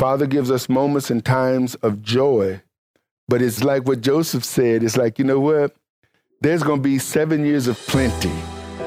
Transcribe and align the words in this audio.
Father 0.00 0.26
gives 0.26 0.50
us 0.50 0.70
moments 0.70 1.10
and 1.10 1.22
times 1.22 1.74
of 1.82 2.00
joy, 2.00 2.62
but 3.28 3.42
it's 3.42 3.62
like 3.62 3.86
what 3.86 4.00
Joseph 4.00 4.44
said. 4.44 4.82
It's 4.82 4.96
like, 4.96 5.18
you 5.18 5.26
know 5.26 5.38
what? 5.38 5.76
There's 6.40 6.62
going 6.62 6.78
to 6.78 6.82
be 6.82 6.98
seven 6.98 7.44
years 7.44 7.66
of 7.66 7.76
plenty. 7.80 8.32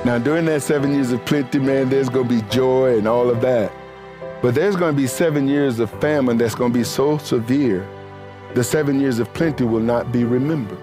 Now, 0.06 0.18
during 0.18 0.46
that 0.46 0.64
seven 0.64 0.92
years 0.96 1.12
of 1.12 1.24
plenty, 1.24 1.60
man, 1.60 1.88
there's 1.92 2.10
going 2.10 2.30
to 2.30 2.42
be 2.42 2.50
joy 2.50 2.98
and 2.98 3.08
all 3.08 3.30
of 3.30 3.42
that. 3.42 3.72
But 4.42 4.56
there's 4.56 4.76
going 4.76 4.96
to 4.96 5.00
be 5.00 5.06
seven 5.06 5.48
years 5.48 5.78
of 5.78 5.92
famine 6.02 6.40
that's 6.40 6.56
going 6.56 6.74
to 6.74 6.80
be 6.80 6.84
so 6.84 7.20
severe, 7.20 7.88
the 8.56 8.64
seven 8.64 9.00
years 9.00 9.20
of 9.20 9.32
plenty 9.36 9.66
will 9.66 9.82
not 9.82 10.12
be 10.12 10.24
remembered. 10.24 10.82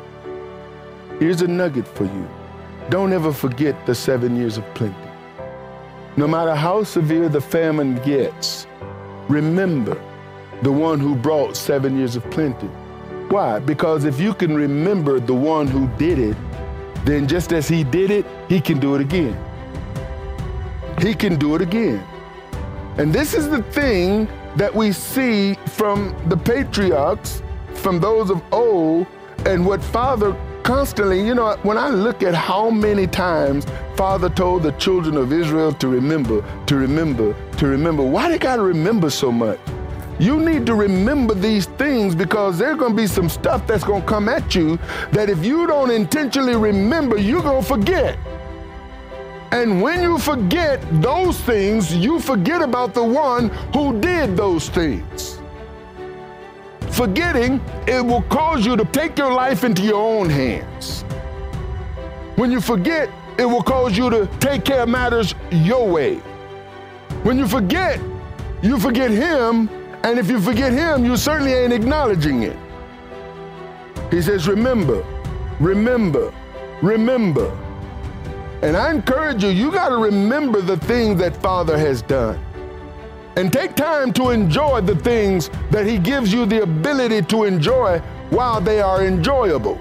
Here's 1.19 1.43
a 1.43 1.49
nugget 1.49 1.89
for 1.89 2.05
you 2.05 2.29
don't 2.89 3.13
ever 3.13 3.33
forget 3.33 3.85
the 3.85 3.97
seven 3.97 4.37
years 4.37 4.59
of 4.59 4.75
plenty. 4.75 5.11
No 6.17 6.29
matter 6.29 6.55
how 6.55 6.85
severe 6.85 7.29
the 7.29 7.41
famine 7.41 7.97
gets, 8.05 8.69
remember 9.29 10.01
the 10.63 10.73
one 10.73 11.01
who 11.01 11.15
brought 11.15 11.57
seven 11.57 11.97
years 11.97 12.17
of 12.17 12.31
plenty. 12.31 12.67
Why? 13.29 13.59
Because 13.59 14.05
if 14.05 14.21
you 14.21 14.35
can 14.35 14.55
remember 14.55 15.21
the 15.21 15.35
one 15.35 15.67
who 15.67 15.89
did 15.97 16.19
it, 16.19 16.37
then 17.05 17.27
just 17.27 17.53
as 17.53 17.69
he 17.69 17.85
did 17.85 18.11
it, 18.11 18.27
he 18.49 18.61
can 18.61 18.79
do 18.79 18.95
it 18.95 19.01
again. 19.01 19.39
He 21.01 21.15
can 21.15 21.37
do 21.37 21.55
it 21.55 21.63
again. 21.63 22.05
And 22.99 23.13
this 23.13 23.33
is 23.33 23.49
the 23.49 23.63
thing 23.63 24.29
that 24.57 24.75
we 24.75 24.93
see 24.93 25.55
from 25.67 26.15
the 26.29 26.37
patriarchs, 26.37 27.43
from 27.75 28.01
those 28.01 28.31
of 28.31 28.43
old, 28.53 29.07
and 29.47 29.65
what 29.65 29.83
Father 29.83 30.37
constantly, 30.63 31.25
you 31.25 31.35
know, 31.35 31.57
when 31.63 31.79
I 31.79 31.89
look 31.89 32.23
at 32.23 32.35
how 32.35 32.69
many 32.69 33.07
times 33.07 33.67
Father 33.97 34.29
told 34.29 34.63
the 34.63 34.73
children 34.73 35.17
of 35.17 35.33
Israel 35.33 35.73
to 35.75 35.89
remember, 35.89 36.45
to 36.67 36.77
remember, 36.77 37.35
to 37.57 37.67
remember, 37.67 38.03
why 38.03 38.29
they 38.29 38.39
got 38.39 38.57
to 38.57 38.63
remember 38.63 39.09
so 39.09 39.33
much? 39.33 39.59
You 40.21 40.39
need 40.39 40.67
to 40.67 40.75
remember 40.75 41.33
these 41.33 41.65
things 41.65 42.15
because 42.15 42.59
there's 42.59 42.77
going 42.77 42.91
to 42.93 42.97
be 42.97 43.07
some 43.07 43.31
stuff 43.31 43.67
that's 43.67 43.83
going 43.83 44.03
to 44.03 44.07
come 44.07 44.29
at 44.29 44.55
you 44.55 44.79
that 45.13 45.31
if 45.31 45.43
you 45.43 45.67
don't 45.67 45.91
intentionally 45.91 46.57
remember, 46.57 47.17
you're 47.17 47.41
going 47.41 47.63
to 47.63 47.67
forget. 47.67 48.19
And 49.51 49.81
when 49.81 50.03
you 50.03 50.19
forget 50.19 50.79
those 51.01 51.41
things, 51.41 51.97
you 51.97 52.21
forget 52.21 52.61
about 52.61 52.93
the 52.93 53.03
one 53.03 53.49
who 53.73 53.99
did 53.99 54.37
those 54.37 54.69
things. 54.69 55.41
Forgetting, 56.91 57.59
it 57.89 58.05
will 58.05 58.23
cause 58.25 58.67
you 58.67 58.77
to 58.77 58.85
take 58.85 59.17
your 59.17 59.33
life 59.33 59.65
into 59.65 59.81
your 59.81 60.03
own 60.03 60.29
hands. 60.29 61.01
When 62.37 62.53
you 62.53 62.61
forget, 62.61 63.09
it 63.39 63.47
will 63.47 63.63
cause 63.63 63.97
you 63.97 64.11
to 64.11 64.27
take 64.39 64.67
care 64.67 64.83
of 64.83 64.91
matters 64.91 65.35
your 65.51 65.89
way. 65.89 66.17
When 67.23 67.39
you 67.39 67.49
forget, 67.49 67.99
you 68.63 68.79
forget 68.79 69.11
Him 69.11 69.80
and 70.03 70.19
if 70.19 70.29
you 70.31 70.41
forget 70.41 70.73
him, 70.73 71.05
you 71.05 71.17
certainly 71.17 71.53
ain't 71.53 71.73
acknowledging 71.73 72.43
it. 72.43 72.57
He 74.11 74.23
says, 74.23 74.49
Remember, 74.49 75.05
remember, 75.59 76.33
remember. 76.83 77.57
And 78.63 78.77
I 78.77 78.91
encourage 78.91 79.43
you, 79.43 79.51
you 79.51 79.71
got 79.71 79.91
to 79.91 79.97
remember 79.97 80.61
the 80.61 80.77
things 80.77 81.19
that 81.21 81.37
Father 81.37 81.79
has 81.79 82.03
done. 82.03 82.39
And 83.37 83.53
take 83.53 83.75
time 83.75 84.13
to 84.15 84.31
enjoy 84.31 84.81
the 84.81 84.97
things 84.97 85.51
that 85.71 85.87
He 85.87 85.99
gives 85.99 86.33
you 86.33 86.45
the 86.47 86.63
ability 86.63 87.23
to 87.23 87.45
enjoy 87.45 87.99
while 88.31 88.61
they 88.61 88.81
are 88.81 89.05
enjoyable. 89.05 89.79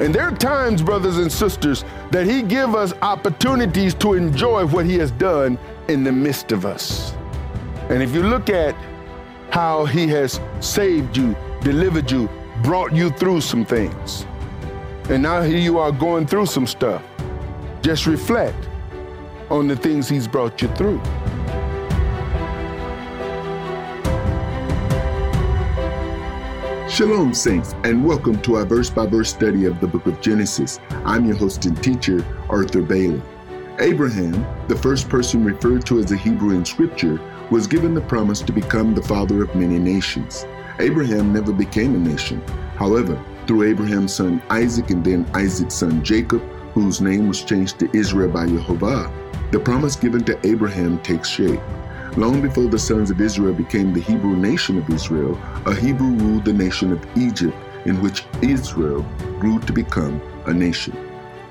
And 0.00 0.12
there 0.14 0.24
are 0.24 0.36
times, 0.36 0.82
brothers 0.82 1.18
and 1.18 1.30
sisters, 1.30 1.84
that 2.10 2.26
He 2.26 2.42
give 2.42 2.74
us 2.74 2.92
opportunities 3.02 3.94
to 3.94 4.14
enjoy 4.14 4.66
what 4.66 4.86
He 4.86 4.98
has 4.98 5.10
done 5.12 5.58
in 5.88 6.02
the 6.02 6.12
midst 6.12 6.50
of 6.50 6.66
us. 6.66 7.14
And 7.90 8.02
if 8.02 8.14
you 8.14 8.22
look 8.22 8.48
at 8.48 8.74
how 9.50 9.84
He 9.84 10.08
has 10.08 10.40
saved 10.60 11.18
you, 11.18 11.36
delivered 11.60 12.10
you, 12.10 12.30
brought 12.62 12.94
you 12.94 13.10
through 13.10 13.42
some 13.42 13.66
things, 13.66 14.24
and 15.10 15.22
now 15.22 15.42
here 15.42 15.58
you 15.58 15.78
are 15.78 15.92
going 15.92 16.26
through 16.26 16.46
some 16.46 16.66
stuff, 16.66 17.02
just 17.82 18.06
reflect 18.06 18.56
on 19.50 19.68
the 19.68 19.76
things 19.76 20.08
He's 20.08 20.26
brought 20.26 20.62
you 20.62 20.68
through. 20.68 20.98
Shalom, 26.88 27.34
Saints, 27.34 27.74
and 27.84 28.02
welcome 28.02 28.40
to 28.42 28.56
our 28.56 28.64
verse 28.64 28.88
by 28.88 29.04
verse 29.04 29.28
study 29.28 29.66
of 29.66 29.78
the 29.80 29.86
book 29.86 30.06
of 30.06 30.22
Genesis. 30.22 30.80
I'm 31.04 31.26
your 31.26 31.36
host 31.36 31.66
and 31.66 31.80
teacher, 31.84 32.24
Arthur 32.48 32.80
Bailey. 32.80 33.20
Abraham, 33.80 34.32
the 34.68 34.76
first 34.76 35.08
person 35.08 35.44
referred 35.44 35.84
to 35.86 35.98
as 35.98 36.12
a 36.12 36.16
Hebrew 36.16 36.54
in 36.54 36.64
Scripture, 36.64 37.20
was 37.50 37.66
given 37.66 37.94
the 37.94 38.00
promise 38.00 38.40
to 38.40 38.52
become 38.52 38.94
the 38.94 39.02
father 39.02 39.42
of 39.42 39.54
many 39.54 39.78
nations. 39.78 40.46
Abraham 40.78 41.32
never 41.32 41.52
became 41.52 41.94
a 41.94 41.98
nation. 41.98 42.40
However, 42.76 43.22
through 43.46 43.64
Abraham's 43.64 44.14
son 44.14 44.42
Isaac 44.50 44.90
and 44.90 45.04
then 45.04 45.26
Isaac's 45.34 45.74
son 45.74 46.02
Jacob, 46.02 46.42
whose 46.72 47.00
name 47.00 47.28
was 47.28 47.44
changed 47.44 47.78
to 47.78 47.96
Israel 47.96 48.30
by 48.30 48.46
Jehovah, 48.46 49.12
the 49.52 49.60
promise 49.60 49.94
given 49.94 50.24
to 50.24 50.46
Abraham 50.46 50.98
takes 51.02 51.28
shape. 51.28 51.60
Long 52.16 52.40
before 52.40 52.68
the 52.68 52.78
sons 52.78 53.10
of 53.10 53.20
Israel 53.20 53.52
became 53.52 53.92
the 53.92 54.00
Hebrew 54.00 54.36
nation 54.36 54.78
of 54.78 54.88
Israel, 54.90 55.38
a 55.66 55.74
Hebrew 55.74 56.12
ruled 56.12 56.44
the 56.44 56.52
nation 56.52 56.92
of 56.92 57.06
Egypt, 57.16 57.56
in 57.84 58.00
which 58.00 58.24
Israel 58.42 59.02
grew 59.38 59.60
to 59.60 59.72
become 59.72 60.20
a 60.46 60.52
nation. 60.52 60.96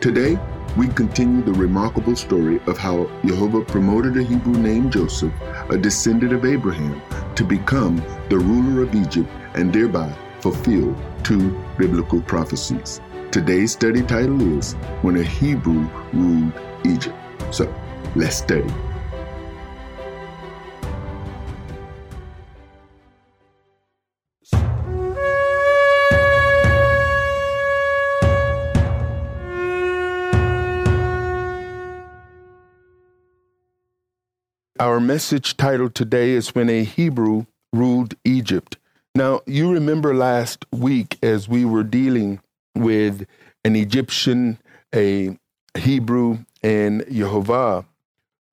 Today, 0.01 0.37
we 0.75 0.88
continue 0.88 1.44
the 1.44 1.53
remarkable 1.53 2.16
story 2.16 2.59
of 2.66 2.78
how 2.78 3.09
Jehovah 3.25 3.61
promoted 3.61 4.17
a 4.17 4.23
Hebrew 4.23 4.57
named 4.57 4.91
Joseph, 4.91 5.34
a 5.69 5.78
descendant 5.78 6.34
of 6.34 6.45
Abraham, 6.45 7.01
to 7.35 7.44
become 7.44 7.97
the 8.29 8.39
ruler 8.39 8.81
of 8.81 8.95
Egypt 8.95 9.29
and 9.53 9.72
thereby 9.72 10.11
fulfill 10.39 10.95
two 11.23 11.51
biblical 11.78 12.22
prophecies. 12.22 13.01
Today's 13.31 13.72
study 13.73 14.01
title 14.01 14.57
is 14.57 14.73
When 15.01 15.17
a 15.17 15.23
Hebrew 15.23 15.88
Ruled 16.11 16.53
Egypt. 16.85 17.16
So, 17.51 17.73
let's 18.16 18.38
study. 18.38 18.73
Our 34.79 35.00
message 35.00 35.56
title 35.56 35.91
today 35.91 36.31
is 36.31 36.56
When 36.56 36.67
a 36.67 36.84
Hebrew 36.84 37.45
Ruled 37.72 38.16
Egypt. 38.25 38.78
Now, 39.13 39.41
you 39.45 39.72
remember 39.72 40.16
last 40.16 40.66
week 40.72 41.19
as 41.22 41.47
we 41.47 41.63
were 41.63 41.84
dealing 41.84 42.39
with 42.73 43.28
an 43.63 43.75
Egyptian, 43.75 44.57
a 44.94 45.38
Hebrew, 45.78 46.39
and 46.63 47.06
Jehovah, 47.07 47.85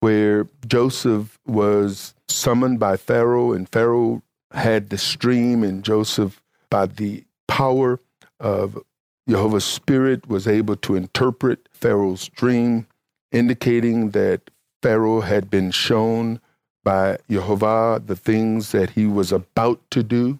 where 0.00 0.46
Joseph 0.66 1.38
was 1.46 2.12
summoned 2.28 2.78
by 2.78 2.98
Pharaoh, 2.98 3.52
and 3.52 3.66
Pharaoh 3.66 4.22
had 4.50 4.90
the 4.90 4.98
stream, 4.98 5.64
and 5.64 5.82
Joseph, 5.82 6.42
by 6.68 6.84
the 6.84 7.24
power 7.48 7.98
of 8.38 8.78
Jehovah's 9.26 9.64
Spirit, 9.64 10.28
was 10.28 10.46
able 10.46 10.76
to 10.76 10.96
interpret 10.96 11.70
Pharaoh's 11.72 12.28
dream, 12.28 12.86
indicating 13.32 14.10
that 14.10 14.50
Pharaoh 14.82 15.20
had 15.20 15.50
been 15.50 15.70
shown 15.70 16.40
by 16.82 17.18
Jehovah 17.28 18.02
the 18.04 18.16
things 18.16 18.72
that 18.72 18.90
he 18.90 19.06
was 19.06 19.32
about 19.32 19.80
to 19.90 20.02
do 20.02 20.38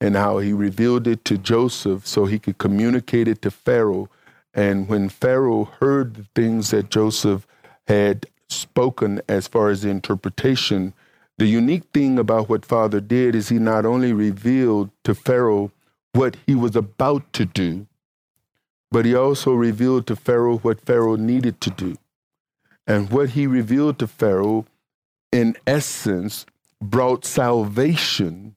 and 0.00 0.14
how 0.16 0.38
he 0.38 0.52
revealed 0.52 1.06
it 1.06 1.24
to 1.24 1.38
Joseph 1.38 2.06
so 2.06 2.26
he 2.26 2.38
could 2.38 2.58
communicate 2.58 3.26
it 3.26 3.42
to 3.42 3.50
Pharaoh. 3.50 4.08
And 4.54 4.88
when 4.88 5.08
Pharaoh 5.08 5.64
heard 5.80 6.14
the 6.14 6.26
things 6.34 6.70
that 6.70 6.90
Joseph 6.90 7.46
had 7.86 8.26
spoken 8.48 9.20
as 9.28 9.48
far 9.48 9.70
as 9.70 9.82
the 9.82 9.90
interpretation, 9.90 10.94
the 11.38 11.46
unique 11.46 11.84
thing 11.94 12.18
about 12.18 12.48
what 12.48 12.66
Father 12.66 13.00
did 13.00 13.34
is 13.34 13.48
he 13.48 13.58
not 13.58 13.86
only 13.86 14.12
revealed 14.12 14.90
to 15.04 15.14
Pharaoh 15.14 15.72
what 16.12 16.36
he 16.46 16.54
was 16.54 16.76
about 16.76 17.32
to 17.34 17.44
do, 17.44 17.86
but 18.90 19.04
he 19.04 19.14
also 19.14 19.52
revealed 19.52 20.06
to 20.06 20.16
Pharaoh 20.16 20.58
what 20.58 20.80
Pharaoh 20.80 21.16
needed 21.16 21.60
to 21.60 21.70
do. 21.70 21.96
And 22.88 23.10
what 23.10 23.30
he 23.30 23.46
revealed 23.46 23.98
to 23.98 24.06
Pharaoh, 24.06 24.64
in 25.30 25.56
essence, 25.66 26.46
brought 26.80 27.26
salvation 27.26 28.56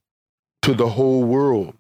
to 0.62 0.74
the 0.74 0.89
whole 0.89 1.24
world, 1.24 1.75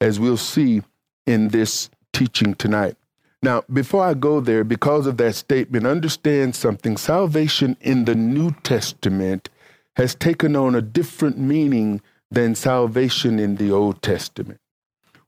as 0.00 0.20
we'll 0.20 0.36
see 0.36 0.82
in 1.26 1.48
this 1.48 1.90
teaching 2.12 2.54
tonight. 2.54 2.96
Now, 3.42 3.64
before 3.72 4.04
I 4.04 4.14
go 4.14 4.40
there, 4.40 4.62
because 4.62 5.06
of 5.06 5.16
that 5.16 5.34
statement, 5.34 5.86
understand 5.86 6.54
something. 6.54 6.96
Salvation 6.96 7.76
in 7.80 8.04
the 8.04 8.14
New 8.14 8.52
Testament 8.62 9.50
has 9.96 10.14
taken 10.14 10.54
on 10.54 10.76
a 10.76 10.82
different 10.82 11.36
meaning 11.36 12.00
than 12.30 12.54
salvation 12.54 13.38
in 13.40 13.56
the 13.56 13.72
Old 13.72 14.02
Testament. 14.02 14.60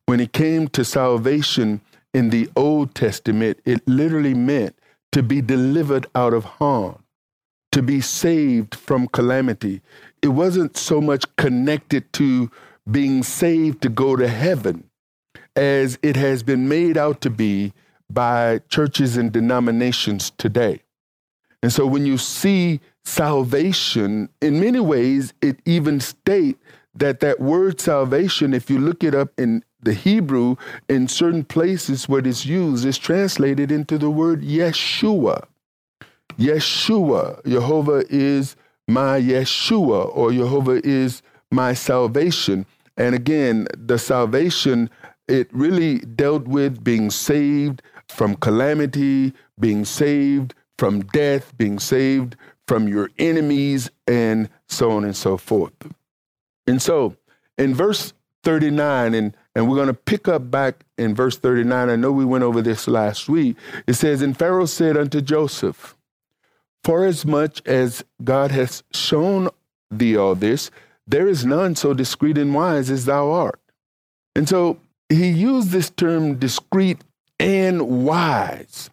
When 0.06 0.20
it 0.20 0.32
came 0.32 0.69
to 0.69 0.85
salvation 0.85 1.81
in 2.14 2.31
the 2.31 2.49
Old 2.55 2.94
Testament, 2.94 3.58
it 3.64 3.87
literally 3.88 4.35
meant 4.35 4.77
to 5.18 5.22
be 5.24 5.40
delivered 5.40 6.06
out 6.14 6.32
of 6.32 6.44
harm, 6.44 7.02
to 7.72 7.82
be 7.82 8.00
saved 8.00 8.72
from 8.72 9.08
calamity. 9.08 9.82
it 10.22 10.28
wasn't 10.28 10.76
so 10.76 11.00
much 11.00 11.24
connected 11.34 12.12
to 12.12 12.48
being 12.88 13.24
saved 13.24 13.82
to 13.82 13.88
go 13.88 14.14
to 14.14 14.28
heaven 14.28 14.88
as 15.56 15.98
it 16.02 16.14
has 16.14 16.44
been 16.44 16.68
made 16.68 16.96
out 16.96 17.20
to 17.20 17.30
be 17.30 17.72
by 18.08 18.60
churches 18.68 19.16
and 19.16 19.32
denominations 19.32 20.30
today. 20.38 20.80
And 21.64 21.72
so 21.72 21.84
when 21.84 22.06
you 22.06 22.16
see 22.16 22.80
salvation, 23.04 24.28
in 24.40 24.60
many 24.60 24.78
ways, 24.78 25.34
it 25.42 25.58
even 25.64 25.98
state 25.98 26.58
that 26.94 27.18
that 27.18 27.40
word 27.40 27.80
salvation, 27.80 28.54
if 28.54 28.70
you 28.70 28.78
look 28.78 29.02
it 29.02 29.16
up 29.16 29.32
in 29.36 29.64
the 29.80 29.92
Hebrew, 29.92 30.56
in 30.88 31.08
certain 31.08 31.44
places 31.44 32.08
where 32.08 32.26
it's 32.26 32.44
used, 32.44 32.84
is 32.84 32.98
translated 32.98 33.70
into 33.70 33.98
the 33.98 34.10
word 34.10 34.42
Yeshua. 34.42 35.46
Yeshua, 36.38 37.44
Jehovah 37.46 38.04
is 38.08 38.56
my 38.86 39.20
Yeshua, 39.20 40.10
or 40.16 40.32
Jehovah 40.32 40.80
is 40.84 41.22
my 41.50 41.75
salvation. 41.75 42.66
And 42.96 43.14
again, 43.14 43.69
the 43.76 43.98
salvation, 43.98 44.90
it 45.28 45.48
really 45.52 45.98
dealt 45.98 46.46
with 46.48 46.82
being 46.82 47.10
saved 47.10 47.82
from 48.08 48.34
calamity, 48.36 49.32
being 49.60 49.84
saved 49.84 50.54
from 50.78 51.00
death, 51.00 51.56
being 51.56 51.78
saved 51.78 52.36
from 52.66 52.88
your 52.88 53.10
enemies, 53.19 53.90
and 54.06 54.48
so 54.66 54.90
on 54.90 55.04
and 55.04 55.16
so 55.16 55.36
forth. 55.36 55.72
And 56.66 56.80
so 56.82 57.16
in 57.56 57.75
verse 57.75 58.12
39, 58.44 59.14
and, 59.14 59.36
and 59.54 59.68
we're 59.68 59.76
going 59.76 59.88
to 59.88 59.94
pick 59.94 60.28
up 60.28 60.50
back 60.50 60.84
in 60.96 61.14
verse 61.14 61.36
39. 61.36 61.90
I 61.90 61.96
know 61.96 62.12
we 62.12 62.24
went 62.24 62.44
over 62.44 62.62
this 62.62 62.86
last 62.86 63.28
week. 63.28 63.56
It 63.86 63.94
says, 63.94 64.22
And 64.22 64.38
Pharaoh 64.38 64.66
said 64.66 64.96
unto 64.96 65.20
Joseph, 65.20 65.96
For 66.84 67.04
as 67.04 68.04
God 68.22 68.50
has 68.50 68.82
shown 68.92 69.48
thee 69.90 70.16
all 70.16 70.34
this, 70.34 70.70
there 71.06 71.26
is 71.26 71.44
none 71.44 71.74
so 71.74 71.94
discreet 71.94 72.36
and 72.36 72.54
wise 72.54 72.90
as 72.90 73.06
thou 73.06 73.30
art. 73.30 73.60
And 74.36 74.48
so 74.48 74.78
he 75.08 75.30
used 75.30 75.70
this 75.70 75.90
term 75.90 76.36
discreet 76.36 77.02
and 77.40 78.04
wise. 78.04 78.90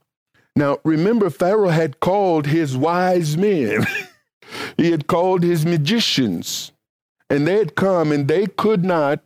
Now, 0.55 0.79
remember, 0.85 1.29
Pharaoh 1.29 1.69
had 1.69 1.99
called 1.99 2.47
his 2.47 2.77
wise 2.77 3.35
men, 3.35 3.85
he 4.77 4.91
had 4.91 5.07
called 5.07 5.43
his 5.43 5.65
magicians, 5.65 6.71
and 7.29 7.45
they 7.45 7.57
had 7.57 7.75
come 7.75 8.13
and 8.13 8.27
they 8.27 8.47
could 8.47 8.85
not 8.85 9.21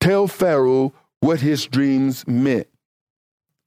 tell 0.00 0.26
Pharaoh 0.26 0.92
what 1.20 1.40
his 1.40 1.66
dreams 1.66 2.26
meant. 2.26 2.66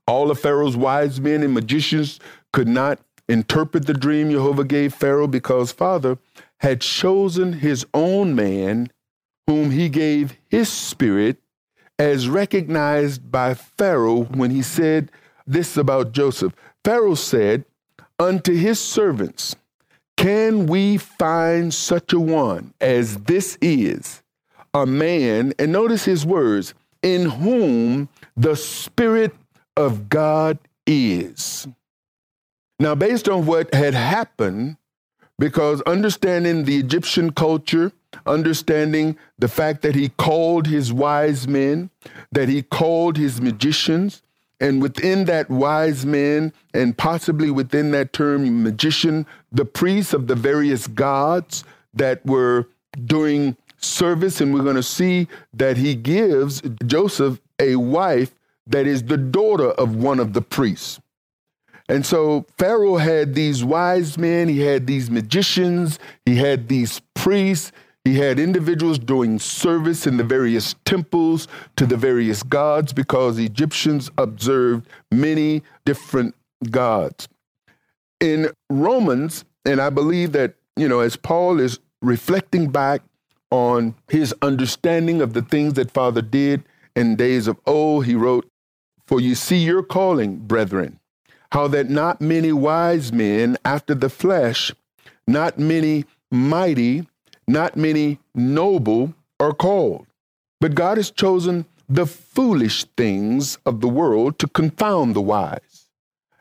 All 0.07 0.31
of 0.31 0.39
Pharaoh's 0.39 0.75
wise 0.75 1.21
men 1.21 1.43
and 1.43 1.53
magicians 1.53 2.19
could 2.51 2.67
not 2.67 2.99
interpret 3.29 3.85
the 3.85 3.93
dream 3.93 4.31
Jehovah 4.31 4.65
gave 4.65 4.93
Pharaoh 4.93 5.27
because 5.27 5.71
Father 5.71 6.17
had 6.57 6.81
chosen 6.81 7.53
his 7.53 7.85
own 7.93 8.35
man, 8.35 8.89
whom 9.47 9.71
he 9.71 9.89
gave 9.89 10.37
his 10.49 10.69
spirit 10.69 11.37
as 11.99 12.27
recognized 12.27 13.31
by 13.31 13.53
Pharaoh 13.53 14.23
when 14.23 14.51
he 14.51 14.61
said 14.61 15.11
this 15.45 15.77
about 15.77 16.11
Joseph. 16.11 16.53
Pharaoh 16.83 17.15
said 17.15 17.65
unto 18.19 18.53
his 18.53 18.79
servants, 18.79 19.55
Can 20.17 20.67
we 20.67 20.97
find 20.97 21.73
such 21.73 22.13
a 22.13 22.19
one 22.19 22.73
as 22.81 23.17
this 23.23 23.57
is, 23.61 24.22
a 24.73 24.85
man, 24.85 25.53
and 25.59 25.71
notice 25.71 26.05
his 26.05 26.25
words, 26.25 26.73
in 27.01 27.29
whom 27.29 28.09
the 28.35 28.55
Spirit 28.55 29.35
of 29.77 30.09
God 30.09 30.57
is? 30.87 31.67
Now, 32.79 32.95
based 32.95 33.29
on 33.29 33.45
what 33.45 33.73
had 33.73 33.93
happened, 33.93 34.77
because 35.37 35.81
understanding 35.81 36.63
the 36.63 36.77
Egyptian 36.77 37.31
culture, 37.31 37.91
understanding 38.25 39.17
the 39.39 39.47
fact 39.47 39.81
that 39.81 39.95
he 39.95 40.09
called 40.09 40.67
his 40.67 40.91
wise 40.93 41.47
men, 41.47 41.89
that 42.31 42.49
he 42.49 42.61
called 42.61 43.17
his 43.17 43.41
magicians, 43.41 44.21
and 44.59 44.81
within 44.81 45.25
that 45.25 45.49
wise 45.49 46.05
men, 46.05 46.53
and 46.73 46.97
possibly 46.97 47.51
within 47.51 47.91
that 47.91 48.13
term 48.13 48.63
magician, 48.63 49.25
the 49.51 49.65
priests 49.65 50.13
of 50.13 50.27
the 50.27 50.35
various 50.35 50.87
gods 50.87 51.63
that 51.93 52.25
were 52.25 52.67
doing 53.05 53.57
service. 53.83 54.41
And 54.41 54.53
we're 54.53 54.63
going 54.63 54.75
to 54.75 54.83
see 54.83 55.27
that 55.53 55.77
he 55.77 55.95
gives 55.95 56.61
Joseph 56.85 57.39
a 57.59 57.75
wife 57.75 58.33
that 58.67 58.87
is 58.87 59.03
the 59.03 59.17
daughter 59.17 59.71
of 59.71 59.95
one 59.95 60.19
of 60.19 60.33
the 60.33 60.41
priests. 60.41 60.99
And 61.89 62.05
so 62.05 62.45
Pharaoh 62.57 62.97
had 62.97 63.35
these 63.35 63.63
wise 63.63 64.17
men, 64.17 64.47
he 64.47 64.61
had 64.61 64.87
these 64.87 65.11
magicians, 65.11 65.99
he 66.25 66.37
had 66.37 66.69
these 66.69 67.01
priests, 67.13 67.73
he 68.05 68.15
had 68.17 68.39
individuals 68.39 68.99
doing 68.99 69.39
service 69.39 70.07
in 70.07 70.17
the 70.17 70.23
various 70.23 70.75
temples 70.85 71.47
to 71.77 71.85
the 71.85 71.97
various 71.97 72.43
gods 72.43 72.93
because 72.93 73.37
Egyptians 73.37 74.11
observed 74.17 74.87
many 75.11 75.63
different 75.85 76.35
gods. 76.69 77.27
In 78.19 78.49
Romans, 78.69 79.45
and 79.65 79.79
I 79.81 79.89
believe 79.89 80.33
that, 80.33 80.55
you 80.75 80.87
know, 80.87 80.99
as 80.99 81.15
Paul 81.15 81.59
is 81.59 81.79
reflecting 82.01 82.69
back 82.69 83.01
on 83.53 83.93
his 84.09 84.33
understanding 84.41 85.21
of 85.21 85.33
the 85.33 85.43
things 85.43 85.73
that 85.73 85.91
Father 85.91 86.23
did 86.23 86.63
in 86.95 87.15
days 87.15 87.47
of 87.47 87.59
old, 87.67 88.05
he 88.05 88.15
wrote, 88.15 88.49
For 89.05 89.21
you 89.21 89.35
see 89.35 89.57
your 89.57 89.83
calling, 89.83 90.37
brethren 90.37 90.99
how 91.53 91.67
that 91.67 91.87
not 91.87 92.19
many 92.19 92.51
wise 92.51 93.13
men 93.13 93.55
after 93.63 93.93
the 93.93 94.09
flesh, 94.09 94.71
not 95.27 95.59
many 95.59 96.03
mighty, 96.31 97.07
not 97.47 97.77
many 97.77 98.17
noble 98.33 99.13
are 99.39 99.53
called. 99.53 100.07
But 100.59 100.73
God 100.73 100.97
has 100.97 101.11
chosen 101.11 101.65
the 101.87 102.07
foolish 102.07 102.85
things 102.97 103.59
of 103.67 103.81
the 103.81 103.87
world 103.87 104.39
to 104.39 104.47
confound 104.47 105.15
the 105.15 105.21
wise. 105.21 105.89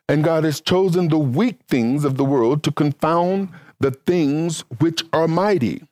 And 0.09 0.25
God 0.25 0.45
has 0.45 0.63
chosen 0.63 1.09
the 1.09 1.19
weak 1.19 1.59
things 1.69 2.07
of 2.07 2.17
the 2.17 2.25
world 2.25 2.63
to 2.63 2.73
confound 2.73 3.51
the 3.81 3.91
things 3.91 4.61
which 4.79 5.05
are 5.13 5.29
mighty. 5.29 5.83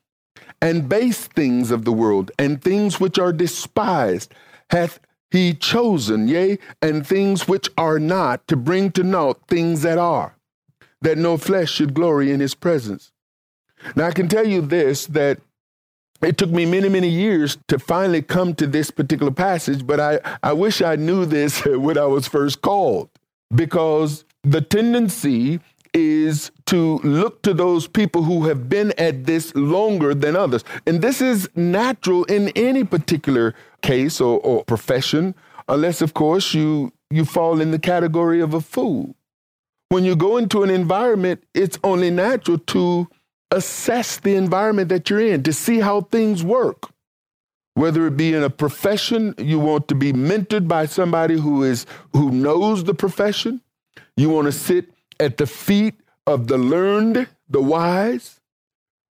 And 0.63 0.89
base 0.89 1.27
things 1.27 1.71
of 1.71 1.85
the 1.85 1.93
world 1.93 2.31
and 2.39 2.63
things 2.63 3.01
which 3.01 3.19
are 3.19 3.33
despised 3.33 4.35
hath 4.71 5.01
he 5.31 5.55
chosen, 5.55 6.27
yea, 6.27 6.59
and 6.83 7.07
things 7.07 7.47
which 7.47 7.69
are 7.79 7.99
not, 7.99 8.47
to 8.49 8.57
bring 8.57 8.91
to 8.93 9.03
naught 9.03 9.41
things 9.47 9.83
that 9.83 9.97
are, 9.97 10.37
that 11.03 11.19
no 11.19 11.37
flesh 11.37 11.71
should 11.71 11.95
glory 11.95 12.33
in 12.33 12.41
his 12.41 12.55
presence. 12.55 13.13
Now, 13.95 14.07
I 14.07 14.11
can 14.11 14.29
tell 14.29 14.47
you 14.47 14.61
this 14.61 15.07
that 15.07 15.41
it 16.21 16.37
took 16.37 16.51
me 16.51 16.67
many, 16.67 16.89
many 16.89 17.09
years 17.09 17.57
to 17.69 17.79
finally 17.79 18.23
come 18.23 18.55
to 18.57 18.67
this 18.67 18.91
particular 18.91 19.33
passage, 19.33 19.87
but 19.87 20.01
I, 20.01 20.19
I 20.43 20.53
wish 20.53 20.83
I 20.83 20.97
knew 20.97 21.25
this 21.25 21.65
when 21.65 21.97
I 21.97 22.07
was 22.07 22.27
first 22.27 22.61
called, 22.61 23.09
because 23.55 24.25
the 24.43 24.61
tendency 24.61 25.61
is 25.93 26.51
to 26.67 26.99
look 26.99 27.43
to 27.43 27.53
those 27.53 27.89
people 27.89 28.23
who 28.23 28.47
have 28.47 28.69
been 28.69 28.93
at 28.99 29.25
this 29.25 29.55
longer 29.55 30.15
than 30.15 30.37
others. 30.37 30.65
And 30.87 31.03
this 31.03 31.21
is 31.21 31.49
natural 31.57 32.25
in 32.25 32.51
any 32.51 32.85
particular 32.85 33.55
case 33.83 34.21
or, 34.21 34.41
or 34.41 34.65
profession, 34.65 35.35
unless, 35.69 36.01
of 36.01 36.15
course, 36.15 36.55
you, 36.55 36.93
you 37.11 37.25
fall 37.25 37.61
in 37.61 37.71
the 37.71 37.79
category 37.79 38.41
of 38.41 38.55
a 38.55 38.61
fool. 38.61 39.15
When 39.89 40.05
you 40.05 40.15
go 40.15 40.37
into 40.37 40.63
an 40.63 40.71
environment, 40.71 41.43
it's 41.55 41.79
only 41.83 42.11
natural 42.11 42.59
to 42.59 43.09
assess 43.51 44.19
the 44.19 44.37
environment 44.37 44.89
that 44.91 45.11
you're 45.11 45.21
in, 45.21 45.43
to 45.43 45.53
see 45.53 45.81
how 45.81 46.03
things 46.03 46.45
work. 46.45 46.89
Whether 47.75 48.07
it 48.07 48.17
be 48.17 48.35
in 48.35 48.43
a 48.43 48.51
profession, 48.51 49.35
you 49.39 49.59
want 49.59 49.89
to 49.89 49.95
be 49.95 50.13
mentored 50.13 50.69
by 50.69 50.87
somebody 50.87 51.39
who 51.39 51.63
is 51.63 51.87
who 52.13 52.31
knows 52.31 52.85
the 52.85 52.95
profession. 52.95 53.61
You 54.17 54.29
want 54.29 54.47
to 54.47 54.53
sit 54.53 54.93
at 55.21 55.37
the 55.37 55.47
feet 55.47 55.95
of 56.27 56.49
the 56.49 56.59
learned, 56.59 57.29
the 57.49 57.63
wise. 57.63 58.41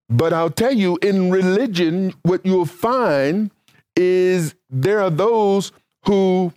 But 0.08 0.32
I'll 0.32 0.50
tell 0.50 0.72
you, 0.72 0.98
in 1.02 1.30
religion, 1.30 2.14
what 2.22 2.44
you'll 2.44 2.64
find 2.66 3.50
is 3.94 4.54
there 4.70 5.00
are 5.00 5.10
those 5.10 5.70
who 6.06 6.52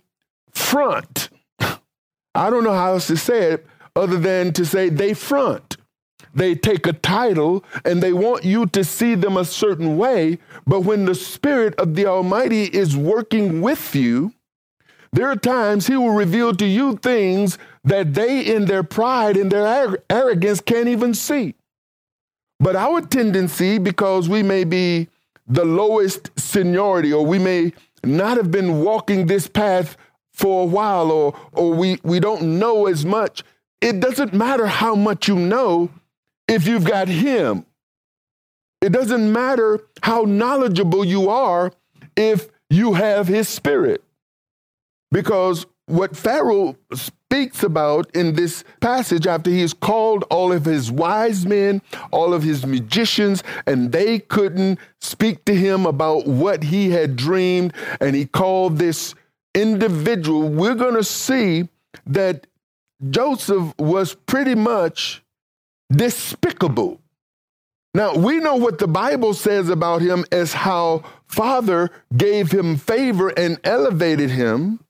front. 0.52 1.28
I 2.34 2.48
don't 2.48 2.64
know 2.64 2.72
how 2.72 2.92
else 2.92 3.08
to 3.08 3.16
say 3.16 3.52
it 3.52 3.66
other 3.94 4.16
than 4.16 4.52
to 4.54 4.64
say 4.64 4.88
they 4.88 5.12
front. 5.12 5.76
They 6.34 6.54
take 6.54 6.86
a 6.86 6.94
title 6.94 7.62
and 7.84 8.02
they 8.02 8.14
want 8.14 8.44
you 8.44 8.64
to 8.66 8.84
see 8.84 9.14
them 9.14 9.36
a 9.36 9.44
certain 9.44 9.98
way, 9.98 10.38
but 10.66 10.80
when 10.80 11.04
the 11.04 11.14
Spirit 11.14 11.74
of 11.74 11.94
the 11.94 12.06
Almighty 12.06 12.64
is 12.64 12.96
working 12.96 13.60
with 13.60 13.94
you, 13.94 14.32
there 15.12 15.28
are 15.28 15.36
times 15.36 15.88
He 15.88 15.96
will 15.96 16.14
reveal 16.14 16.54
to 16.54 16.64
you 16.64 16.96
things 16.96 17.58
that 17.84 18.14
they, 18.14 18.40
in 18.40 18.66
their 18.66 18.82
pride 18.82 19.36
and 19.36 19.50
their 19.50 19.98
arrogance, 20.08 20.60
can't 20.60 20.88
even 20.88 21.14
see. 21.14 21.54
But 22.60 22.76
our 22.76 23.00
tendency, 23.00 23.78
because 23.78 24.28
we 24.28 24.42
may 24.42 24.64
be 24.64 25.08
the 25.46 25.64
lowest 25.64 26.30
seniority, 26.38 27.12
or 27.12 27.26
we 27.26 27.38
may 27.38 27.72
not 28.04 28.36
have 28.36 28.50
been 28.50 28.84
walking 28.84 29.26
this 29.26 29.48
path 29.48 29.96
for 30.32 30.62
a 30.62 30.66
while, 30.66 31.10
or, 31.10 31.36
or 31.52 31.74
we, 31.74 31.98
we 32.04 32.20
don't 32.20 32.58
know 32.58 32.86
as 32.86 33.04
much, 33.04 33.42
it 33.80 34.00
doesn't 34.00 34.32
matter 34.32 34.66
how 34.66 34.94
much 34.94 35.26
you 35.26 35.36
know 35.36 35.90
if 36.46 36.66
you've 36.66 36.84
got 36.84 37.08
Him. 37.08 37.66
It 38.80 38.90
doesn't 38.90 39.32
matter 39.32 39.80
how 40.02 40.22
knowledgeable 40.22 41.04
you 41.04 41.30
are 41.30 41.72
if 42.16 42.48
you 42.68 42.94
have 42.94 43.28
his 43.28 43.48
spirit. 43.48 44.02
Because 45.12 45.66
what 45.92 46.16
Pharaoh 46.16 46.76
speaks 46.94 47.62
about 47.62 48.10
in 48.14 48.34
this 48.34 48.64
passage 48.80 49.26
after 49.26 49.50
he 49.50 49.60
has 49.60 49.74
called 49.74 50.24
all 50.30 50.52
of 50.52 50.64
his 50.64 50.90
wise 50.90 51.46
men, 51.46 51.82
all 52.10 52.32
of 52.32 52.42
his 52.42 52.66
magicians, 52.66 53.42
and 53.66 53.92
they 53.92 54.18
couldn't 54.18 54.78
speak 55.00 55.44
to 55.44 55.54
him 55.54 55.86
about 55.86 56.26
what 56.26 56.64
he 56.64 56.90
had 56.90 57.16
dreamed, 57.16 57.74
and 58.00 58.16
he 58.16 58.26
called 58.26 58.78
this 58.78 59.14
individual, 59.54 60.48
we're 60.48 60.74
going 60.74 60.94
to 60.94 61.04
see 61.04 61.68
that 62.06 62.46
Joseph 63.10 63.74
was 63.78 64.14
pretty 64.14 64.54
much 64.54 65.22
despicable. 65.90 67.00
Now, 67.94 68.14
we 68.14 68.38
know 68.38 68.56
what 68.56 68.78
the 68.78 68.88
Bible 68.88 69.34
says 69.34 69.68
about 69.68 70.00
him 70.00 70.24
as 70.32 70.54
how 70.54 71.02
Father 71.26 71.90
gave 72.16 72.50
him 72.50 72.76
favor 72.76 73.28
and 73.28 73.58
elevated 73.64 74.30
him, 74.30 74.80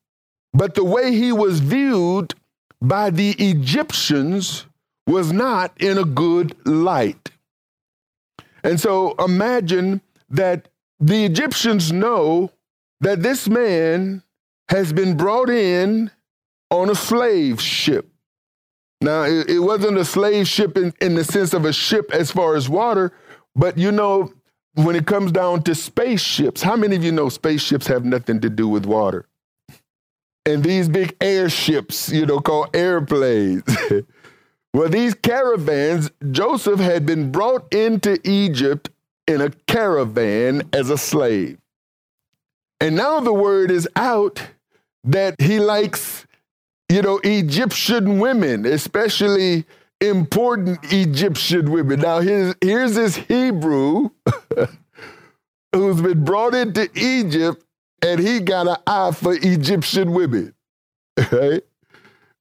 but 0.53 0.75
the 0.75 0.85
way 0.85 1.13
he 1.13 1.33
was 1.33 1.61
viewed 1.61 2.35
by 2.81 3.11
the 3.11 3.31
Egyptians 3.33 4.67
was 5.07 5.33
not 5.33 5.73
in 5.81 5.99
a 5.99 6.05
good 6.05 6.55
light. 6.67 7.31
And 8.63 8.81
so 8.81 9.15
imagine 9.19 10.01
that 10.31 10.69
the 11.01 11.25
Egyptians 11.25 11.93
know 11.93 12.51
that 13.01 13.23
this 13.23 13.49
man 13.49 14.23
has 14.69 14.93
been 14.93 15.17
brought 15.17 15.51
in 15.51 16.11
on 16.71 16.89
a 16.89 16.95
slave 16.95 17.61
ship. 17.61 18.09
Now, 19.01 19.25
it, 19.25 19.51
it 19.51 19.59
wasn't 19.59 19.99
a 19.99 20.05
slave 20.05 20.47
ship 20.47 20.77
in, 20.77 20.95
in 21.01 21.17
the 21.17 21.25
sense 21.25 21.53
of 21.53 21.65
a 21.65 21.73
ship 21.73 22.11
as 22.13 22.31
far 22.31 22.55
as 22.55 22.69
water, 22.69 23.13
but 23.57 23.77
you 23.77 23.91
know, 23.91 24.33
when 24.75 24.97
it 24.97 25.07
comes 25.07 25.33
down 25.33 25.63
to 25.65 25.75
spaceships, 25.75 26.63
how 26.63 26.77
many 26.77 26.97
of 26.97 27.05
you 27.05 27.13
know 27.13 27.29
spaceships 27.29 27.87
have 27.89 28.05
nothing 28.05 28.41
to 28.41 28.49
do 28.49 28.69
with 28.69 28.87
water? 28.87 29.27
And 30.45 30.65
these 30.65 30.89
big 30.89 31.17
airships, 31.21 32.09
you 32.09 32.27
know, 32.27 32.41
called 32.41 32.75
airplanes. 32.75 33.63
well, 34.75 34.89
these 34.89 35.15
caravans, 35.15 36.11
Joseph 36.31 36.81
had 36.81 37.07
been 37.07 37.31
brought 37.31 37.73
into 37.73 38.19
Egypt 38.29 38.91
in 39.29 39.41
a 39.41 39.51
caravan 39.67 40.69
as 40.73 40.91
a 40.91 40.99
slave. 40.99 41.59
And 42.81 42.97
now 42.97 43.21
the 43.21 43.33
word 43.33 43.71
is 43.71 43.89
out 43.95 44.43
that 45.05 45.41
he 45.41 45.61
likes, 45.61 46.27
you 46.89 47.03
know, 47.03 47.21
Egyptian 47.23 48.19
women, 48.19 48.67
especially 48.67 49.65
important 50.01 50.81
Egyptian 50.93 51.71
women. 51.71 52.01
Now, 52.01 52.19
here's, 52.19 52.55
here's 52.61 52.95
this 52.97 53.17
Hebrew 53.17 54.11
who's 55.73 56.01
been 56.01 56.25
brought 56.25 56.55
into 56.55 56.91
Egypt 56.95 57.65
and 58.03 58.21
he 58.21 58.41
got 58.41 58.67
an 58.67 58.77
eye 58.87 59.13
for 59.13 59.35
Egyptian 59.35 60.13
women, 60.13 60.55
right? 61.33 61.63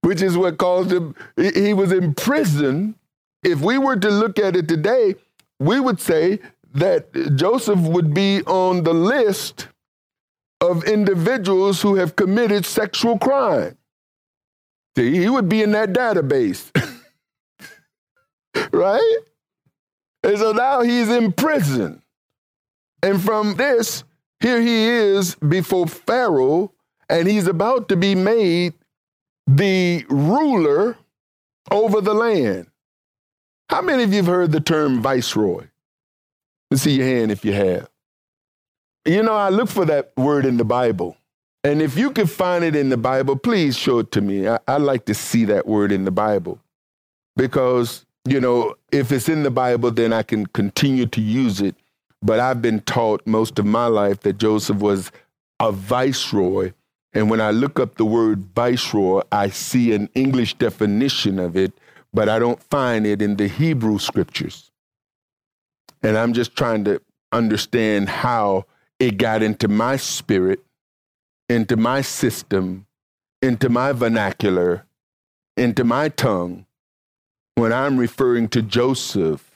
Which 0.02 0.22
is 0.22 0.36
what 0.36 0.58
caused 0.58 0.92
him, 0.92 1.16
he 1.38 1.74
was 1.74 1.92
in 1.92 2.16
prison. 2.16 2.96
If 3.44 3.62
we 3.62 3.78
were 3.78 3.96
to 3.96 4.10
look 4.10 4.40
at 4.40 4.56
it 4.56 4.68
today, 4.68 5.16
we 5.60 5.80
would 5.80 6.00
say 6.00 6.40
that 6.74 7.36
Joseph 7.36 7.80
would 7.80 8.14
be 8.14 8.42
on 8.44 8.84
the 8.84 8.94
list 8.94 9.68
of 10.60 10.84
individuals 10.86 11.82
who 11.82 11.96
have 11.96 12.16
committed 12.16 12.66
sexual 12.66 13.18
crime. 13.18 13.78
See, 14.98 15.18
he 15.18 15.30
would 15.30 15.50
be 15.50 15.62
in 15.62 15.72
that 15.72 15.94
database. 15.94 16.70
right? 18.72 19.18
And 20.24 20.38
so 20.38 20.52
now 20.52 20.82
he's 20.82 21.10
in 21.10 21.32
prison. 21.32 22.02
And 23.02 23.22
from 23.22 23.56
this, 23.56 24.04
here 24.42 24.60
he 24.60 24.86
is 24.86 25.36
before 25.36 25.88
Pharaoh, 25.88 26.72
and 27.10 27.28
he's 27.28 27.48
about 27.48 27.90
to 27.90 27.96
be 27.96 28.16
made 28.16 28.74
the 29.48 30.06
ruler 30.10 30.98
over 31.70 32.02
the 32.02 32.14
land. 32.14 32.68
How 33.70 33.82
many 33.82 34.04
of 34.04 34.12
you 34.12 34.18
have 34.18 34.28
heard 34.28 34.52
the 34.52 34.60
term 34.60 35.02
viceroy? 35.02 35.68
Let's 36.70 36.84
see 36.84 36.96
your 36.96 37.06
hand 37.06 37.32
if 37.32 37.46
you 37.46 37.54
have. 37.54 37.90
You 39.06 39.24
know, 39.24 39.34
I 39.34 39.50
look 39.50 39.70
for 39.70 39.86
that 39.86 40.12
word 40.18 40.46
in 40.46 40.58
the 40.58 40.66
Bible. 40.66 41.18
And 41.64 41.82
if 41.82 41.98
you 41.98 42.12
can 42.12 42.28
find 42.28 42.64
it 42.64 42.76
in 42.76 42.90
the 42.90 42.98
Bible, 42.98 43.36
please 43.36 43.78
show 43.78 44.00
it 44.00 44.12
to 44.14 44.22
me. 44.22 44.48
I, 44.48 44.60
I 44.68 44.78
like 44.78 45.06
to 45.06 45.14
see 45.14 45.46
that 45.46 45.68
word 45.68 45.92
in 45.92 46.06
the 46.06 46.12
Bible 46.12 46.60
because, 47.36 48.06
you 48.26 48.40
know, 48.40 48.76
if 48.92 49.12
it's 49.12 49.30
in 49.30 49.44
the 49.44 49.52
Bible, 49.52 49.92
then 49.92 50.12
I 50.12 50.24
can 50.24 50.48
continue 50.48 51.06
to 51.08 51.22
use 51.22 51.62
it. 51.62 51.76
But 52.22 52.40
I've 52.40 52.62
been 52.62 52.82
taught 52.82 53.26
most 53.26 53.58
of 53.60 53.66
my 53.66 53.88
life 53.88 54.22
that 54.22 54.38
Joseph 54.38 54.78
was 54.78 55.12
a 55.60 55.72
viceroy. 55.72 56.74
And 57.14 57.30
when 57.30 57.42
I 57.42 57.52
look 57.52 57.80
up 57.80 57.96
the 57.96 58.06
word 58.06 58.46
viceroy, 58.56 59.22
I 59.32 59.50
see 59.50 59.94
an 59.94 60.10
English 60.16 60.56
definition 60.56 61.40
of 61.40 61.58
it, 61.58 61.74
but 62.14 62.30
I 62.30 62.40
don't 62.40 62.62
find 62.64 63.06
it 63.06 63.22
in 63.22 63.36
the 63.38 63.48
Hebrew 63.48 64.00
scriptures. 64.00 64.72
And 66.04 66.18
I'm 66.18 66.34
just 66.34 66.56
trying 66.56 66.86
to 66.86 67.02
understand 67.32 68.10
how 68.10 68.66
it 69.00 69.18
got 69.18 69.42
into 69.42 69.68
my 69.68 69.98
spirit, 69.98 70.60
into 71.50 71.76
my 71.76 72.02
system, 72.02 72.86
into 73.42 73.70
my 73.70 73.92
vernacular, 73.92 74.86
into 75.58 75.84
my 75.84 76.10
tongue 76.10 76.66
when 77.56 77.74
I'm 77.74 77.98
referring 77.98 78.48
to 78.50 78.62
Joseph. 78.62 79.51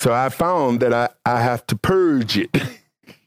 So 0.00 0.14
I 0.14 0.30
found 0.30 0.80
that 0.80 0.94
I, 0.94 1.10
I 1.26 1.42
have 1.42 1.66
to 1.66 1.76
purge 1.76 2.38
it. 2.38 2.56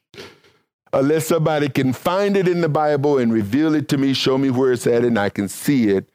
Unless 0.94 1.28
somebody 1.28 1.70
can 1.70 1.94
find 1.94 2.36
it 2.36 2.48
in 2.48 2.62
the 2.62 2.70
Bible 2.70 3.20
and 3.20 3.32
reveal 3.32 3.76
it 3.76 3.88
to 3.90 3.98
me, 4.00 4.14
show 4.16 4.40
me 4.40 4.50
where 4.50 4.72
it's 4.72 4.88
at, 4.88 5.06
and 5.06 5.20
I 5.20 5.30
can 5.30 5.48
see 5.48 5.90
it, 5.90 6.10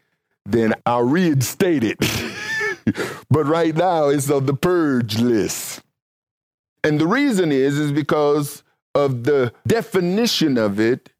then 0.44 0.74
I'll 0.84 1.04
reinstate 1.04 1.84
it. 1.84 1.98
but 3.30 3.44
right 3.44 3.76
now, 3.76 4.08
it's 4.08 4.28
on 4.32 4.46
the 4.46 4.54
purge 4.54 5.20
list. 5.20 5.80
And 6.82 7.00
the 7.00 7.06
reason 7.06 7.52
is, 7.52 7.78
is 7.78 7.92
because 7.92 8.64
of 8.96 9.22
the 9.24 9.52
definition 9.64 10.58
of 10.58 10.80
it 10.80 11.10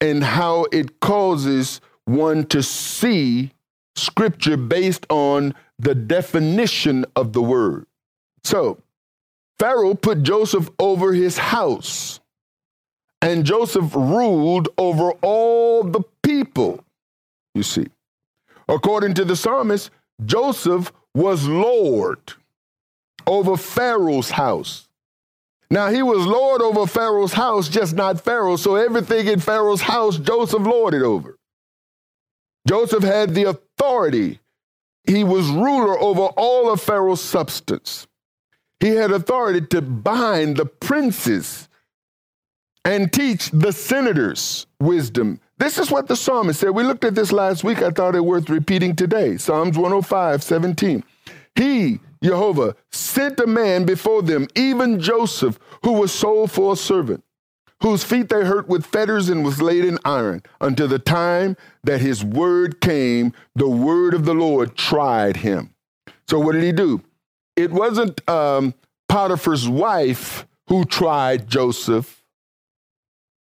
and 0.00 0.24
how 0.24 0.64
it 0.72 1.00
causes 1.00 1.82
one 2.06 2.46
to 2.46 2.62
see 2.62 3.52
scripture 3.96 4.56
based 4.56 5.04
on 5.10 5.54
the 5.78 5.94
definition 5.94 7.04
of 7.16 7.34
the 7.34 7.42
word. 7.42 7.87
So, 8.48 8.78
Pharaoh 9.58 9.92
put 9.92 10.22
Joseph 10.22 10.70
over 10.78 11.12
his 11.12 11.36
house, 11.36 12.18
and 13.20 13.44
Joseph 13.44 13.94
ruled 13.94 14.70
over 14.78 15.10
all 15.20 15.84
the 15.84 16.00
people. 16.22 16.82
You 17.54 17.62
see, 17.62 17.88
according 18.66 19.12
to 19.16 19.26
the 19.26 19.36
psalmist, 19.36 19.90
Joseph 20.24 20.90
was 21.14 21.46
Lord 21.46 22.20
over 23.26 23.54
Pharaoh's 23.58 24.30
house. 24.30 24.88
Now 25.70 25.90
he 25.90 26.00
was 26.00 26.24
Lord 26.24 26.62
over 26.62 26.86
Pharaoh's 26.86 27.34
house, 27.34 27.68
just 27.68 27.94
not 27.94 28.24
Pharaoh. 28.24 28.56
So 28.56 28.76
everything 28.76 29.26
in 29.26 29.40
Pharaoh's 29.40 29.82
house, 29.82 30.16
Joseph 30.16 30.62
lorded 30.62 31.02
over. 31.02 31.36
Joseph 32.66 33.04
had 33.04 33.34
the 33.34 33.44
authority. 33.44 34.40
He 35.04 35.22
was 35.22 35.50
ruler 35.50 36.00
over 36.00 36.32
all 36.34 36.72
of 36.72 36.80
Pharaoh's 36.80 37.20
substance. 37.20 38.06
He 38.80 38.90
had 38.90 39.10
authority 39.10 39.66
to 39.68 39.82
bind 39.82 40.56
the 40.56 40.66
princes 40.66 41.68
and 42.84 43.12
teach 43.12 43.50
the 43.50 43.72
senators 43.72 44.66
wisdom. 44.80 45.40
This 45.58 45.78
is 45.78 45.90
what 45.90 46.06
the 46.06 46.14
psalmist 46.14 46.60
said. 46.60 46.70
We 46.70 46.84
looked 46.84 47.04
at 47.04 47.16
this 47.16 47.32
last 47.32 47.64
week. 47.64 47.82
I 47.82 47.90
thought 47.90 48.14
it 48.14 48.24
worth 48.24 48.48
repeating 48.48 48.94
today. 48.94 49.36
Psalms 49.36 49.76
105, 49.76 50.42
17. 50.42 51.02
He, 51.56 51.98
Jehovah, 52.22 52.76
sent 52.92 53.40
a 53.40 53.46
man 53.46 53.84
before 53.84 54.22
them, 54.22 54.46
even 54.54 55.00
Joseph, 55.00 55.58
who 55.82 55.94
was 55.94 56.12
sold 56.12 56.52
for 56.52 56.72
a 56.72 56.76
servant, 56.76 57.24
whose 57.82 58.04
feet 58.04 58.28
they 58.28 58.44
hurt 58.44 58.68
with 58.68 58.86
fetters 58.86 59.28
and 59.28 59.44
was 59.44 59.60
laid 59.60 59.84
in 59.84 59.98
iron, 60.04 60.42
until 60.60 60.86
the 60.86 61.00
time 61.00 61.56
that 61.82 62.00
his 62.00 62.24
word 62.24 62.80
came, 62.80 63.32
the 63.56 63.68
word 63.68 64.14
of 64.14 64.24
the 64.24 64.34
Lord 64.34 64.76
tried 64.76 65.38
him. 65.38 65.74
So 66.28 66.38
what 66.38 66.52
did 66.52 66.62
he 66.62 66.72
do? 66.72 67.02
It 67.58 67.72
wasn't 67.72 68.26
um, 68.30 68.72
Potiphar's 69.08 69.68
wife 69.68 70.46
who 70.68 70.84
tried 70.84 71.48
Joseph. 71.48 72.22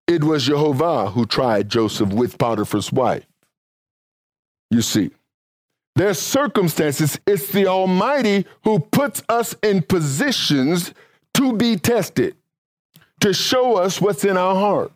It 0.08 0.24
was 0.24 0.46
Jehovah 0.46 1.12
who 1.12 1.28
tried 1.28 1.70
Joseph 1.70 2.10
with 2.10 2.40
Potiphar's 2.40 2.92
wife. 2.92 3.28
You 4.72 4.82
see. 4.82 5.12
There's 5.96 6.18
circumstances. 6.18 7.20
It's 7.28 7.52
the 7.52 7.68
Almighty 7.68 8.48
who 8.64 8.80
puts 8.80 9.22
us 9.30 9.56
in 9.62 9.84
positions 9.84 10.96
to 11.36 11.54
be 11.54 11.76
tested, 11.76 12.36
to 13.20 13.34
show 13.34 13.78
us 13.78 14.02
what's 14.02 14.24
in 14.24 14.36
our 14.36 14.56
heart. 14.56 14.92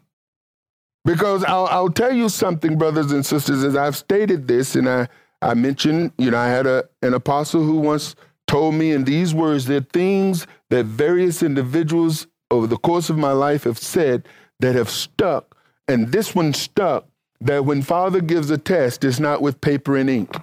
Because 1.06 1.44
I'll, 1.44 1.68
I'll 1.68 1.90
tell 1.90 2.12
you 2.12 2.28
something, 2.28 2.76
brothers 2.76 3.12
and 3.12 3.24
sisters, 3.24 3.64
as 3.64 3.76
I've 3.76 3.96
stated 3.96 4.48
this, 4.48 4.76
and 4.76 4.90
I, 4.90 5.08
I 5.44 5.54
mentioned, 5.54 6.12
you 6.18 6.32
know, 6.32 6.40
I 6.40 6.48
had 6.48 6.66
a, 6.66 6.86
an 7.04 7.14
apostle 7.14 7.64
who 7.64 7.78
once 7.78 8.16
told 8.48 8.76
me 8.76 8.92
in 8.92 9.04
these 9.04 9.34
words 9.34 9.66
that 9.66 9.92
things 9.92 10.48
that 10.70 10.86
various 10.86 11.42
individuals 11.44 12.28
over 12.50 12.68
the 12.68 12.78
course 12.78 13.10
of 13.10 13.18
my 13.18 13.32
life 13.32 13.64
have 13.64 13.78
said 13.78 14.28
that 14.60 14.76
have 14.76 14.90
stuck, 14.90 15.58
and 15.88 16.12
this 16.12 16.36
one 16.36 16.54
stuck 16.54 17.08
that 17.40 17.66
when 17.66 17.82
Father 17.82 18.22
gives 18.22 18.50
a 18.50 18.58
test, 18.58 19.04
it's 19.04 19.20
not 19.20 19.42
with 19.42 19.62
paper 19.62 19.98
and 19.98 20.10
ink. 20.10 20.36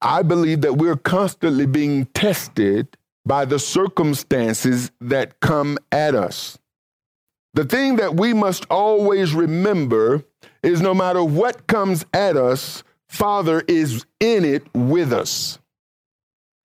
I 0.00 0.22
believe 0.22 0.60
that 0.60 0.76
we're 0.76 0.96
constantly 0.96 1.66
being 1.66 2.06
tested 2.06 2.96
by 3.24 3.44
the 3.44 3.58
circumstances 3.58 4.90
that 5.00 5.40
come 5.40 5.78
at 5.90 6.14
us. 6.14 6.58
The 7.54 7.64
thing 7.64 7.96
that 7.96 8.14
we 8.14 8.34
must 8.34 8.66
always 8.70 9.34
remember 9.34 10.22
is 10.62 10.80
no 10.80 10.94
matter 10.94 11.24
what 11.24 11.66
comes 11.66 12.04
at 12.12 12.36
us, 12.36 12.84
Father 13.08 13.62
is 13.66 14.04
in 14.20 14.44
it 14.44 14.62
with 14.74 15.12
us. 15.12 15.57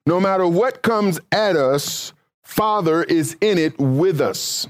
No 0.06 0.20
matter 0.20 0.48
what 0.48 0.82
comes 0.82 1.20
at 1.32 1.56
us, 1.56 2.14
Father 2.44 3.04
is 3.04 3.38
in 3.42 3.58
it 3.58 3.78
with 3.80 4.20
us. 4.20 4.68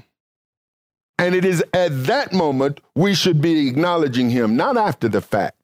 And 1.18 1.34
it 1.34 1.44
is 1.44 1.62
at 1.72 2.06
that 2.06 2.32
moment 2.32 2.80
we 2.94 3.14
should 3.14 3.40
be 3.40 3.68
acknowledging 3.68 4.30
Him, 4.30 4.56
not 4.56 4.76
after 4.76 5.08
the 5.08 5.20
fact. 5.20 5.56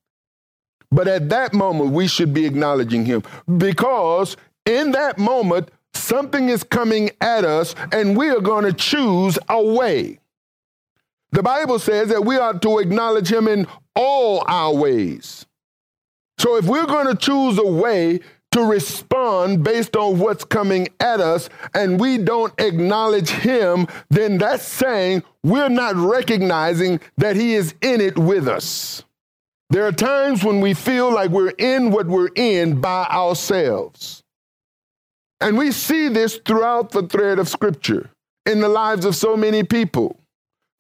But 0.92 1.06
at 1.06 1.28
that 1.28 1.54
moment, 1.54 1.92
we 1.92 2.08
should 2.08 2.34
be 2.34 2.46
acknowledging 2.46 3.04
Him 3.04 3.22
because 3.58 4.36
in 4.66 4.92
that 4.92 5.18
moment, 5.18 5.70
something 5.94 6.48
is 6.48 6.64
coming 6.64 7.10
at 7.20 7.44
us 7.44 7.74
and 7.92 8.16
we 8.16 8.28
are 8.30 8.40
going 8.40 8.64
to 8.64 8.72
choose 8.72 9.38
a 9.48 9.62
way. 9.62 10.18
The 11.32 11.42
Bible 11.44 11.78
says 11.78 12.08
that 12.08 12.24
we 12.24 12.36
ought 12.38 12.60
to 12.62 12.78
acknowledge 12.80 13.30
Him 13.30 13.46
in 13.46 13.68
all 13.94 14.44
our 14.48 14.74
ways. 14.74 15.46
So 16.38 16.56
if 16.56 16.66
we're 16.66 16.86
going 16.86 17.06
to 17.06 17.14
choose 17.14 17.58
a 17.58 17.66
way 17.66 18.20
to 18.52 18.62
respond 18.62 19.62
based 19.62 19.96
on 19.96 20.18
what's 20.18 20.44
coming 20.44 20.88
at 20.98 21.20
us 21.20 21.48
and 21.74 22.00
we 22.00 22.18
don't 22.18 22.52
acknowledge 22.60 23.30
him, 23.30 23.86
then 24.08 24.38
that's 24.38 24.64
saying 24.64 25.22
we're 25.44 25.68
not 25.68 25.94
recognizing 25.96 27.00
that 27.16 27.36
he 27.36 27.54
is 27.54 27.74
in 27.80 28.00
it 28.00 28.18
with 28.18 28.48
us. 28.48 29.04
There 29.70 29.86
are 29.86 29.92
times 29.92 30.42
when 30.42 30.60
we 30.60 30.74
feel 30.74 31.12
like 31.12 31.30
we're 31.30 31.54
in 31.56 31.92
what 31.92 32.06
we're 32.06 32.30
in 32.34 32.80
by 32.80 33.04
ourselves. 33.04 34.22
And 35.40 35.56
we 35.56 35.70
see 35.70 36.08
this 36.08 36.40
throughout 36.44 36.90
the 36.90 37.04
thread 37.04 37.38
of 37.38 37.48
scripture 37.48 38.10
in 38.46 38.60
the 38.60 38.68
lives 38.68 39.04
of 39.04 39.14
so 39.14 39.36
many 39.36 39.62
people 39.62 40.16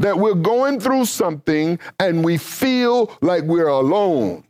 that 0.00 0.18
we're 0.18 0.34
going 0.34 0.80
through 0.80 1.04
something 1.04 1.78
and 2.00 2.24
we 2.24 2.36
feel 2.36 3.16
like 3.20 3.44
we're 3.44 3.68
alone. 3.68 4.44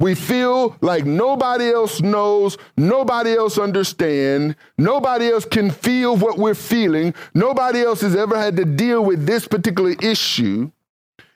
We 0.00 0.14
feel 0.14 0.78
like 0.80 1.04
nobody 1.04 1.70
else 1.70 2.00
knows, 2.00 2.56
nobody 2.78 3.34
else 3.34 3.58
understands, 3.58 4.56
nobody 4.78 5.28
else 5.28 5.44
can 5.44 5.70
feel 5.70 6.16
what 6.16 6.38
we're 6.38 6.54
feeling, 6.54 7.14
nobody 7.34 7.82
else 7.82 8.00
has 8.00 8.16
ever 8.16 8.38
had 8.38 8.56
to 8.56 8.64
deal 8.64 9.04
with 9.04 9.26
this 9.26 9.46
particular 9.46 9.94
issue. 10.02 10.70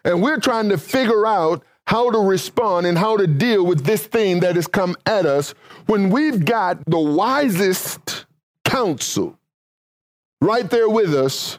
And 0.03 0.23
we're 0.23 0.41
trying 0.41 0.71
to 0.71 0.79
figure 0.79 1.27
out 1.27 1.63
how 1.87 2.11
to 2.11 2.19
respond 2.19 2.87
and 2.87 2.97
how 2.97 3.19
to 3.19 3.27
deal 3.27 3.67
with 3.67 3.85
this 3.85 4.07
thing 4.07 4.41
that 4.41 4.57
has 4.57 4.67
come 4.67 4.97
at 5.05 5.27
us 5.27 5.55
when 5.85 6.09
we've 6.09 6.47
got 6.47 6.83
the 6.87 6.99
wisest 6.99 8.25
counsel 8.65 9.39
right 10.41 10.71
there 10.71 10.89
with 10.89 11.15
us 11.15 11.59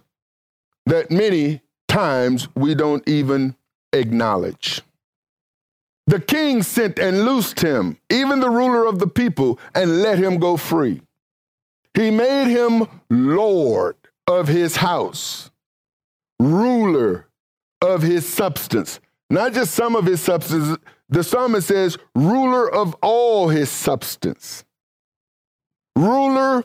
that 0.87 1.11
many 1.11 1.61
times 1.87 2.47
we 2.55 2.73
don't 2.73 3.07
even 3.07 3.55
acknowledge. 3.93 4.81
The 6.07 6.19
king 6.19 6.61
sent 6.61 6.99
and 6.99 7.25
loosed 7.25 7.59
him, 7.59 7.97
even 8.09 8.39
the 8.39 8.49
ruler 8.49 8.85
of 8.85 8.99
the 8.99 9.07
people, 9.07 9.59
and 9.73 10.01
let 10.03 10.19
him 10.19 10.37
go 10.37 10.55
free. 10.55 11.01
He 11.95 12.11
made 12.11 12.47
him 12.47 12.87
Lord 13.09 13.95
of 14.27 14.47
his 14.47 14.75
house, 14.75 15.49
ruler 16.39 17.27
of 17.81 18.01
his 18.01 18.27
substance. 18.27 18.99
Not 19.29 19.53
just 19.53 19.73
some 19.73 19.95
of 19.95 20.05
his 20.05 20.21
substance. 20.21 20.77
The 21.09 21.23
psalmist 21.23 21.67
says, 21.67 21.97
ruler 22.15 22.71
of 22.71 22.95
all 23.01 23.49
his 23.49 23.69
substance. 23.69 24.63
Ruler 25.95 26.63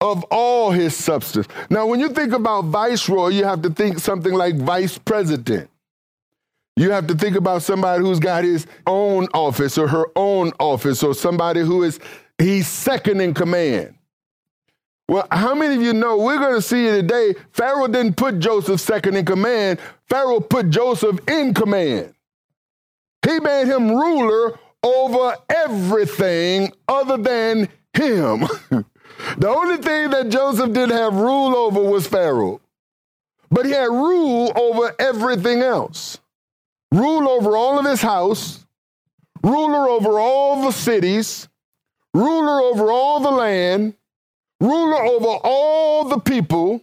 of 0.00 0.24
all 0.30 0.70
his 0.70 0.96
substance. 0.96 1.48
Now, 1.70 1.86
when 1.86 2.00
you 2.00 2.08
think 2.08 2.32
about 2.32 2.66
viceroy, 2.66 3.28
you 3.28 3.44
have 3.44 3.62
to 3.62 3.70
think 3.70 3.98
something 3.98 4.32
like 4.32 4.56
vice 4.56 4.96
president. 4.96 5.70
You 6.78 6.92
have 6.92 7.08
to 7.08 7.14
think 7.16 7.34
about 7.34 7.62
somebody 7.62 8.04
who's 8.04 8.20
got 8.20 8.44
his 8.44 8.64
own 8.86 9.26
office 9.34 9.76
or 9.78 9.88
her 9.88 10.06
own 10.14 10.52
office 10.60 11.02
or 11.02 11.12
somebody 11.12 11.60
who 11.60 11.82
is 11.82 11.98
he's 12.38 12.68
second 12.68 13.20
in 13.20 13.34
command. 13.34 13.96
Well, 15.08 15.26
how 15.32 15.56
many 15.56 15.74
of 15.74 15.82
you 15.82 15.92
know 15.92 16.18
we're 16.18 16.38
going 16.38 16.54
to 16.54 16.62
see 16.62 16.86
today 16.86 17.34
Pharaoh 17.50 17.88
didn't 17.88 18.16
put 18.16 18.38
Joseph 18.38 18.80
second 18.80 19.16
in 19.16 19.24
command. 19.24 19.80
Pharaoh 20.08 20.38
put 20.38 20.70
Joseph 20.70 21.18
in 21.28 21.52
command. 21.52 22.14
He 23.26 23.40
made 23.40 23.66
him 23.66 23.90
ruler 23.90 24.56
over 24.84 25.34
everything 25.48 26.72
other 26.86 27.16
than 27.16 27.68
him. 27.92 28.46
the 29.36 29.48
only 29.48 29.78
thing 29.78 30.10
that 30.10 30.28
Joseph 30.28 30.72
didn't 30.72 30.96
have 30.96 31.16
rule 31.16 31.56
over 31.56 31.82
was 31.82 32.06
Pharaoh. 32.06 32.60
But 33.50 33.66
he 33.66 33.72
had 33.72 33.90
rule 33.90 34.52
over 34.54 34.94
everything 35.00 35.62
else 35.62 36.20
rule 36.92 37.28
over 37.28 37.56
all 37.56 37.78
of 37.78 37.84
his 37.84 38.00
house, 38.00 38.64
ruler 39.42 39.88
over 39.88 40.18
all 40.18 40.62
the 40.62 40.72
cities, 40.72 41.48
ruler 42.14 42.60
over 42.62 42.90
all 42.90 43.20
the 43.20 43.30
land, 43.30 43.94
ruler 44.60 45.02
over 45.02 45.38
all 45.44 46.04
the 46.04 46.18
people. 46.18 46.82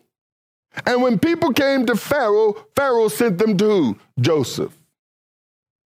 And 0.86 1.02
when 1.02 1.20
people 1.20 1.54
came 1.54 1.86
to 1.86 1.96
Pharaoh, 1.96 2.56
Pharaoh 2.76 3.08
sent 3.08 3.38
them 3.38 3.58
to 3.58 3.66
who? 3.66 4.00
Joseph. 4.20 4.78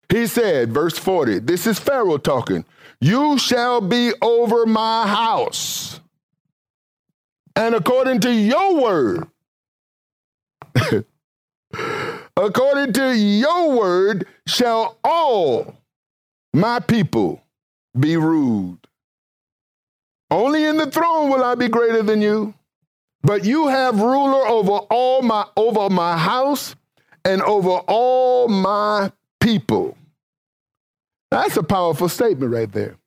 He 0.09 0.27
said, 0.27 0.73
verse 0.73 0.97
40, 0.97 1.39
this 1.39 1.65
is 1.65 1.79
Pharaoh 1.79 2.17
talking, 2.17 2.65
you 2.99 3.37
shall 3.37 3.79
be 3.79 4.11
over 4.21 4.65
my 4.65 5.07
house. 5.07 6.01
And 7.55 7.75
according 7.75 8.19
to 8.21 8.33
your 8.33 8.81
word, 8.81 9.27
according 12.37 12.93
to 12.93 13.15
your 13.15 13.77
word 13.77 14.27
shall 14.47 14.97
all 15.03 15.75
my 16.53 16.79
people 16.79 17.41
be 17.99 18.17
ruled. 18.17 18.87
Only 20.29 20.65
in 20.65 20.77
the 20.77 20.89
throne 20.89 21.29
will 21.29 21.43
I 21.43 21.55
be 21.55 21.67
greater 21.67 22.03
than 22.03 22.21
you. 22.21 22.53
But 23.23 23.45
you 23.45 23.67
have 23.67 23.99
ruler 23.99 24.47
over 24.47 24.71
all 24.89 25.21
my 25.21 25.45
over 25.55 25.89
my 25.89 26.17
house 26.17 26.75
and 27.23 27.41
over 27.43 27.81
all 27.87 28.47
my 28.47 29.11
people. 29.39 29.95
That's 31.29 31.55
a 31.55 31.63
powerful 31.63 32.09
statement 32.09 32.51
right 32.51 32.71
there. 32.71 32.97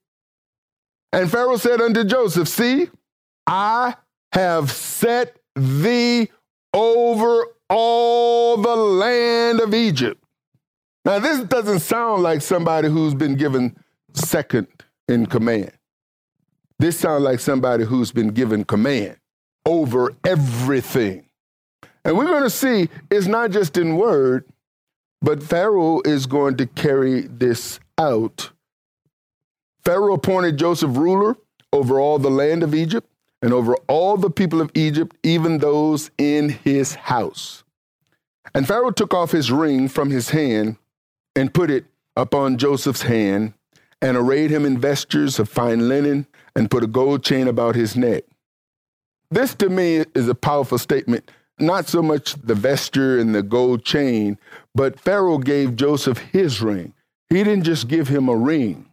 And 1.11 1.29
Pharaoh 1.29 1.57
said 1.57 1.81
unto 1.81 2.03
Joseph, 2.03 2.47
See, 2.47 2.89
I 3.45 3.95
have 4.31 4.71
set 4.71 5.37
thee 5.55 6.29
over 6.73 7.45
all 7.69 8.57
the 8.57 8.75
land 8.75 9.59
of 9.59 9.73
Egypt. 9.73 10.23
Now, 11.03 11.19
this 11.19 11.41
doesn't 11.41 11.81
sound 11.81 12.23
like 12.23 12.41
somebody 12.41 12.89
who's 12.89 13.13
been 13.13 13.35
given 13.35 13.75
second 14.13 14.67
in 15.07 15.27
command. 15.27 15.71
This 16.79 16.99
sounds 16.99 17.23
like 17.23 17.39
somebody 17.39 17.83
who's 17.85 18.11
been 18.11 18.29
given 18.29 18.65
command 18.65 19.17
over 19.65 20.13
everything. 20.25 21.25
And 22.03 22.17
we're 22.17 22.25
going 22.25 22.43
to 22.43 22.49
see 22.49 22.89
it's 23.09 23.27
not 23.27 23.51
just 23.51 23.77
in 23.77 23.97
word, 23.97 24.45
but 25.21 25.41
Pharaoh 25.41 26.01
is 26.05 26.25
going 26.25 26.57
to 26.57 26.67
carry 26.67 27.21
this 27.21 27.79
out. 27.97 28.51
Pharaoh 29.83 30.13
appointed 30.13 30.57
Joseph 30.57 30.97
ruler 30.97 31.37
over 31.71 31.99
all 31.99 32.19
the 32.19 32.29
land 32.29 32.63
of 32.63 32.75
Egypt 32.75 33.07
and 33.45 33.53
over 33.53 33.75
all 33.87 34.17
the 34.17 34.31
people 34.31 34.59
of 34.59 34.71
Egypt, 34.73 35.15
even 35.21 35.59
those 35.59 36.09
in 36.17 36.49
his 36.49 36.95
house. 36.95 37.63
And 38.55 38.67
Pharaoh 38.67 38.89
took 38.89 39.13
off 39.13 39.29
his 39.29 39.51
ring 39.51 39.87
from 39.87 40.09
his 40.09 40.31
hand 40.31 40.77
and 41.35 41.53
put 41.53 41.69
it 41.69 41.85
upon 42.15 42.57
Joseph's 42.57 43.03
hand 43.03 43.53
and 44.01 44.17
arrayed 44.17 44.49
him 44.49 44.65
in 44.65 44.79
vestures 44.79 45.37
of 45.37 45.47
fine 45.47 45.87
linen 45.87 46.25
and 46.55 46.71
put 46.71 46.83
a 46.83 46.87
gold 46.87 47.23
chain 47.23 47.47
about 47.47 47.75
his 47.75 47.95
neck. 47.95 48.23
This 49.29 49.53
to 49.55 49.69
me 49.69 50.05
is 50.15 50.27
a 50.27 50.33
powerful 50.33 50.79
statement. 50.79 51.29
Not 51.59 51.87
so 51.87 52.01
much 52.01 52.33
the 52.33 52.55
vesture 52.55 53.19
and 53.19 53.35
the 53.35 53.43
gold 53.43 53.85
chain, 53.85 54.39
but 54.73 54.99
Pharaoh 54.99 55.37
gave 55.37 55.75
Joseph 55.75 56.17
his 56.17 56.63
ring. 56.63 56.93
He 57.29 57.43
didn't 57.43 57.65
just 57.65 57.87
give 57.89 58.07
him 58.07 58.27
a 58.27 58.35
ring, 58.35 58.89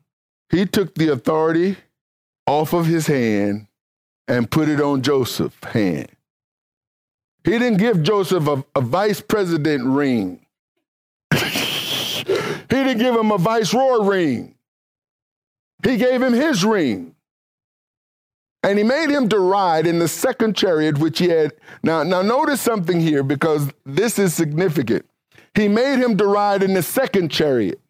he 0.50 0.66
took 0.66 0.94
the 0.94 1.08
authority 1.08 1.78
off 2.46 2.74
of 2.74 2.84
his 2.84 3.06
hand 3.06 3.66
and 4.32 4.50
put 4.50 4.66
it 4.66 4.80
on 4.80 5.02
Joseph's 5.02 5.62
hand. 5.62 6.08
He 7.44 7.50
didn't 7.50 7.76
give 7.76 8.02
Joseph 8.02 8.46
a, 8.46 8.64
a 8.74 8.80
vice 8.80 9.20
president 9.20 9.84
ring. 9.84 10.46
he 11.34 12.24
didn't 12.70 12.96
give 12.96 13.14
him 13.14 13.30
a 13.30 13.36
viceroy 13.36 14.02
ring. 14.02 14.54
He 15.84 15.98
gave 15.98 16.22
him 16.22 16.32
his 16.32 16.64
ring. 16.64 17.14
And 18.62 18.78
he 18.78 18.84
made 18.84 19.10
him 19.10 19.28
to 19.28 19.38
ride 19.38 19.86
in 19.86 19.98
the 19.98 20.08
second 20.08 20.56
chariot 20.56 20.96
which 20.96 21.18
he 21.18 21.28
had. 21.28 21.52
Now, 21.82 22.02
now 22.02 22.22
notice 22.22 22.62
something 22.62 23.00
here 23.00 23.22
because 23.22 23.70
this 23.84 24.18
is 24.18 24.32
significant. 24.32 25.04
He 25.54 25.68
made 25.68 25.98
him 25.98 26.16
to 26.16 26.26
ride 26.26 26.62
in 26.62 26.72
the 26.72 26.82
second 26.82 27.30
chariot. 27.30 27.80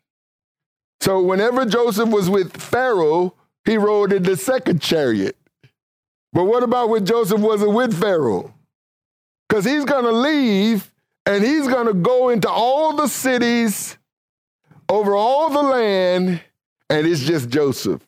So 1.01 1.23
whenever 1.23 1.65
Joseph 1.67 2.09
was 2.09 2.29
with 2.29 2.57
Pharaoh, 2.57 3.35
he 3.65 3.77
rode 3.77 4.13
in 4.13 4.25
the 4.25 4.37
second 4.37 4.83
chariot. 4.83 5.37
But 6.33 6.45
what 6.45 6.63
about 6.63 6.89
when 6.89 7.05
Joseph 7.05 7.41
wasn't 7.41 7.73
with 7.73 7.99
Pharaoh? 7.99 8.55
Because 9.49 9.65
he's 9.65 9.85
going 9.85 10.05
to 10.05 10.13
leave 10.13 10.91
and 11.27 11.45
he's 11.45 11.69
going 11.69 11.87
to 11.87 11.95
go 11.95 12.31
into 12.31 12.49
all 12.49 12.97
the 12.97 13.07
cities 13.07 13.99
over 14.89 15.15
all 15.15 15.51
the 15.51 15.63
land, 15.63 16.43
and 16.91 17.07
it's 17.07 17.21
just 17.21 17.49
Joseph. 17.49 18.07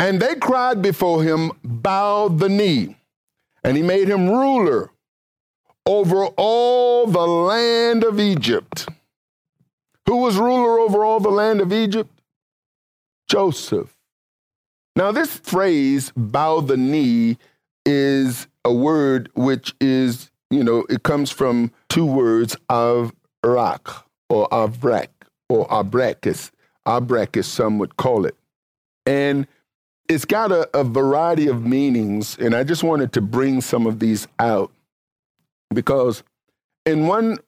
And 0.00 0.20
they 0.20 0.36
cried 0.36 0.80
before 0.80 1.22
him, 1.22 1.52
Bow 1.62 2.28
the 2.28 2.48
knee. 2.48 2.96
And 3.64 3.76
he 3.76 3.82
made 3.82 4.08
him 4.08 4.28
ruler 4.28 4.90
over 5.84 6.26
all 6.36 7.06
the 7.06 7.26
land 7.26 8.04
of 8.04 8.20
Egypt. 8.20 8.88
Who 10.06 10.16
was 10.18 10.36
ruler 10.36 10.78
over 10.78 11.04
all 11.04 11.20
the 11.20 11.28
land 11.30 11.60
of 11.60 11.72
Egypt? 11.72 12.10
Joseph. 13.28 13.97
Now, 14.98 15.12
this 15.12 15.36
phrase, 15.36 16.12
bow 16.16 16.60
the 16.60 16.76
knee, 16.76 17.38
is 17.86 18.48
a 18.64 18.72
word 18.72 19.30
which 19.34 19.72
is, 19.80 20.28
you 20.50 20.64
know, 20.64 20.86
it 20.90 21.04
comes 21.04 21.30
from 21.30 21.70
two 21.88 22.04
words 22.04 22.56
of 22.68 23.12
rak 23.44 23.86
or 24.28 24.48
avrek 24.48 25.06
or 25.48 25.68
abrakis. 25.68 26.50
Abrakis, 26.84 27.44
some 27.44 27.78
would 27.78 27.96
call 27.96 28.26
it. 28.26 28.34
And 29.06 29.46
it's 30.08 30.24
got 30.24 30.50
a, 30.50 30.68
a 30.76 30.82
variety 30.82 31.46
of 31.46 31.64
meanings, 31.64 32.36
and 32.36 32.52
I 32.52 32.64
just 32.64 32.82
wanted 32.82 33.12
to 33.12 33.20
bring 33.20 33.60
some 33.60 33.86
of 33.86 34.00
these 34.00 34.26
out 34.40 34.72
because, 35.72 36.24
in 36.84 37.06
one 37.06 37.38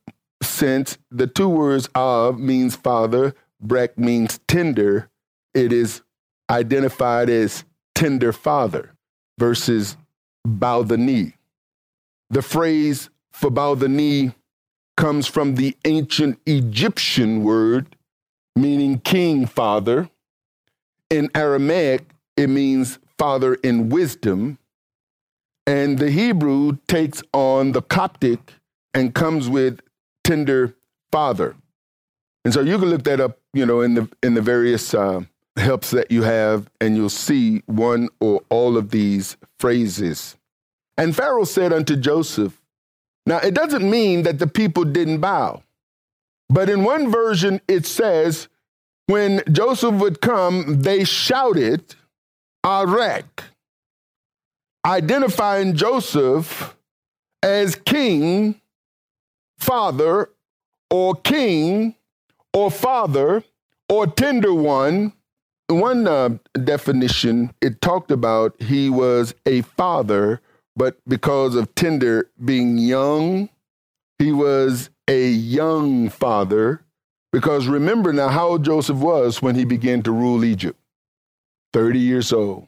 sense, 0.41 0.99
the 1.11 1.27
two 1.27 1.49
words 1.49 1.89
of 1.97 2.39
means 2.39 2.77
father, 2.77 3.35
brek 3.61 3.99
means 3.99 4.39
tender. 4.47 5.11
It 5.53 5.73
is 5.73 6.03
identified 6.51 7.31
as 7.31 7.65
tender 7.95 8.33
father 8.33 8.93
versus 9.39 9.97
bow 10.45 10.83
the 10.83 10.99
knee. 10.99 11.35
The 12.31 12.43
phrase 12.43 13.09
for 13.33 13.51
bow 13.51 13.75
the 13.75 13.89
knee 13.89 14.35
comes 14.97 15.27
from 15.27 15.55
the 15.55 15.77
ancient 15.85 16.39
Egyptian 16.45 17.43
word 17.43 17.97
meaning 18.57 18.99
king 19.01 19.47
father. 19.47 20.11
In 21.09 21.31
Aramaic, 21.35 22.05
it 22.37 22.49
means 22.49 22.99
father 23.19 23.55
in 23.55 23.89
wisdom. 23.89 24.59
And 25.67 25.99
the 25.99 26.11
Hebrew 26.11 26.79
takes 26.89 27.23
on 27.33 27.73
the 27.73 27.83
Coptic 27.83 28.55
and 28.95 29.15
comes 29.15 29.49
with 29.49 29.81
tender 30.25 30.75
father. 31.13 31.57
And 32.45 32.55
so 32.55 32.61
you 32.61 32.79
can 32.79 32.91
look 32.91 33.05
that 33.05 33.21
up, 33.21 33.39
you 33.53 33.67
know, 33.67 33.81
in 33.81 33.95
the 33.95 34.09
in 34.23 34.35
the 34.35 34.41
various 34.41 34.95
uh, 34.95 35.23
helps 35.61 35.91
that 35.93 36.11
you 36.11 36.23
have, 36.23 36.69
and 36.81 36.97
you'll 36.97 37.09
see 37.09 37.63
one 37.67 38.09
or 38.21 38.43
all 38.49 38.77
of 38.77 38.91
these 38.91 39.37
phrases. 39.59 40.37
And 40.97 41.15
Pharaoh 41.15 41.45
said 41.45 41.73
unto 41.73 41.97
Joseph, 41.97 42.61
now 43.27 43.39
it 43.39 43.55
doesn't 43.55 43.89
mean 43.89 44.23
that 44.25 44.39
the 44.39 44.47
people 44.47 44.85
didn't 44.85 45.21
bow, 45.21 45.63
but 46.49 46.69
in 46.69 46.85
one 46.85 47.11
version 47.11 47.61
it 47.69 47.87
says, 47.87 48.49
when 49.07 49.43
Joseph 49.51 49.95
would 49.95 50.21
come, 50.21 50.83
they 50.83 51.05
shouted 51.05 51.95
Arek, 52.65 53.45
identifying 54.85 55.75
Joseph 55.75 56.77
as 57.43 57.75
king, 57.75 58.61
father, 59.59 60.31
or 60.91 61.15
king, 61.15 61.95
or 62.53 62.71
father, 62.71 63.43
or 63.89 64.07
tender 64.07 64.53
one. 64.53 65.13
One 65.71 66.09
uh, 66.09 66.39
definition, 66.65 67.53
it 67.61 67.81
talked 67.81 68.11
about 68.11 68.61
he 68.61 68.91
was 68.91 69.35
a 69.47 69.63
father, 69.63 70.41
but 70.75 70.97
because 71.07 71.55
of 71.55 71.75
tender 71.75 72.29
being 72.45 72.77
young, 72.77 73.49
he 74.19 74.33
was 74.33 74.91
a 75.07 75.29
young 75.29 76.09
father. 76.09 76.83
Because 77.33 77.69
remember 77.69 78.13
now 78.13 78.29
how 78.29 78.59
Joseph 78.59 78.99
was 78.99 79.41
when 79.41 79.55
he 79.55 79.65
began 79.65 80.03
to 80.03 80.11
rule 80.11 80.45
Egypt. 80.45 80.79
30 81.73 81.99
years 82.01 82.33
old. 82.33 82.67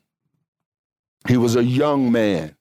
He 1.26 1.36
was 1.36 1.56
a 1.56 1.64
young 1.64 2.12
man. 2.12 2.56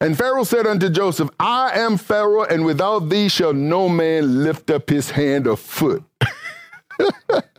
And 0.00 0.16
Pharaoh 0.16 0.44
said 0.44 0.66
unto 0.66 0.88
Joseph, 0.88 1.30
I 1.38 1.78
am 1.78 1.98
Pharaoh, 1.98 2.44
and 2.44 2.64
without 2.64 3.10
thee 3.10 3.28
shall 3.28 3.52
no 3.52 3.88
man 3.88 4.42
lift 4.42 4.70
up 4.70 4.88
his 4.88 5.10
hand 5.10 5.46
or 5.46 5.56
foot. 5.56 6.02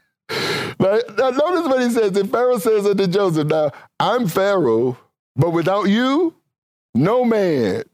now, 0.81 0.99
now, 1.15 1.29
notice 1.29 1.67
what 1.67 1.81
he 1.81 1.91
says. 1.91 2.17
If 2.17 2.31
Pharaoh 2.31 2.57
says 2.57 2.87
unto 2.87 3.05
Joseph, 3.05 3.47
Now, 3.47 3.69
I'm 3.99 4.27
Pharaoh, 4.27 4.97
but 5.35 5.51
without 5.51 5.83
you, 5.89 6.33
no 6.95 7.23
man 7.23 7.83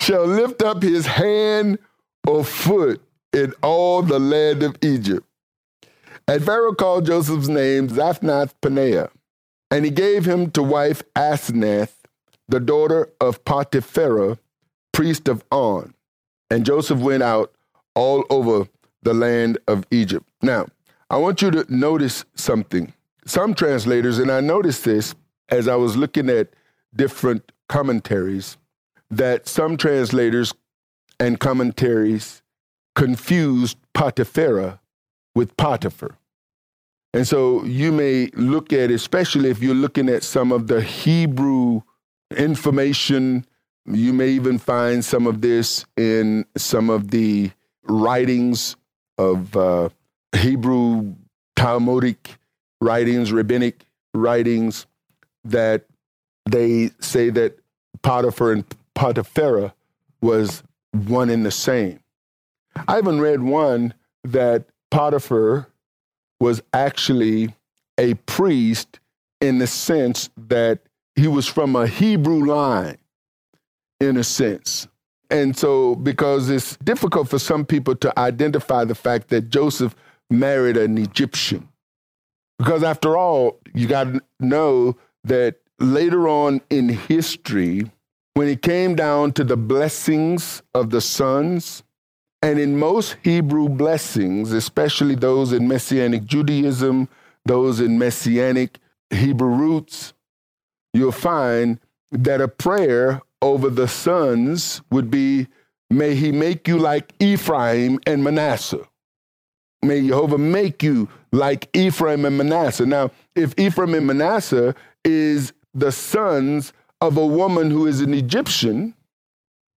shall 0.00 0.26
lift 0.26 0.60
up 0.62 0.82
his 0.82 1.06
hand 1.06 1.78
or 2.26 2.42
foot 2.44 3.00
in 3.32 3.54
all 3.62 4.02
the 4.02 4.18
land 4.18 4.64
of 4.64 4.76
Egypt. 4.82 5.24
And 6.26 6.44
Pharaoh 6.44 6.74
called 6.74 7.06
Joseph's 7.06 7.48
name 7.48 7.88
Zaphnath 7.88 8.54
Paneah, 8.60 9.10
and 9.70 9.84
he 9.84 9.92
gave 9.92 10.24
him 10.24 10.50
to 10.50 10.64
wife 10.64 11.04
Asenath, 11.14 11.94
the 12.48 12.58
daughter 12.58 13.08
of 13.20 13.44
Potipherah, 13.44 14.36
priest 14.92 15.28
of 15.28 15.44
On. 15.52 15.94
And 16.50 16.66
Joseph 16.66 16.98
went 16.98 17.22
out 17.22 17.52
all 17.94 18.24
over 18.30 18.66
the 19.02 19.14
land 19.14 19.58
of 19.66 19.84
Egypt. 19.90 20.26
Now, 20.42 20.66
I 21.08 21.16
want 21.16 21.42
you 21.42 21.50
to 21.50 21.66
notice 21.74 22.24
something. 22.34 22.92
Some 23.26 23.54
translators, 23.54 24.18
and 24.18 24.30
I 24.30 24.40
noticed 24.40 24.84
this 24.84 25.14
as 25.48 25.68
I 25.68 25.76
was 25.76 25.96
looking 25.96 26.28
at 26.28 26.48
different 26.94 27.52
commentaries, 27.68 28.56
that 29.10 29.48
some 29.48 29.76
translators 29.76 30.54
and 31.18 31.38
commentaries 31.38 32.42
confused 32.94 33.76
Potipherah 33.94 34.80
with 35.34 35.56
Potiphar. 35.56 36.16
And 37.12 37.26
so 37.26 37.64
you 37.64 37.90
may 37.90 38.26
look 38.34 38.72
at, 38.72 38.90
especially 38.90 39.50
if 39.50 39.60
you're 39.62 39.74
looking 39.74 40.08
at 40.08 40.22
some 40.22 40.52
of 40.52 40.68
the 40.68 40.80
Hebrew 40.80 41.82
information, 42.36 43.44
you 43.86 44.12
may 44.12 44.28
even 44.28 44.58
find 44.58 45.04
some 45.04 45.26
of 45.26 45.40
this 45.40 45.84
in 45.96 46.44
some 46.56 46.88
of 46.88 47.10
the 47.10 47.50
writings 47.82 48.76
of 49.20 49.54
uh, 49.54 49.88
Hebrew 50.34 51.14
Talmudic 51.54 52.36
writings, 52.80 53.32
rabbinic 53.32 53.84
writings, 54.14 54.86
that 55.44 55.84
they 56.48 56.90
say 57.00 57.28
that 57.28 57.58
Potiphar 58.02 58.52
and 58.52 58.64
Potipherah 58.94 59.74
was 60.22 60.62
one 60.92 61.28
and 61.28 61.44
the 61.44 61.50
same. 61.50 62.00
I 62.88 62.98
even 62.98 63.20
read 63.20 63.42
one 63.42 63.92
that 64.24 64.64
Potiphar 64.90 65.68
was 66.40 66.62
actually 66.72 67.54
a 67.98 68.14
priest 68.14 69.00
in 69.42 69.58
the 69.58 69.66
sense 69.66 70.30
that 70.48 70.80
he 71.14 71.28
was 71.28 71.46
from 71.46 71.76
a 71.76 71.86
Hebrew 71.86 72.46
line, 72.46 72.96
in 74.00 74.16
a 74.16 74.24
sense. 74.24 74.88
And 75.30 75.56
so, 75.56 75.94
because 75.94 76.50
it's 76.50 76.76
difficult 76.78 77.28
for 77.28 77.38
some 77.38 77.64
people 77.64 77.94
to 77.96 78.18
identify 78.18 78.84
the 78.84 78.96
fact 78.96 79.28
that 79.28 79.48
Joseph 79.48 79.94
married 80.28 80.76
an 80.76 80.98
Egyptian. 80.98 81.68
Because 82.58 82.82
after 82.82 83.16
all, 83.16 83.60
you 83.74 83.86
got 83.86 84.04
to 84.04 84.20
know 84.40 84.96
that 85.24 85.56
later 85.78 86.28
on 86.28 86.60
in 86.68 86.88
history, 86.88 87.90
when 88.34 88.48
it 88.48 88.62
came 88.62 88.94
down 88.94 89.32
to 89.32 89.44
the 89.44 89.56
blessings 89.56 90.62
of 90.74 90.90
the 90.90 91.00
sons, 91.00 91.82
and 92.42 92.58
in 92.58 92.78
most 92.78 93.16
Hebrew 93.22 93.68
blessings, 93.68 94.52
especially 94.52 95.14
those 95.14 95.52
in 95.52 95.68
Messianic 95.68 96.24
Judaism, 96.24 97.08
those 97.44 97.80
in 97.80 97.98
Messianic 97.98 98.78
Hebrew 99.10 99.48
roots, 99.48 100.14
you'll 100.92 101.12
find 101.12 101.78
that 102.10 102.40
a 102.40 102.48
prayer 102.48 103.20
over 103.42 103.70
the 103.70 103.88
sons 103.88 104.82
would 104.90 105.10
be, 105.10 105.48
May 105.90 106.14
he 106.14 106.30
make 106.30 106.68
you 106.68 106.78
like 106.78 107.12
Ephraim 107.18 107.98
and 108.06 108.22
Manasseh. 108.22 108.86
May 109.82 110.06
Jehovah 110.06 110.38
make 110.38 110.82
you 110.82 111.08
like 111.32 111.68
Ephraim 111.74 112.24
and 112.24 112.38
Manasseh. 112.38 112.86
Now, 112.86 113.10
if 113.34 113.54
Ephraim 113.58 113.94
and 113.94 114.06
Manasseh 114.06 114.74
is 115.04 115.52
the 115.74 115.90
sons 115.90 116.72
of 117.00 117.16
a 117.16 117.26
woman 117.26 117.70
who 117.70 117.86
is 117.86 118.00
an 118.00 118.14
Egyptian, 118.14 118.94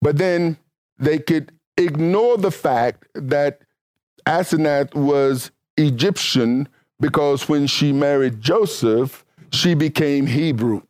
but 0.03 0.19
then 0.19 0.59
they 0.99 1.19
could 1.19 1.53
ignore 1.79 2.37
the 2.37 2.51
fact 2.51 3.07
that 3.15 3.63
Asenath 4.27 4.95
was 4.95 5.51
Egyptian, 5.79 6.69
because 7.01 7.49
when 7.49 7.67
she 7.67 7.93
married 7.93 8.41
Joseph, 8.41 9.25
she 9.51 9.75
became 9.75 10.27
Hebrew. 10.27 10.83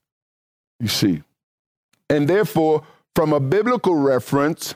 You 0.81 0.89
see. 0.89 1.23
And 2.13 2.29
therefore, 2.29 2.83
from 3.17 3.33
a 3.33 3.41
biblical 3.41 3.95
reference, 3.95 4.75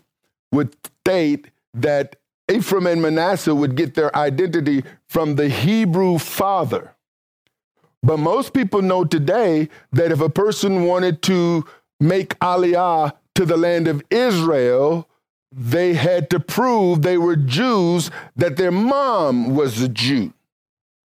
would 0.52 0.74
state 1.02 1.50
that 1.74 2.16
Ephraim 2.50 2.86
and 2.86 3.02
Manasseh 3.02 3.54
would 3.54 3.76
get 3.76 3.94
their 3.94 4.14
identity 4.16 4.84
from 5.06 5.34
the 5.34 5.50
Hebrew 5.50 6.16
father. 6.16 6.94
But 8.02 8.18
most 8.18 8.54
people 8.54 8.80
know 8.80 9.04
today 9.04 9.68
that 9.92 10.12
if 10.12 10.20
a 10.22 10.30
person 10.30 10.84
wanted 10.84 11.20
to 11.22 11.66
make 12.00 12.38
aliyah 12.38 13.12
to 13.34 13.44
the 13.44 13.58
land 13.58 13.86
of 13.86 14.02
Israel, 14.10 15.06
they 15.52 15.92
had 15.92 16.30
to 16.30 16.40
prove 16.40 17.02
they 17.02 17.18
were 17.18 17.36
Jews, 17.36 18.10
that 18.34 18.56
their 18.56 18.72
mom 18.72 19.54
was 19.54 19.82
a 19.82 19.90
Jew, 19.90 20.32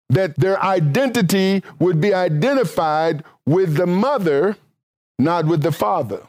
that 0.09 0.35
their 0.39 0.59
identity 0.63 1.61
would 1.77 2.01
be 2.01 2.11
identified 2.11 3.23
with 3.45 3.75
the 3.75 3.85
mother, 3.85 4.57
not 5.19 5.45
with 5.45 5.61
the 5.61 5.71
father. 5.71 6.21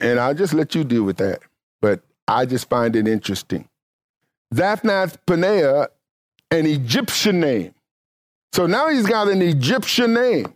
And 0.00 0.18
I'll 0.20 0.34
just 0.34 0.54
let 0.54 0.74
you 0.74 0.84
deal 0.84 1.04
with 1.04 1.16
that. 1.18 1.40
But 1.80 2.02
I 2.28 2.46
just 2.46 2.68
find 2.68 2.94
it 2.96 3.08
interesting. 3.08 3.68
Zaphnath 4.54 5.16
Paneah, 5.26 5.88
an 6.50 6.66
Egyptian 6.66 7.40
name. 7.40 7.74
So 8.52 8.66
now 8.66 8.88
he's 8.88 9.06
got 9.06 9.28
an 9.28 9.42
Egyptian 9.42 10.14
name. 10.14 10.54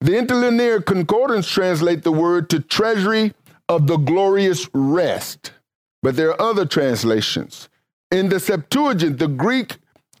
The 0.00 0.16
interlinear 0.18 0.80
concordance 0.80 1.48
translate 1.48 2.02
the 2.02 2.12
word 2.12 2.50
to 2.50 2.60
treasury 2.60 3.32
of 3.68 3.86
the 3.86 3.96
glorious 3.96 4.68
rest. 4.74 5.52
But 6.02 6.16
there 6.16 6.30
are 6.30 6.40
other 6.40 6.66
translations. 6.66 7.68
In 8.10 8.28
the 8.28 8.38
Septuagint, 8.38 9.18
the 9.18 9.28
Greek 9.28 9.78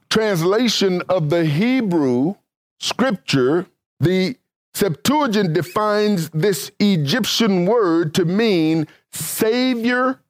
translation 0.08 1.02
of 1.08 1.28
the 1.28 1.44
Hebrew 1.44 2.36
scripture, 2.80 3.66
the 4.00 4.36
Septuagint 4.74 5.52
defines 5.52 6.30
this 6.30 6.72
Egyptian 6.80 7.64
word 7.64 8.14
to 8.14 8.24
mean 8.24 8.88
savior 9.12 10.20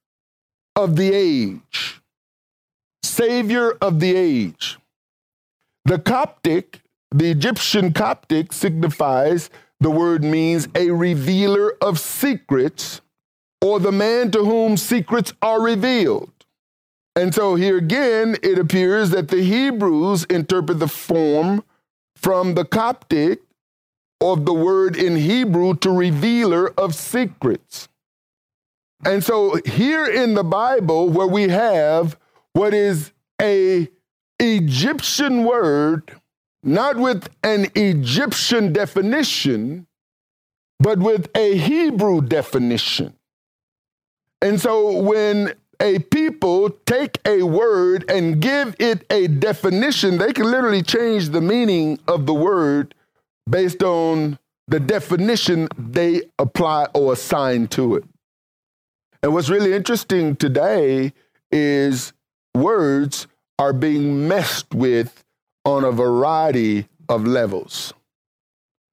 of 0.76 0.96
the 0.96 1.12
age. 1.14 2.00
Savior 3.02 3.72
of 3.80 4.00
the 4.00 4.14
age. 4.14 4.78
The 5.86 5.98
Coptic, 5.98 6.80
the 7.10 7.30
Egyptian 7.30 7.92
Coptic 7.92 8.52
signifies 8.52 9.48
the 9.80 9.90
word 9.90 10.22
means 10.22 10.68
a 10.74 10.90
revealer 10.90 11.72
of 11.80 11.98
secrets 11.98 13.00
or 13.60 13.80
the 13.80 13.92
man 13.92 14.30
to 14.32 14.44
whom 14.44 14.76
secrets 14.76 15.32
are 15.40 15.60
revealed. 15.60 16.30
And 17.16 17.34
so 17.34 17.54
here 17.54 17.78
again, 17.78 18.36
it 18.42 18.58
appears 18.58 19.10
that 19.10 19.28
the 19.28 19.42
Hebrews 19.42 20.24
interpret 20.24 20.80
the 20.80 20.88
form 20.88 21.64
from 22.16 22.54
the 22.54 22.64
Coptic 22.64 23.43
of 24.32 24.46
the 24.46 24.54
word 24.54 24.96
in 24.96 25.16
Hebrew 25.16 25.74
to 25.76 25.90
revealer 25.90 26.68
of 26.78 26.94
secrets. 26.94 27.88
And 29.04 29.22
so 29.22 29.60
here 29.66 30.06
in 30.06 30.34
the 30.34 30.44
Bible, 30.44 31.10
where 31.10 31.26
we 31.26 31.48
have 31.48 32.18
what 32.54 32.72
is 32.72 33.12
a 33.40 33.88
Egyptian 34.40 35.44
word, 35.44 36.10
not 36.62 36.96
with 36.96 37.28
an 37.42 37.66
Egyptian 37.74 38.72
definition, 38.72 39.86
but 40.80 40.98
with 40.98 41.28
a 41.36 41.56
Hebrew 41.58 42.22
definition. 42.22 43.14
And 44.40 44.60
so 44.60 45.00
when 45.00 45.54
a 45.80 45.98
people 45.98 46.70
take 46.86 47.18
a 47.26 47.42
word 47.42 48.10
and 48.10 48.40
give 48.40 48.74
it 48.78 49.04
a 49.10 49.26
definition, 49.26 50.18
they 50.18 50.32
can 50.32 50.50
literally 50.50 50.82
change 50.82 51.30
the 51.30 51.40
meaning 51.40 51.98
of 52.08 52.26
the 52.26 52.34
word 52.34 52.94
based 53.48 53.82
on 53.82 54.38
the 54.68 54.80
definition 54.80 55.68
they 55.78 56.22
apply 56.38 56.86
or 56.94 57.12
assign 57.12 57.68
to 57.68 57.96
it. 57.96 58.04
And 59.22 59.34
what's 59.34 59.50
really 59.50 59.74
interesting 59.74 60.36
today 60.36 61.12
is 61.50 62.12
words 62.54 63.26
are 63.58 63.72
being 63.72 64.26
messed 64.26 64.74
with 64.74 65.24
on 65.64 65.84
a 65.84 65.92
variety 65.92 66.88
of 67.08 67.26
levels. 67.26 67.92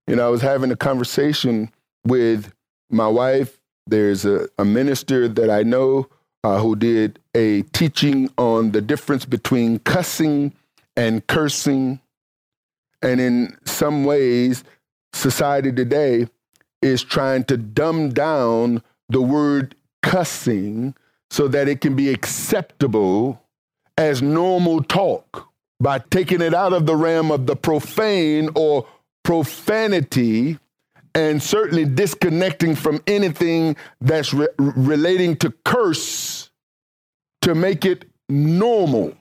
You 0.08 0.18
know, 0.18 0.28
I 0.28 0.30
was 0.30 0.42
having 0.42 0.72
a 0.72 0.76
conversation 0.76 1.72
with 2.06 2.54
my 2.90 3.08
wife. 3.08 3.60
There's 3.88 4.26
a, 4.26 4.50
a 4.58 4.66
minister 4.66 5.28
that 5.28 5.50
I 5.50 5.64
know 5.64 6.10
uh, 6.44 6.60
who 6.60 6.76
did 6.76 7.20
a 7.34 7.62
teaching 7.74 8.30
on 8.38 8.72
the 8.72 8.82
difference 8.82 9.26
between 9.26 9.80
cussing 9.80 10.54
and 10.98 11.26
cursing. 11.28 12.01
And 13.02 13.20
in 13.20 13.58
some 13.66 14.04
ways, 14.04 14.64
society 15.14 15.72
today 15.72 16.28
is 16.82 17.04
trying 17.04 17.44
to 17.46 17.58
dumb 17.58 18.10
down 18.10 18.82
the 19.10 19.22
word 19.22 19.76
cussing 20.02 20.96
so 21.30 21.48
that 21.48 21.68
it 21.68 21.82
can 21.82 21.96
be 21.96 22.10
acceptable 22.10 23.42
as 23.98 24.22
normal 24.22 24.84
talk 24.84 25.48
by 25.80 26.00
taking 26.12 26.42
it 26.42 26.54
out 26.54 26.74
of 26.74 26.86
the 26.86 26.96
realm 26.96 27.32
of 27.32 27.48
the 27.48 27.56
profane 27.56 28.50
or 28.56 28.86
profanity 29.24 30.58
and 31.14 31.42
certainly 31.42 31.86
disconnecting 31.86 32.76
from 32.76 33.02
anything 33.08 33.76
that's 34.00 34.34
re- 34.34 34.48
relating 34.58 35.36
to 35.38 35.52
curse 35.66 36.50
to 37.42 37.56
make 37.56 37.86
it 37.86 38.06
normal. 38.30 39.14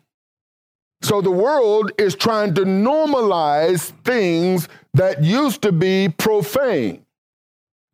So 1.02 1.20
the 1.20 1.30
world 1.30 1.92
is 1.98 2.14
trying 2.14 2.54
to 2.54 2.62
normalize 2.62 3.92
things 4.04 4.68
that 4.94 5.22
used 5.22 5.62
to 5.62 5.72
be 5.72 6.08
profane, 6.18 7.04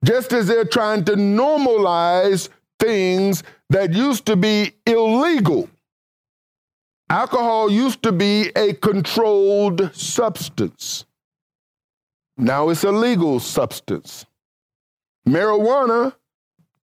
just 0.05 0.33
as 0.33 0.49
they're 0.49 0.65
trying 0.65 1.05
to 1.05 1.13
normalize 1.13 2.49
things 2.81 3.43
that 3.71 3.93
used 3.93 4.27
to 4.27 4.37
be 4.37 4.73
illegal. 4.87 5.69
Alcohol 7.09 7.71
used 7.71 8.03
to 8.03 8.13
be 8.13 8.51
a 8.57 8.75
controlled 8.75 9.95
substance. 9.95 11.05
Now 12.37 12.71
it's 12.71 12.83
a 12.83 12.91
legal 12.91 13.39
substance. 13.39 14.27
Marijuana 15.29 16.15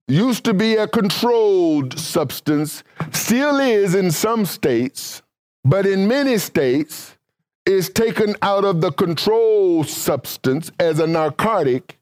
used 0.08 0.44
to 0.46 0.54
be 0.54 0.76
a 0.76 0.88
controlled 0.88 1.98
substance, 1.98 2.84
still 3.12 3.60
is 3.60 3.96
in 3.96 4.12
some 4.12 4.46
states, 4.46 5.23
but 5.64 5.86
in 5.86 6.08
many 6.08 6.38
states 6.38 7.18
is 7.66 7.90
taken 7.90 8.36
out 8.42 8.66
of 8.66 8.82
the 8.82 8.92
controlled 8.92 9.88
substance 9.88 10.72
as 10.80 11.00
a 11.00 11.08
narcotic 11.08 11.98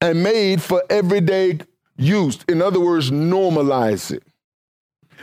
and 0.00 0.22
made 0.22 0.62
for 0.62 0.82
everyday 0.88 1.58
use. 1.96 2.38
In 2.48 2.62
other 2.62 2.80
words, 2.80 3.10
normalize 3.10 4.10
it. 4.10 4.22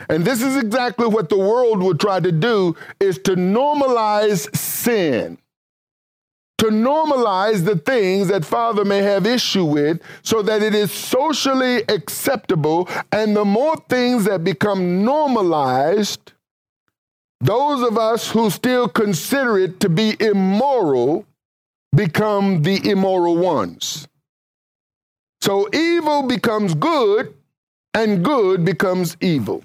And 0.08 0.24
this 0.24 0.42
is 0.42 0.56
exactly 0.56 1.06
what 1.06 1.30
the 1.30 1.38
world 1.38 1.82
would 1.82 1.98
try 1.98 2.20
to 2.20 2.30
do 2.30 2.76
is 3.00 3.18
to 3.20 3.34
normalize 3.34 4.54
sin. 4.54 5.38
To 6.58 6.66
normalize 6.66 7.64
the 7.64 7.76
things 7.76 8.28
that 8.28 8.44
father 8.44 8.84
may 8.84 9.02
have 9.02 9.26
issue 9.26 9.64
with 9.64 10.00
so 10.22 10.42
that 10.42 10.62
it 10.62 10.74
is 10.74 10.90
socially 10.90 11.82
acceptable 11.88 12.88
and 13.12 13.36
the 13.36 13.44
more 13.44 13.76
things 13.88 14.24
that 14.24 14.44
become 14.44 15.04
normalized 15.04 16.32
those 17.40 17.82
of 17.82 17.98
us 17.98 18.30
who 18.30 18.50
still 18.50 18.88
consider 18.88 19.58
it 19.58 19.80
to 19.80 19.88
be 19.88 20.16
immoral 20.20 21.26
become 21.94 22.62
the 22.62 22.90
immoral 22.90 23.36
ones. 23.36 24.08
So 25.40 25.68
evil 25.72 26.22
becomes 26.22 26.74
good 26.74 27.34
and 27.94 28.24
good 28.24 28.64
becomes 28.64 29.16
evil. 29.20 29.64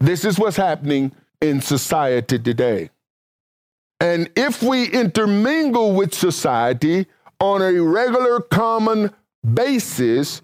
This 0.00 0.24
is 0.24 0.38
what's 0.38 0.56
happening 0.56 1.12
in 1.40 1.60
society 1.60 2.38
today. 2.38 2.90
And 4.00 4.30
if 4.34 4.62
we 4.62 4.86
intermingle 4.86 5.94
with 5.94 6.12
society 6.12 7.06
on 7.38 7.62
a 7.62 7.80
regular, 7.80 8.40
common 8.40 9.12
basis, 9.54 10.42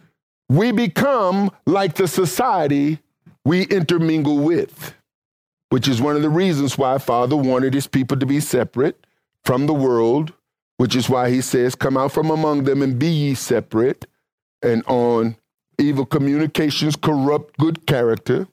we 0.48 0.70
become 0.70 1.50
like 1.66 1.94
the 1.94 2.08
society 2.08 3.00
we 3.44 3.62
intermingle 3.62 4.38
with, 4.38 4.94
which 5.70 5.88
is 5.88 6.00
one 6.00 6.16
of 6.16 6.22
the 6.22 6.30
reasons 6.30 6.78
why 6.78 6.98
Father 6.98 7.36
wanted 7.36 7.74
his 7.74 7.86
people 7.86 8.16
to 8.18 8.26
be 8.26 8.40
separate 8.40 9.06
from 9.44 9.66
the 9.66 9.74
world, 9.74 10.32
which 10.76 10.96
is 10.96 11.08
why 11.08 11.30
he 11.30 11.40
says, 11.40 11.74
Come 11.74 11.96
out 11.96 12.12
from 12.12 12.30
among 12.30 12.64
them 12.64 12.82
and 12.82 12.98
be 12.98 13.08
ye 13.08 13.34
separate, 13.34 14.06
and 14.62 14.82
on 14.86 15.36
evil 15.78 16.06
communications 16.06 16.96
corrupt 16.96 17.56
good 17.58 17.86
character 17.86 18.48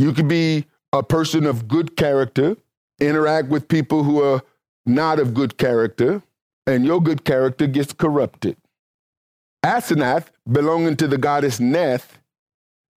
you 0.00 0.14
could 0.14 0.28
be 0.28 0.64
a 0.94 1.02
person 1.02 1.44
of 1.44 1.68
good 1.68 1.94
character, 1.94 2.56
interact 3.00 3.48
with 3.48 3.68
people 3.68 4.02
who 4.02 4.22
are 4.22 4.40
not 4.86 5.18
of 5.18 5.34
good 5.34 5.58
character, 5.58 6.22
and 6.66 6.86
your 6.86 7.02
good 7.02 7.22
character 7.22 7.66
gets 7.66 7.92
corrupted. 7.92 8.56
Asenath, 9.62 10.28
belonging 10.50 10.96
to 10.96 11.06
the 11.06 11.18
goddess 11.18 11.60
Neith, 11.60 12.16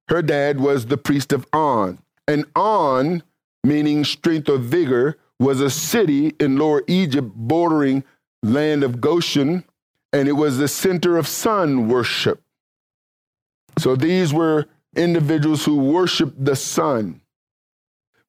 her 0.08 0.22
dad 0.22 0.62
was 0.62 0.86
the 0.86 0.98
priest 0.98 1.34
of 1.34 1.46
On. 1.52 2.00
And 2.26 2.46
On, 2.56 3.22
meaning 3.64 4.04
strength 4.04 4.50
or 4.50 4.58
vigor, 4.58 5.18
was 5.40 5.60
a 5.62 5.70
city 5.70 6.34
in 6.40 6.58
Lower 6.58 6.84
Egypt 6.88 7.32
bordering 7.36 8.04
land 8.42 8.84
of 8.84 9.02
Goshen, 9.02 9.64
and 10.12 10.28
it 10.28 10.34
was 10.34 10.58
the 10.58 10.68
center 10.68 11.18
of 11.18 11.28
sun 11.28 11.88
worship. 11.88 12.42
So 13.80 13.96
these 13.96 14.34
were 14.34 14.66
individuals 14.96 15.66
who 15.66 15.78
worshiped 15.78 16.44
the 16.44 16.56
sun. 16.56 17.22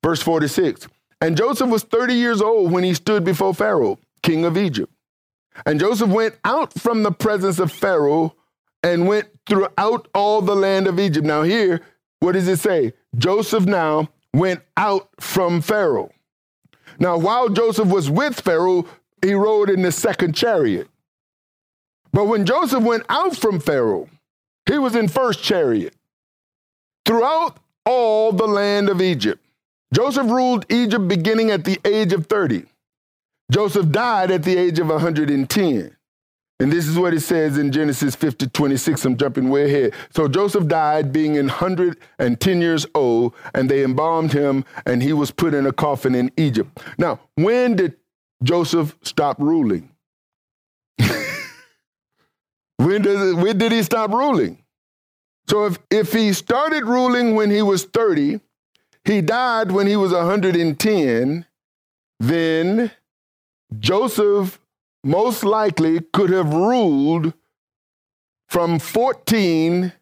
Verse 0.03 0.23
46 0.23 0.89
And 1.21 1.37
Joseph 1.37 1.69
was 1.69 1.83
30 1.83 2.15
years 2.15 2.41
old 2.41 2.73
when 2.73 2.85
he 2.85 2.95
stood 2.95 3.25
before 3.25 3.55
Pharaoh, 3.55 3.99
king 4.23 4.45
of 4.45 4.57
Egypt. 4.57 4.93
And 5.67 5.79
Joseph 5.79 6.11
went 6.11 6.37
out 6.45 6.73
from 6.73 7.03
the 7.03 7.13
presence 7.13 7.59
of 7.59 7.71
Pharaoh 7.71 8.35
and 8.83 9.07
went 9.07 9.29
throughout 9.47 10.09
all 10.15 10.43
the 10.43 10.57
land 10.57 10.87
of 10.87 10.99
Egypt. 10.99 11.25
Now, 11.27 11.43
here, 11.43 11.81
what 12.21 12.33
does 12.33 12.49
it 12.49 12.59
say? 12.59 12.93
Joseph 13.17 13.67
now 13.67 14.09
went 14.35 14.63
out 14.77 15.09
from 15.21 15.61
Pharaoh. 15.61 16.11
Now, 16.99 17.17
while 17.17 17.49
Joseph 17.49 17.89
was 17.89 18.11
with 18.11 18.41
Pharaoh, 18.41 18.87
he 19.23 19.35
rode 19.35 19.71
in 19.71 19.83
the 19.83 19.93
second 19.93 20.35
chariot. 20.35 20.89
But 22.13 22.27
when 22.27 22.47
Joseph 22.47 22.85
went 22.85 23.05
out 23.09 23.37
from 23.37 23.59
Pharaoh, 23.59 24.09
he 24.67 24.79
was 24.79 24.95
in 24.95 25.09
first 25.09 25.43
chariot. 25.43 25.95
Throughout 27.05 27.59
all 27.85 28.33
the 28.33 28.47
land 28.47 28.89
of 28.89 29.01
Egypt, 29.01 29.45
Joseph 29.93 30.27
ruled 30.27 30.67
Egypt 30.69 31.09
beginning 31.09 31.51
at 31.51 31.65
the 31.65 31.79
age 31.85 32.13
of 32.13 32.27
30. 32.27 32.65
Joseph 33.51 33.91
died 33.91 34.31
at 34.31 34.43
the 34.43 34.57
age 34.57 34.79
of 34.79 34.89
110. 34.89 35.97
And 36.61 36.73
this 36.73 36.87
is 36.87 36.97
what 36.97 37.13
it 37.13 37.21
says 37.21 37.59
in 37.59 37.73
Genesis 37.73 38.15
50, 38.15 38.47
26. 38.47 39.05
I'm 39.05 39.17
jumping 39.17 39.51
way 39.51 39.65
ahead. 39.65 39.93
So 40.11 40.29
Joseph 40.29 40.69
died 40.69 41.13
being 41.13 41.35
110 41.35 42.61
years 42.61 42.87
old, 42.95 43.35
and 43.55 43.69
they 43.69 43.83
embalmed 43.83 44.33
him, 44.33 44.65
and 44.87 45.03
he 45.03 45.13
was 45.13 45.33
put 45.33 45.53
in 45.53 45.67
a 45.67 45.73
coffin 45.73 46.15
in 46.15 46.31
Egypt. 46.37 46.81
Now, 46.97 47.21
when 47.35 47.75
did 47.75 47.97
Joseph 48.43 48.97
stop 49.03 49.41
ruling? 49.41 49.91
when, 52.77 53.03
does 53.03 53.33
it, 53.33 53.37
when 53.37 53.59
did 53.59 53.73
he 53.73 53.83
stop 53.83 54.11
ruling? 54.11 54.65
So 55.49 55.67
if, 55.67 55.79
if 55.91 56.13
he 56.13 56.33
started 56.33 56.85
ruling 56.85 57.35
when 57.35 57.51
he 57.51 57.63
was 57.63 57.85
30, 57.85 58.41
he 59.05 59.21
died 59.21 59.73
when 59.73 59.89
he 59.89 59.97
was 59.97 60.13
110, 60.13 61.47
then 62.21 62.91
Joseph 63.79 64.61
most 65.05 65.45
likely 65.45 66.01
could 66.13 66.31
have 66.31 66.53
ruled 66.53 67.35
from 68.49 68.79
14 68.79 69.93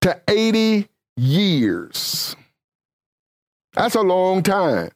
to 0.00 0.22
80 0.28 0.88
years. 1.16 2.36
That's 3.74 3.94
a 3.94 4.00
long 4.00 4.42
time. 4.42 4.90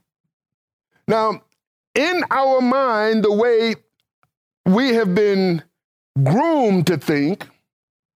Now, 1.07 1.43
in 1.95 2.25
our 2.31 2.61
mind, 2.61 3.25
the 3.25 3.33
way 3.33 3.77
we 4.65 4.95
have 4.95 5.15
been 5.15 5.63
groomed 6.23 6.87
to 6.89 6.97
think 6.97 7.47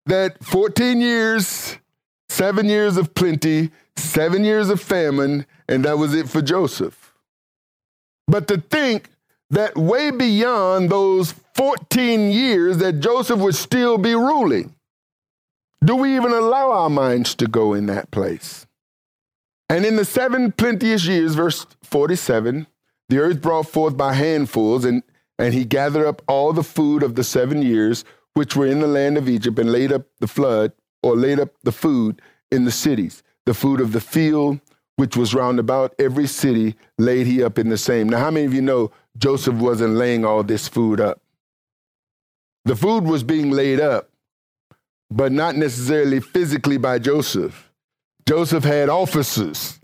that 0.06 0.42
14 0.44 1.00
years, 1.00 1.78
seven 2.28 2.68
years 2.68 2.96
of 2.96 3.14
plenty, 3.14 3.70
seven 3.96 4.44
years 4.44 4.70
of 4.70 4.80
famine, 4.80 5.46
and 5.68 5.84
that 5.84 5.98
was 5.98 6.14
it 6.14 6.28
for 6.28 6.42
Joseph. 6.42 7.14
But 8.28 8.48
to 8.48 8.58
think 8.58 9.10
that 9.50 9.76
way 9.76 10.10
beyond 10.10 10.90
those 10.90 11.34
14 11.54 12.30
years 12.30 12.78
that 12.78 13.00
Joseph 13.00 13.40
would 13.40 13.54
still 13.54 13.98
be 13.98 14.14
ruling. 14.14 14.74
Do 15.84 15.96
we 15.96 16.16
even 16.16 16.32
allow 16.32 16.72
our 16.72 16.90
minds 16.90 17.34
to 17.36 17.46
go 17.46 17.74
in 17.74 17.86
that 17.86 18.10
place? 18.10 18.66
And 19.68 19.84
in 19.84 19.96
the 19.96 20.04
seven 20.04 20.52
plenteous 20.52 21.06
years, 21.06 21.34
verse 21.34 21.66
47, 21.82 22.66
the 23.08 23.18
earth 23.18 23.40
brought 23.40 23.68
forth 23.68 23.96
by 23.96 24.14
handfuls, 24.14 24.84
and, 24.84 25.02
and 25.38 25.54
he 25.54 25.64
gathered 25.64 26.06
up 26.06 26.22
all 26.28 26.52
the 26.52 26.64
food 26.64 27.02
of 27.02 27.14
the 27.14 27.24
seven 27.24 27.62
years 27.62 28.04
which 28.34 28.54
were 28.54 28.66
in 28.66 28.80
the 28.80 28.86
land 28.86 29.16
of 29.16 29.28
Egypt, 29.28 29.58
and 29.58 29.72
laid 29.72 29.90
up 29.90 30.02
the 30.20 30.26
flood, 30.26 30.72
or 31.02 31.16
laid 31.16 31.40
up 31.40 31.50
the 31.62 31.72
food 31.72 32.20
in 32.50 32.64
the 32.64 32.70
cities, 32.70 33.22
the 33.46 33.54
food 33.54 33.80
of 33.80 33.92
the 33.92 34.00
field, 34.00 34.60
which 34.96 35.16
was 35.16 35.34
round 35.34 35.58
about 35.58 35.94
every 35.98 36.26
city, 36.26 36.74
laid 36.98 37.26
he 37.26 37.42
up 37.42 37.58
in 37.58 37.70
the 37.70 37.78
same. 37.78 38.08
Now, 38.08 38.18
how 38.18 38.30
many 38.30 38.44
of 38.44 38.52
you 38.52 38.60
know 38.60 38.90
Joseph 39.18 39.54
wasn't 39.54 39.94
laying 39.94 40.24
all 40.24 40.42
this 40.42 40.68
food 40.68 41.00
up? 41.00 41.20
The 42.64 42.76
food 42.76 43.04
was 43.04 43.22
being 43.22 43.50
laid 43.50 43.80
up, 43.80 44.10
but 45.10 45.32
not 45.32 45.56
necessarily 45.56 46.20
physically 46.20 46.76
by 46.76 46.98
Joseph. 46.98 47.72
Joseph 48.28 48.64
had 48.64 48.88
officers, 48.88 49.78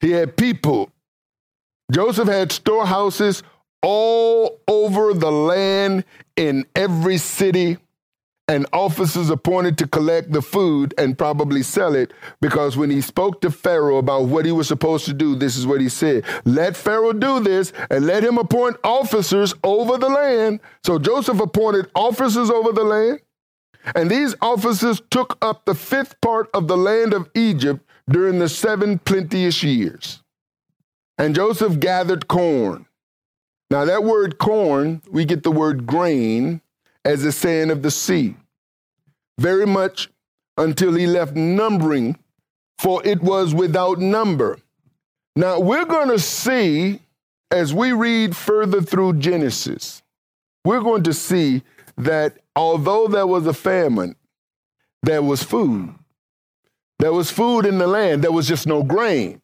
he 0.00 0.12
had 0.12 0.36
people. 0.36 0.90
Joseph 1.90 2.28
had 2.28 2.52
storehouses 2.52 3.42
all 3.82 4.60
over 4.66 5.12
the 5.12 5.30
land 5.30 6.04
in 6.36 6.64
every 6.74 7.18
city 7.18 7.78
and 8.48 8.66
officers 8.72 9.30
appointed 9.30 9.78
to 9.78 9.86
collect 9.86 10.32
the 10.32 10.42
food 10.42 10.92
and 10.98 11.16
probably 11.16 11.62
sell 11.62 11.94
it 11.94 12.12
because 12.40 12.76
when 12.76 12.90
he 12.90 13.00
spoke 13.00 13.40
to 13.40 13.50
Pharaoh 13.50 13.98
about 13.98 14.24
what 14.24 14.44
he 14.44 14.52
was 14.52 14.68
supposed 14.68 15.04
to 15.06 15.12
do, 15.12 15.34
this 15.36 15.56
is 15.56 15.66
what 15.66 15.80
he 15.80 15.88
said 15.88 16.24
Let 16.44 16.76
Pharaoh 16.76 17.12
do 17.12 17.40
this 17.40 17.72
and 17.90 18.06
let 18.06 18.24
him 18.24 18.38
appoint 18.38 18.76
officers 18.84 19.54
over 19.62 19.96
the 19.96 20.08
land. 20.08 20.60
So 20.84 20.98
Joseph 20.98 21.40
appointed 21.40 21.90
officers 21.94 22.50
over 22.50 22.72
the 22.72 22.84
land, 22.84 23.20
and 23.94 24.10
these 24.10 24.34
officers 24.42 25.00
took 25.10 25.38
up 25.40 25.64
the 25.64 25.74
fifth 25.74 26.20
part 26.20 26.50
of 26.52 26.68
the 26.68 26.76
land 26.76 27.14
of 27.14 27.30
Egypt 27.34 27.84
during 28.08 28.38
the 28.38 28.48
seven 28.48 28.98
plenteous 28.98 29.62
years. 29.62 30.22
And 31.16 31.34
Joseph 31.34 31.78
gathered 31.78 32.26
corn. 32.26 32.86
Now, 33.70 33.84
that 33.84 34.04
word 34.04 34.38
corn, 34.38 35.00
we 35.10 35.24
get 35.24 35.44
the 35.44 35.50
word 35.50 35.86
grain 35.86 36.60
as 37.04 37.22
the 37.22 37.32
sand 37.32 37.70
of 37.70 37.82
the 37.82 37.90
sea, 37.90 38.36
very 39.38 39.66
much 39.66 40.08
until 40.56 40.94
he 40.94 41.06
left 41.06 41.34
numbering, 41.34 42.16
for 42.78 43.04
it 43.06 43.22
was 43.22 43.54
without 43.54 43.98
number. 43.98 44.58
Now, 45.34 45.60
we're 45.60 45.86
going 45.86 46.08
to 46.08 46.18
see 46.18 47.00
as 47.50 47.74
we 47.74 47.92
read 47.92 48.34
further 48.34 48.80
through 48.80 49.14
Genesis, 49.14 50.02
we're 50.64 50.80
going 50.80 51.02
to 51.02 51.12
see 51.12 51.62
that 51.98 52.38
although 52.56 53.08
there 53.08 53.26
was 53.26 53.46
a 53.46 53.52
famine, 53.52 54.16
there 55.02 55.22
was 55.22 55.42
food. 55.42 55.94
There 56.98 57.12
was 57.12 57.30
food 57.30 57.66
in 57.66 57.78
the 57.78 57.86
land, 57.86 58.22
there 58.22 58.32
was 58.32 58.48
just 58.48 58.66
no 58.66 58.82
grain. 58.82 59.42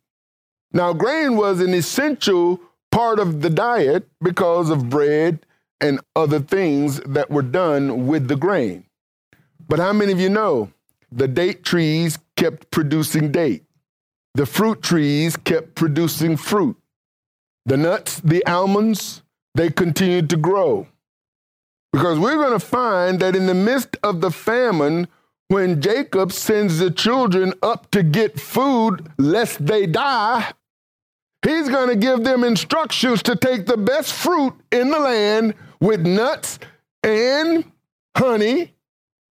Now, 0.72 0.92
grain 0.92 1.36
was 1.36 1.60
an 1.60 1.74
essential 1.74 2.60
part 2.90 3.18
of 3.18 3.42
the 3.42 3.50
diet 3.50 4.08
because 4.22 4.70
of 4.70 4.88
bread 4.88 5.44
and 5.80 6.00
other 6.16 6.40
things 6.40 7.00
that 7.00 7.30
were 7.30 7.42
done 7.42 8.06
with 8.06 8.28
the 8.28 8.36
grain. 8.36 8.84
But 9.68 9.78
how 9.78 9.92
many 9.92 10.12
of 10.12 10.20
you 10.20 10.28
know 10.28 10.72
the 11.12 11.28
date 11.28 11.62
trees 11.62 12.18
kept 12.36 12.70
producing 12.70 13.30
date? 13.30 13.64
The 14.34 14.46
fruit 14.46 14.82
trees 14.82 15.36
kept 15.36 15.74
producing 15.74 16.36
fruit. 16.36 16.76
The 17.66 17.76
nuts, 17.76 18.20
the 18.20 18.44
almonds, 18.46 19.22
they 19.54 19.70
continued 19.70 20.30
to 20.30 20.36
grow. 20.36 20.86
Because 21.92 22.18
we're 22.18 22.36
going 22.36 22.58
to 22.58 22.64
find 22.64 23.20
that 23.20 23.34
in 23.34 23.46
the 23.46 23.54
midst 23.54 23.96
of 24.02 24.20
the 24.20 24.30
famine, 24.30 25.08
when 25.48 25.80
Jacob 25.80 26.32
sends 26.32 26.78
the 26.78 26.90
children 26.90 27.54
up 27.62 27.90
to 27.90 28.02
get 28.02 28.38
food 28.38 29.08
lest 29.18 29.64
they 29.64 29.86
die, 29.86 30.52
he's 31.44 31.68
going 31.68 31.88
to 31.88 31.96
give 31.96 32.24
them 32.24 32.44
instructions 32.44 33.22
to 33.22 33.34
take 33.34 33.66
the 33.66 33.76
best 33.76 34.12
fruit 34.12 34.54
in 34.70 34.90
the 34.90 34.98
land 34.98 35.54
with 35.80 36.00
nuts 36.06 36.58
and 37.02 37.64
honey 38.16 38.74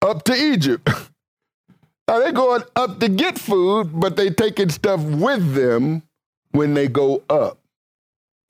up 0.01 0.25
to 0.25 0.35
Egypt. 0.35 0.89
now 2.09 2.19
they're 2.19 2.33
going 2.33 2.63
up 2.77 2.99
to 3.01 3.09
get 3.09 3.39
food, 3.39 3.91
but 3.93 4.17
they 4.17 4.31
taking 4.31 4.69
stuff 4.69 5.01
with 5.03 5.55
them 5.55 6.03
when 6.51 6.75
they 6.75 6.89
go 6.89 7.23
up. 7.29 7.59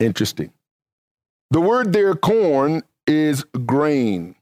Interesting. 0.00 0.52
The 1.50 1.60
word 1.60 1.92
there, 1.92 2.14
corn, 2.14 2.83
is 3.06 3.44
grain. 3.66 4.35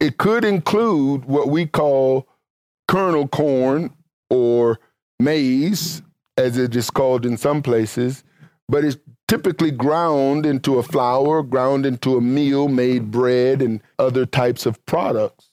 It 0.00 0.18
could 0.18 0.44
include 0.44 1.24
what 1.24 1.48
we 1.48 1.66
call 1.66 2.26
kernel 2.86 3.28
corn 3.28 3.92
or 4.30 4.78
maize, 5.20 6.02
as 6.36 6.56
it 6.56 6.74
is 6.74 6.90
called 6.90 7.26
in 7.26 7.36
some 7.36 7.62
places, 7.62 8.22
but 8.68 8.84
it's 8.84 8.96
typically 9.28 9.70
ground 9.70 10.44
into 10.46 10.78
a 10.78 10.82
flour, 10.82 11.42
ground 11.42 11.86
into 11.86 12.16
a 12.16 12.20
meal, 12.20 12.66
made 12.66 13.10
bread, 13.10 13.62
and 13.62 13.80
other 13.98 14.26
types 14.26 14.66
of 14.66 14.84
products. 14.86 15.50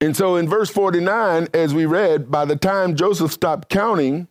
And 0.00 0.16
so 0.16 0.36
in 0.36 0.48
verse 0.48 0.68
49, 0.68 1.48
as 1.54 1.72
we 1.72 1.86
read, 1.86 2.30
by 2.30 2.44
the 2.44 2.56
time 2.56 2.96
Joseph 2.96 3.32
stopped 3.32 3.70
counting, 3.70 4.28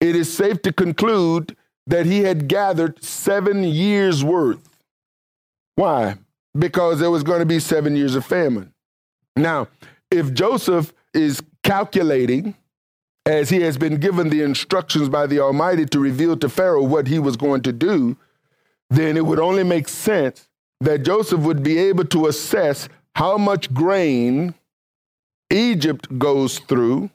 it 0.00 0.16
is 0.16 0.34
safe 0.34 0.62
to 0.62 0.72
conclude 0.72 1.56
that 1.86 2.06
he 2.06 2.20
had 2.20 2.48
gathered 2.48 3.04
seven 3.04 3.62
years' 3.62 4.24
worth. 4.24 4.68
Why? 5.76 6.16
Because 6.58 6.98
there 6.98 7.10
was 7.10 7.22
going 7.22 7.40
to 7.40 7.46
be 7.46 7.60
seven 7.60 7.94
years 7.94 8.14
of 8.14 8.24
famine. 8.24 8.72
Now, 9.36 9.68
if 10.10 10.32
Joseph 10.32 10.92
is 11.12 11.42
calculating 11.62 12.54
as 13.26 13.48
he 13.50 13.62
has 13.62 13.78
been 13.78 13.96
given 13.96 14.28
the 14.28 14.42
instructions 14.42 15.08
by 15.08 15.26
the 15.26 15.40
Almighty 15.40 15.86
to 15.86 15.98
reveal 15.98 16.36
to 16.36 16.48
Pharaoh 16.48 16.82
what 16.82 17.06
he 17.06 17.18
was 17.18 17.36
going 17.36 17.62
to 17.62 17.72
do, 17.72 18.16
then 18.90 19.16
it 19.16 19.24
would 19.24 19.40
only 19.40 19.64
make 19.64 19.88
sense 19.88 20.48
that 20.80 21.04
Joseph 21.04 21.40
would 21.40 21.62
be 21.62 21.78
able 21.78 22.04
to 22.06 22.26
assess 22.26 22.88
how 23.14 23.38
much 23.38 23.72
grain 23.72 24.54
Egypt 25.50 26.18
goes 26.18 26.58
through. 26.58 27.10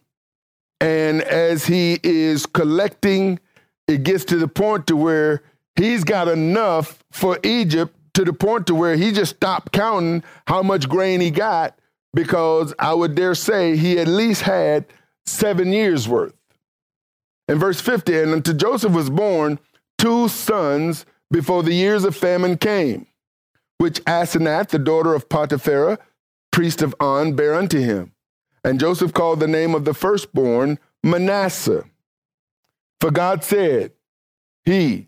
And 0.82 1.22
as 1.22 1.66
he 1.66 2.00
is 2.04 2.46
collecting, 2.46 3.40
it 3.88 4.04
gets 4.04 4.26
to 4.26 4.38
the 4.38 4.48
point 4.48 4.88
to 4.88 4.96
where 4.96 5.44
he's 5.76 6.04
got 6.04 6.28
enough 6.28 7.04
for 7.12 7.38
Egypt 7.44 7.96
to 8.14 8.24
the 8.24 8.34
point 8.34 8.68
to 8.68 8.76
where 8.76 8.96
he 8.96 9.12
just 9.12 9.36
stopped 9.36 9.72
counting 9.72 10.24
how 10.48 10.64
much 10.64 10.90
grain 10.90 11.22
he 11.22 11.32
got 11.32 11.78
because 12.14 12.74
I 12.80 12.94
would 12.94 13.16
dare 13.16 13.36
say 13.36 13.78
he 13.78 14.00
at 14.00 14.08
least 14.08 14.42
had 14.42 14.86
seven 15.30 15.72
years 15.72 16.08
worth. 16.08 16.34
In 17.48 17.58
verse 17.58 17.82
50, 17.82 18.18
and 18.20 18.32
unto 18.34 18.54
Joseph 18.54 18.94
was 18.94 19.10
born 19.10 19.60
two 19.98 20.28
sons 20.28 21.06
before 21.32 21.64
the 21.64 21.74
years 21.74 22.04
of 22.04 22.16
famine 22.16 22.58
came, 22.58 23.08
which 23.78 24.04
Asenath, 24.06 24.70
the 24.70 24.80
daughter 24.80 25.14
of 25.14 25.30
Potipherah, 25.30 25.98
priest 26.52 26.82
of 26.82 26.96
On, 27.00 27.34
bare 27.34 27.56
unto 27.56 27.80
him. 27.80 28.12
And 28.64 28.80
Joseph 28.80 29.14
called 29.14 29.40
the 29.40 29.48
name 29.48 29.74
of 29.74 29.86
the 29.86 29.94
firstborn 29.94 30.80
Manasseh. 31.04 31.86
For 33.00 33.12
God 33.12 33.44
said, 33.44 33.94
He 34.66 35.08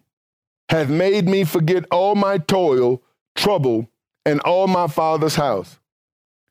hath 0.69 0.89
made 0.89 1.28
me 1.28 1.43
forget 1.43 1.86
all 1.91 2.15
my 2.15 2.38
toil, 2.38 3.01
trouble, 3.36 3.89
and 4.26 4.39
all 4.41 4.67
my 4.67 4.88
father's 4.88 5.36
house. 5.36 5.80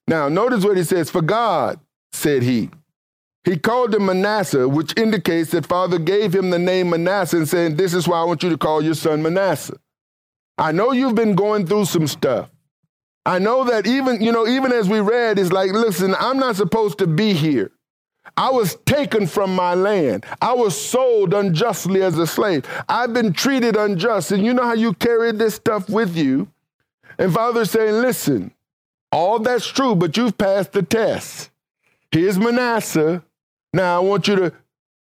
Now, 0.07 0.29
notice 0.29 0.65
what 0.65 0.77
he 0.77 0.85
says, 0.85 1.09
For 1.09 1.23
God, 1.23 1.81
said 2.13 2.43
he. 2.43 2.71
He 3.45 3.57
called 3.57 3.95
him 3.95 4.07
Manasseh, 4.07 4.69
which 4.69 4.97
indicates 4.99 5.51
that 5.53 5.67
Father 5.67 5.99
gave 5.99 6.35
him 6.35 6.51
the 6.51 6.59
name 6.59 6.91
Manasseh 6.91 7.39
and 7.39 7.49
said, 7.49 7.79
This 7.79 7.95
is 7.95 8.07
why 8.07 8.21
I 8.21 8.25
want 8.25 8.43
you 8.43 8.51
to 8.51 8.59
call 8.59 8.83
your 8.83 8.95
son 8.95 9.23
Manasseh. 9.23 9.79
I 10.59 10.73
know 10.73 10.93
you've 10.93 11.15
been 11.15 11.35
going 11.35 11.67
through 11.67 11.87
some 11.87 12.07
stuff. 12.07 12.51
I 13.25 13.39
know 13.39 13.65
that 13.65 13.87
even, 13.87 14.21
you 14.21 14.33
know, 14.33 14.47
even 14.47 14.73
as 14.73 14.89
we 14.89 15.01
read, 15.01 15.39
it's 15.39 15.53
like, 15.53 15.73
listen, 15.73 16.15
I'm 16.19 16.39
not 16.39 16.57
supposed 16.57 16.99
to 16.99 17.07
be 17.07 17.33
here. 17.33 17.71
I 18.37 18.51
was 18.51 18.77
taken 18.87 19.27
from 19.27 19.55
my 19.55 19.75
land. 19.75 20.27
I 20.41 20.53
was 20.53 20.79
sold 20.79 21.33
unjustly 21.35 22.03
as 22.03 22.19
a 22.19 22.27
slave. 22.27 22.67
I've 22.89 23.13
been 23.13 23.33
treated 23.33 23.77
unjust. 23.77 24.33
And 24.33 24.45
you 24.45 24.53
know 24.53 24.65
how 24.65 24.75
you 24.75 24.93
carry 24.95 25.33
this 25.33 25.55
stuff 25.55 25.89
with 25.89 26.17
you. 26.17 26.49
And 27.19 27.33
Father's 27.33 27.71
saying, 27.71 27.95
listen, 27.95 28.53
all 29.13 29.39
that's 29.39 29.67
true, 29.67 29.95
but 29.95 30.17
you've 30.17 30.39
passed 30.39 30.73
the 30.73 30.83
test. 30.83 31.51
Here's 32.11 32.39
Manasseh. 32.39 33.23
Now 33.73 33.97
I 33.97 34.05
want 34.05 34.29
you 34.29 34.37
to 34.37 34.53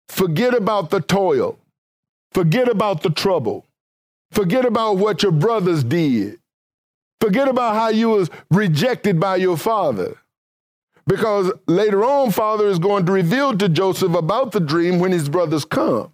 forget 0.10 0.54
about 0.54 0.90
the 0.90 1.00
toil, 1.00 1.58
forget 2.32 2.68
about 2.68 3.02
the 3.02 3.10
trouble, 3.10 3.66
forget 4.32 4.66
about 4.66 4.98
what 4.98 5.24
your 5.24 5.32
brothers 5.32 5.84
did, 5.84 6.40
forget 7.20 7.48
about 7.48 7.76
how 7.76 7.90
you 7.90 8.10
was 8.10 8.30
rejected 8.50 9.20
by 9.20 9.38
your 9.38 9.58
father. 9.58 10.18
Because 11.08 11.52
later 11.68 12.06
on, 12.06 12.32
Father 12.32 12.68
is 12.68 12.78
going 12.78 13.06
to 13.08 13.12
reveal 13.12 13.58
to 13.58 13.68
Joseph 13.68 14.14
about 14.14 14.52
the 14.52 14.60
dream 14.60 15.00
when 15.00 15.12
his 15.12 15.28
brothers 15.28 15.66
come. 15.66 16.12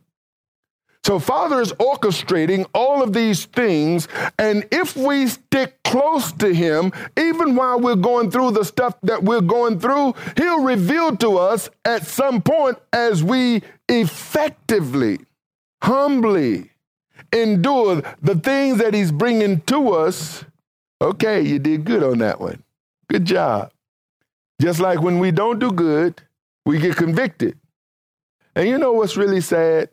So, 1.08 1.20
Father 1.20 1.62
is 1.62 1.72
orchestrating 1.72 2.66
all 2.74 3.02
of 3.02 3.14
these 3.14 3.46
things. 3.46 4.10
And 4.38 4.68
if 4.74 4.98
we 4.98 5.28
stick 5.28 5.82
close 5.86 6.34
to 6.34 6.54
Him, 6.54 6.92
even 7.18 7.56
while 7.56 7.80
we're 7.80 7.96
going 7.96 8.30
through 8.30 8.52
the 8.52 8.66
stuff 8.66 8.94
that 9.04 9.24
we're 9.24 9.40
going 9.40 9.80
through, 9.80 10.16
He'll 10.36 10.64
reveal 10.64 11.16
to 11.16 11.38
us 11.38 11.70
at 11.86 12.06
some 12.06 12.42
point 12.42 12.78
as 12.92 13.24
we 13.24 13.62
effectively, 13.88 15.20
humbly 15.82 16.72
endure 17.32 18.02
the 18.22 18.36
things 18.36 18.80
that 18.80 18.94
He's 18.94 19.14
bringing 19.14 19.62
to 19.62 19.94
us. 19.94 20.44
Okay, 21.02 21.42
you 21.42 21.58
did 21.58 21.86
good 21.86 22.04
on 22.04 22.18
that 22.18 22.42
one. 22.42 22.62
Good 23.08 23.24
job. 23.24 23.72
Just 24.60 24.82
like 24.82 25.00
when 25.00 25.20
we 25.20 25.32
don't 25.32 25.60
do 25.60 25.72
good, 25.72 26.22
we 26.66 26.80
get 26.80 26.98
convicted. 26.98 27.58
And 28.58 28.68
you 28.68 28.78
know 28.78 28.92
what's 28.92 29.16
really 29.16 29.40
sad? 29.40 29.88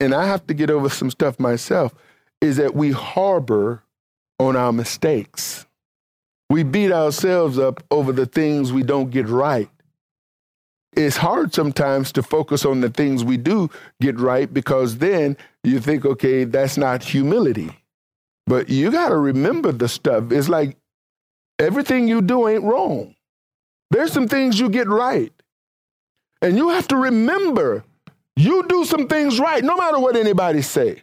And 0.00 0.14
I 0.14 0.26
have 0.26 0.46
to 0.48 0.54
get 0.54 0.70
over 0.70 0.88
some 0.88 1.10
stuff 1.10 1.40
myself 1.40 1.94
is 2.40 2.56
that 2.56 2.74
we 2.74 2.90
harbor 2.90 3.82
on 4.38 4.56
our 4.56 4.72
mistakes. 4.72 5.66
We 6.50 6.62
beat 6.62 6.92
ourselves 6.92 7.58
up 7.58 7.82
over 7.90 8.12
the 8.12 8.26
things 8.26 8.72
we 8.72 8.82
don't 8.82 9.10
get 9.10 9.28
right. 9.28 9.70
It's 10.94 11.16
hard 11.16 11.52
sometimes 11.52 12.12
to 12.12 12.22
focus 12.22 12.64
on 12.64 12.80
the 12.80 12.88
things 12.88 13.24
we 13.24 13.36
do 13.36 13.70
get 14.00 14.18
right 14.18 14.52
because 14.52 14.98
then 14.98 15.36
you 15.62 15.80
think, 15.80 16.04
okay, 16.04 16.44
that's 16.44 16.76
not 16.76 17.02
humility. 17.02 17.70
But 18.46 18.68
you 18.68 18.90
got 18.90 19.08
to 19.08 19.16
remember 19.16 19.72
the 19.72 19.88
stuff. 19.88 20.30
It's 20.30 20.48
like 20.48 20.76
everything 21.58 22.08
you 22.08 22.22
do 22.22 22.48
ain't 22.48 22.62
wrong. 22.62 23.14
There's 23.90 24.12
some 24.12 24.28
things 24.28 24.58
you 24.58 24.68
get 24.68 24.88
right. 24.88 25.32
And 26.40 26.56
you 26.56 26.70
have 26.70 26.88
to 26.88 26.96
remember 26.96 27.84
you 28.36 28.66
do 28.68 28.84
some 28.84 29.08
things 29.08 29.40
right, 29.40 29.64
no 29.64 29.76
matter 29.76 29.98
what 29.98 30.16
anybody 30.16 30.62
say. 30.62 31.02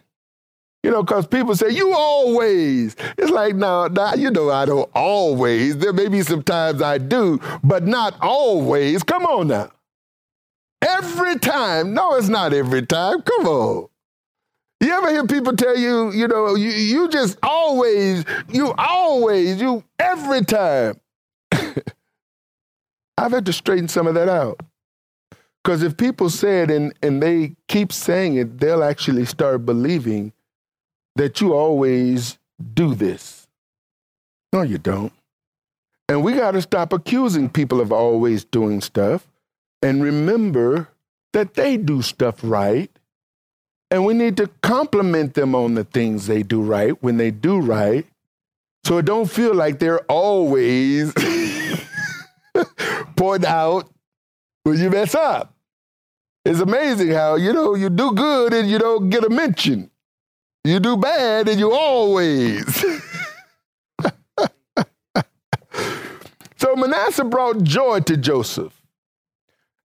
You 0.82 0.90
know, 0.90 1.02
because 1.02 1.26
people 1.26 1.56
say, 1.56 1.70
you 1.70 1.94
always. 1.94 2.94
It's 3.16 3.30
like, 3.30 3.54
no, 3.54 3.86
nah, 3.86 4.14
you 4.14 4.30
know, 4.30 4.50
I 4.50 4.66
don't 4.66 4.90
always. 4.94 5.78
There 5.78 5.94
may 5.94 6.08
be 6.08 6.22
some 6.22 6.42
times 6.42 6.82
I 6.82 6.98
do, 6.98 7.40
but 7.62 7.86
not 7.86 8.16
always. 8.20 9.02
Come 9.02 9.24
on 9.24 9.48
now. 9.48 9.70
Every 10.82 11.38
time. 11.38 11.94
No, 11.94 12.14
it's 12.16 12.28
not 12.28 12.52
every 12.52 12.84
time. 12.84 13.22
Come 13.22 13.46
on. 13.46 13.88
You 14.80 14.92
ever 14.92 15.10
hear 15.10 15.26
people 15.26 15.56
tell 15.56 15.78
you, 15.78 16.12
you 16.12 16.28
know, 16.28 16.54
you, 16.54 16.68
you 16.68 17.08
just 17.08 17.38
always, 17.42 18.26
you 18.50 18.74
always, 18.76 19.58
you 19.62 19.82
every 19.98 20.44
time. 20.44 21.00
I've 23.16 23.32
had 23.32 23.46
to 23.46 23.52
straighten 23.54 23.88
some 23.88 24.06
of 24.06 24.14
that 24.14 24.28
out. 24.28 24.60
Because 25.64 25.82
if 25.82 25.96
people 25.96 26.28
say 26.28 26.60
it 26.60 26.70
and, 26.70 26.92
and 27.02 27.22
they 27.22 27.56
keep 27.68 27.90
saying 27.90 28.36
it, 28.36 28.58
they'll 28.58 28.84
actually 28.84 29.24
start 29.24 29.64
believing 29.64 30.34
that 31.16 31.40
you 31.40 31.54
always 31.54 32.38
do 32.74 32.94
this. 32.94 33.48
No, 34.52 34.60
you 34.60 34.76
don't. 34.76 35.12
And 36.06 36.22
we 36.22 36.34
got 36.34 36.50
to 36.50 36.60
stop 36.60 36.92
accusing 36.92 37.48
people 37.48 37.80
of 37.80 37.92
always 37.92 38.44
doing 38.44 38.82
stuff 38.82 39.26
and 39.80 40.02
remember 40.02 40.88
that 41.32 41.54
they 41.54 41.78
do 41.78 42.02
stuff 42.02 42.40
right. 42.42 42.90
And 43.90 44.04
we 44.04 44.12
need 44.12 44.36
to 44.36 44.50
compliment 44.62 45.32
them 45.32 45.54
on 45.54 45.74
the 45.74 45.84
things 45.84 46.26
they 46.26 46.42
do 46.42 46.60
right 46.60 47.02
when 47.02 47.16
they 47.16 47.30
do 47.30 47.58
right. 47.58 48.06
So 48.84 48.98
it 48.98 49.06
don't 49.06 49.30
feel 49.30 49.54
like 49.54 49.78
they're 49.78 50.04
always 50.10 51.14
point 53.16 53.46
out 53.46 53.90
when 54.64 54.78
you 54.78 54.90
mess 54.90 55.14
up. 55.14 55.53
It's 56.44 56.60
amazing 56.60 57.10
how, 57.10 57.36
you 57.36 57.52
know, 57.52 57.74
you 57.74 57.88
do 57.88 58.12
good 58.12 58.52
and 58.52 58.68
you 58.68 58.78
don't 58.78 59.08
get 59.08 59.24
a 59.24 59.30
mention. 59.30 59.90
You 60.62 60.78
do 60.78 60.96
bad 60.96 61.48
and 61.48 61.58
you 61.58 61.72
always. 61.72 62.64
so 66.56 66.76
Manasseh 66.76 67.24
brought 67.24 67.62
joy 67.62 68.00
to 68.00 68.16
Joseph 68.16 68.78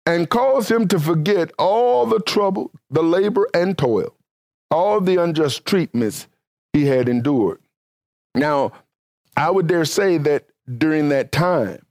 and 0.04 0.28
caused 0.28 0.70
him 0.70 0.88
to 0.88 0.98
forget 0.98 1.52
all 1.58 2.06
the 2.06 2.20
trouble, 2.20 2.72
the 2.90 3.02
labor, 3.02 3.46
and 3.54 3.76
toil, 3.78 4.14
all 4.70 5.00
the 5.00 5.22
unjust 5.22 5.64
treatments 5.64 6.26
he 6.72 6.86
had 6.86 7.08
endured. 7.08 7.60
Now, 8.34 8.72
I 9.36 9.50
would 9.50 9.66
dare 9.68 9.84
say 9.84 10.18
that 10.18 10.46
during 10.78 11.10
that 11.10 11.30
time, 11.30 11.84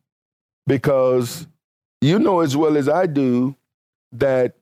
because 0.66 1.48
you 2.02 2.20
know 2.20 2.42
as 2.42 2.58
well 2.58 2.76
as 2.76 2.90
I 2.90 3.06
do 3.06 3.56
that 4.12 4.56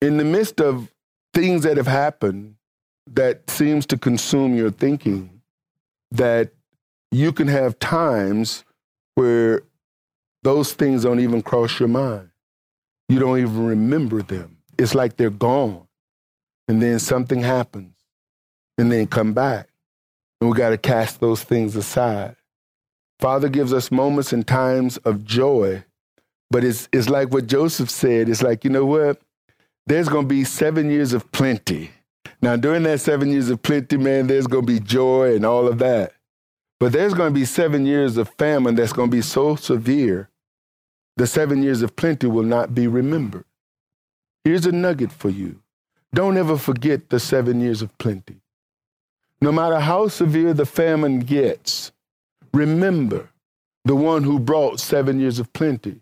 in 0.00 0.16
the 0.16 0.24
midst 0.24 0.60
of 0.60 0.92
things 1.34 1.62
that 1.62 1.76
have 1.76 1.86
happened 1.86 2.56
that 3.06 3.48
seems 3.50 3.86
to 3.86 3.96
consume 3.98 4.56
your 4.56 4.70
thinking, 4.70 5.40
that 6.10 6.50
you 7.10 7.32
can 7.32 7.48
have 7.48 7.78
times 7.78 8.64
where 9.14 9.62
those 10.42 10.72
things 10.72 11.02
don't 11.02 11.20
even 11.20 11.42
cross 11.42 11.78
your 11.80 11.88
mind. 11.88 12.30
You 13.08 13.18
don't 13.18 13.38
even 13.38 13.66
remember 13.66 14.22
them. 14.22 14.58
It's 14.78 14.94
like 14.94 15.16
they're 15.16 15.30
gone. 15.30 15.86
And 16.68 16.82
then 16.82 16.98
something 16.98 17.40
happens 17.40 17.94
and 18.76 18.92
then 18.92 19.06
come 19.06 19.32
back. 19.32 19.68
And 20.40 20.50
we 20.50 20.56
got 20.56 20.70
to 20.70 20.78
cast 20.78 21.20
those 21.20 21.42
things 21.42 21.74
aside. 21.74 22.36
Father 23.18 23.48
gives 23.48 23.72
us 23.72 23.90
moments 23.90 24.32
and 24.32 24.46
times 24.46 24.98
of 24.98 25.24
joy, 25.24 25.84
but 26.50 26.64
it's, 26.64 26.88
it's 26.92 27.08
like 27.08 27.30
what 27.32 27.46
Joseph 27.46 27.90
said. 27.90 28.28
It's 28.28 28.42
like, 28.42 28.64
you 28.64 28.70
know 28.70 28.86
what? 28.86 29.20
There's 29.86 30.08
going 30.08 30.24
to 30.24 30.34
be 30.34 30.44
seven 30.44 30.90
years 30.90 31.12
of 31.12 31.30
plenty. 31.32 31.90
Now, 32.42 32.56
during 32.56 32.84
that 32.84 33.00
seven 33.00 33.30
years 33.30 33.50
of 33.50 33.62
plenty, 33.62 33.96
man, 33.96 34.26
there's 34.26 34.46
going 34.46 34.66
to 34.66 34.72
be 34.72 34.80
joy 34.80 35.34
and 35.34 35.46
all 35.46 35.68
of 35.68 35.78
that. 35.78 36.12
But 36.80 36.92
there's 36.92 37.14
going 37.14 37.34
to 37.34 37.40
be 37.40 37.44
seven 37.46 37.86
years 37.86 38.16
of 38.16 38.28
famine 38.38 38.76
that's 38.76 38.92
going 38.92 39.10
to 39.10 39.16
be 39.16 39.22
so 39.22 39.56
severe, 39.56 40.30
the 41.16 41.26
seven 41.26 41.62
years 41.62 41.82
of 41.82 41.96
plenty 41.96 42.26
will 42.28 42.44
not 42.44 42.74
be 42.74 42.86
remembered. 42.86 43.44
Here's 44.44 44.66
a 44.66 44.72
nugget 44.72 45.12
for 45.12 45.30
you 45.30 45.60
don't 46.14 46.36
ever 46.38 46.56
forget 46.56 47.10
the 47.10 47.20
seven 47.20 47.60
years 47.60 47.82
of 47.82 47.96
plenty. 47.98 48.40
no 49.40 49.52
matter 49.52 49.80
how 49.80 50.08
severe 50.08 50.54
the 50.54 50.66
famine 50.66 51.20
gets, 51.20 51.92
remember 52.54 53.30
the 53.84 53.96
one 53.96 54.24
who 54.24 54.38
brought 54.38 54.80
seven 54.80 55.20
years 55.20 55.38
of 55.38 55.52
plenty. 55.52 56.00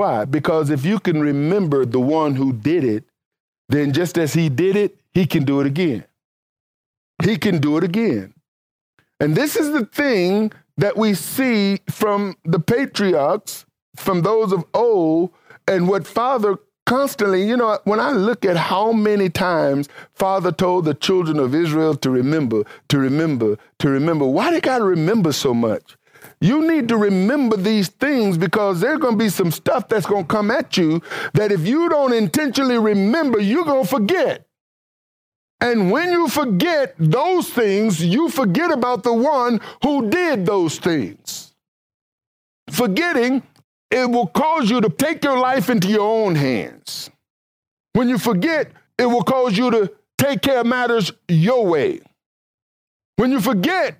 Why? 0.00 0.24
Because 0.24 0.70
if 0.70 0.86
you 0.86 0.98
can 0.98 1.20
remember 1.20 1.84
the 1.84 2.00
one 2.00 2.34
who 2.34 2.54
did 2.54 2.84
it, 2.84 3.04
then 3.68 3.92
just 3.92 4.16
as 4.16 4.32
he 4.32 4.48
did 4.48 4.74
it, 4.74 4.96
he 5.12 5.26
can 5.26 5.44
do 5.44 5.60
it 5.60 5.66
again. 5.66 6.04
He 7.22 7.36
can 7.36 7.58
do 7.58 7.76
it 7.76 7.84
again. 7.84 8.32
And 9.20 9.36
this 9.36 9.56
is 9.56 9.72
the 9.72 9.84
thing 9.84 10.52
that 10.78 10.96
we 10.96 11.12
see 11.12 11.80
from 11.90 12.38
the 12.46 12.58
patriarchs, 12.58 13.66
from 13.94 14.22
those 14.22 14.52
of 14.52 14.64
old, 14.72 15.34
and 15.68 15.86
what 15.86 16.06
Father 16.06 16.56
constantly, 16.86 17.46
you 17.46 17.58
know, 17.58 17.78
when 17.84 18.00
I 18.00 18.12
look 18.12 18.46
at 18.46 18.56
how 18.56 18.92
many 18.92 19.28
times 19.28 19.90
Father 20.14 20.50
told 20.50 20.86
the 20.86 20.94
children 20.94 21.38
of 21.38 21.54
Israel 21.54 21.94
to 21.96 22.08
remember, 22.08 22.64
to 22.88 22.98
remember, 22.98 23.58
to 23.80 23.90
remember, 23.90 24.24
why 24.24 24.50
they 24.50 24.62
got 24.62 24.78
to 24.78 24.84
remember 24.84 25.32
so 25.32 25.52
much? 25.52 25.98
You 26.40 26.66
need 26.66 26.88
to 26.88 26.96
remember 26.96 27.56
these 27.56 27.88
things 27.88 28.38
because 28.38 28.80
there's 28.80 28.98
going 28.98 29.18
to 29.18 29.24
be 29.24 29.28
some 29.28 29.50
stuff 29.50 29.88
that's 29.88 30.06
going 30.06 30.24
to 30.24 30.28
come 30.28 30.50
at 30.50 30.76
you 30.76 31.02
that 31.34 31.52
if 31.52 31.66
you 31.66 31.88
don't 31.90 32.14
intentionally 32.14 32.78
remember, 32.78 33.38
you're 33.38 33.64
going 33.64 33.82
to 33.82 33.88
forget. 33.88 34.46
And 35.60 35.90
when 35.90 36.10
you 36.10 36.28
forget 36.28 36.94
those 36.98 37.50
things, 37.50 38.02
you 38.02 38.30
forget 38.30 38.70
about 38.70 39.02
the 39.02 39.12
one 39.12 39.60
who 39.82 40.08
did 40.08 40.46
those 40.46 40.78
things. 40.78 41.52
Forgetting, 42.70 43.42
it 43.90 44.10
will 44.10 44.28
cause 44.28 44.70
you 44.70 44.80
to 44.80 44.88
take 44.88 45.22
your 45.22 45.38
life 45.38 45.68
into 45.68 45.88
your 45.88 46.24
own 46.24 46.36
hands. 46.36 47.10
When 47.92 48.08
you 48.08 48.16
forget, 48.16 48.70
it 48.96 49.06
will 49.06 49.24
cause 49.24 49.58
you 49.58 49.70
to 49.70 49.92
take 50.16 50.40
care 50.40 50.60
of 50.60 50.66
matters 50.66 51.12
your 51.28 51.66
way. 51.66 52.00
When 53.16 53.30
you 53.30 53.40
forget, 53.40 53.98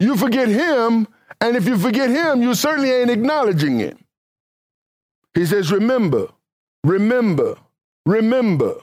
you 0.00 0.16
forget 0.16 0.48
him 0.48 1.08
and 1.44 1.58
if 1.58 1.66
you 1.66 1.76
forget 1.76 2.08
him, 2.08 2.40
you 2.40 2.54
certainly 2.54 2.90
ain't 2.90 3.10
acknowledging 3.10 3.78
him. 3.78 3.98
He 5.34 5.44
says, 5.44 5.70
Remember, 5.70 6.28
remember, 6.84 7.56
remember. 8.06 8.76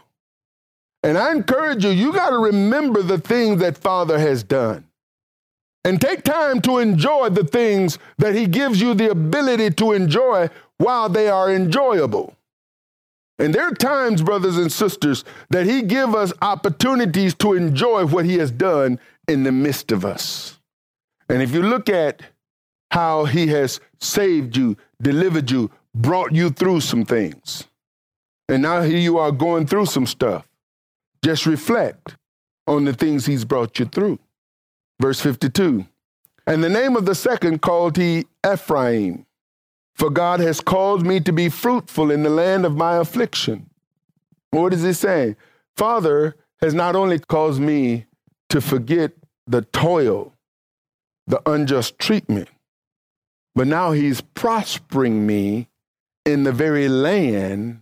And 1.01 1.18
I 1.18 1.32
encourage 1.32 1.84
you, 1.84 1.89
you 1.89 2.14
got 2.14 2.30
to 2.30 2.38
remember 2.38 3.01
the 3.01 3.18
things 3.18 3.59
that 3.62 3.80
Father 3.80 4.20
has 4.20 4.43
done. 4.43 4.86
And 5.84 5.99
take 5.99 6.24
time 6.24 6.62
to 6.62 6.78
enjoy 6.78 7.30
the 7.30 7.45
things 7.45 7.97
that 8.20 8.36
He 8.36 8.45
gives 8.45 8.80
you 8.80 8.93
the 8.93 9.09
ability 9.09 9.72
to 9.72 9.93
enjoy 9.93 10.47
while 10.78 11.09
they 11.09 11.30
are 11.30 11.51
enjoyable. 11.51 12.36
And 13.39 13.55
there 13.55 13.66
are 13.66 13.74
times, 13.74 14.22
brothers 14.22 14.57
and 14.57 14.72
sisters, 14.72 15.24
that 15.49 15.66
He 15.66 15.82
give 15.82 16.14
us 16.14 16.32
opportunities 16.43 17.34
to 17.36 17.53
enjoy 17.53 18.05
what 18.05 18.26
He 18.26 18.36
has 18.36 18.51
done 18.51 18.99
in 19.28 19.41
the 19.41 19.51
midst 19.51 19.91
of 19.91 20.05
us. 20.05 20.59
And 21.28 21.41
if 21.41 21.51
you 21.51 21.64
look 21.64 21.89
at 21.89 22.22
how 22.92 23.26
he 23.26 23.48
has 23.48 23.80
saved 24.00 24.56
you, 24.56 24.78
delivered 25.02 25.50
you, 25.50 25.72
brought 25.96 26.34
you 26.34 26.50
through 26.50 26.82
some 26.82 27.06
things. 27.06 27.68
And 28.50 28.62
now 28.62 28.82
here 28.82 28.98
you 28.98 29.18
are 29.18 29.32
going 29.32 29.66
through 29.66 29.86
some 29.86 30.06
stuff. 30.06 30.46
Just 31.24 31.46
reflect 31.46 32.18
on 32.68 32.84
the 32.86 32.94
things 32.94 33.26
he's 33.26 33.46
brought 33.46 33.80
you 33.80 33.86
through. 33.86 34.20
Verse 35.02 35.22
52 35.22 35.86
And 36.46 36.64
the 36.64 36.70
name 36.70 36.98
of 36.98 37.06
the 37.06 37.16
second 37.16 37.62
called 37.62 37.96
he 37.96 38.26
Ephraim, 38.46 39.26
for 39.96 40.10
God 40.10 40.42
has 40.42 40.60
called 40.60 41.06
me 41.06 41.22
to 41.22 41.32
be 41.32 41.48
fruitful 41.48 42.12
in 42.12 42.24
the 42.24 42.30
land 42.30 42.66
of 42.66 42.76
my 42.76 42.98
affliction. 42.98 43.70
What 44.50 44.74
is 44.74 44.84
he 44.84 44.92
saying? 44.92 45.38
Father 45.78 46.36
has 46.62 46.74
not 46.74 46.98
only 46.98 47.20
caused 47.20 47.62
me 47.62 48.06
to 48.50 48.60
forget 48.60 49.14
the 49.48 49.62
toil, 49.62 50.34
the 51.26 51.42
unjust 51.50 51.98
treatment, 51.98 52.50
but 53.56 53.68
now 53.68 53.91
he's 53.91 54.22
prospering 54.22 55.26
me 55.26 55.68
in 56.26 56.43
the 56.43 56.52
very 56.52 56.88
land 56.88 57.82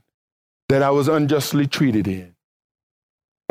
that 0.69 0.83
I 0.83 0.91
was 0.91 1.07
unjustly 1.07 1.67
treated 1.67 2.07
in. 2.07 2.35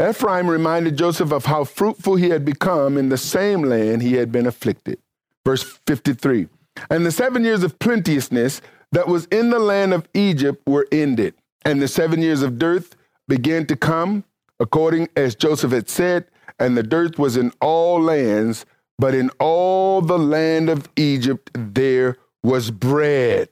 Ephraim 0.01 0.49
reminded 0.49 0.97
Joseph 0.97 1.33
of 1.33 1.47
how 1.47 1.65
fruitful 1.65 2.17
he 2.17 2.31
had 2.31 2.45
become 2.45 2.97
in 2.97 3.09
the 3.09 3.19
same 3.19 3.63
land 3.63 4.01
he 4.01 4.15
had 4.15 4.31
been 4.31 4.47
afflicted. 4.47 4.99
Verse 5.45 5.63
53 5.87 6.49
And 6.91 7.05
the 7.05 7.11
seven 7.11 7.45
years 7.45 7.65
of 7.65 7.79
plenteousness 7.79 8.61
that 8.93 9.09
was 9.09 9.27
in 9.27 9.51
the 9.51 9.59
land 9.59 9.93
of 9.93 10.09
Egypt 10.15 10.63
were 10.67 10.87
ended, 10.93 11.35
and 11.65 11.83
the 11.83 11.89
seven 11.89 12.23
years 12.23 12.43
of 12.43 12.59
dearth 12.59 12.95
began 13.27 13.67
to 13.67 13.77
come, 13.77 14.25
according 14.61 15.09
as 15.17 15.35
Joseph 15.35 15.73
had 15.73 15.89
said, 15.89 16.27
and 16.61 16.77
the 16.77 16.83
dearth 16.83 17.19
was 17.19 17.37
in 17.37 17.53
all 17.61 18.01
lands 18.01 18.65
but 18.99 19.15
in 19.15 19.31
all 19.39 20.01
the 20.01 20.19
land 20.19 20.69
of 20.69 20.89
Egypt 20.97 21.51
there 21.55 22.17
was 22.43 22.71
bread. 22.71 23.49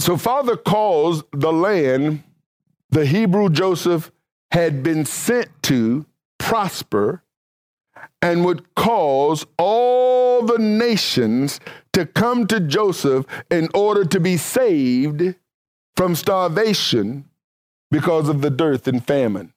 So, 0.00 0.16
Father 0.16 0.56
calls 0.56 1.22
the 1.32 1.52
land 1.52 2.22
the 2.90 3.06
Hebrew 3.06 3.48
Joseph 3.48 4.10
had 4.50 4.82
been 4.82 5.04
sent 5.04 5.48
to 5.62 6.04
prosper 6.38 7.22
and 8.20 8.44
would 8.44 8.74
cause 8.74 9.46
all 9.58 10.42
the 10.42 10.58
nations 10.58 11.60
to 11.92 12.04
come 12.04 12.46
to 12.48 12.60
Joseph 12.60 13.26
in 13.50 13.68
order 13.74 14.04
to 14.04 14.20
be 14.20 14.36
saved 14.36 15.34
from 15.96 16.14
starvation 16.14 17.24
because 17.90 18.28
of 18.28 18.42
the 18.42 18.50
dearth 18.50 18.86
and 18.86 19.04
famine. 19.04 19.52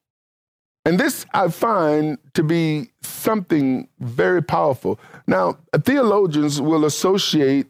And 0.85 0.99
this 0.99 1.25
I 1.33 1.47
find 1.49 2.19
to 2.35 2.43
be 2.43 2.91
something 3.01 3.87
very 3.99 4.43
powerful. 4.43 4.99
Now, 5.25 5.57
theologians 5.83 6.61
will 6.61 6.85
associate 6.85 7.67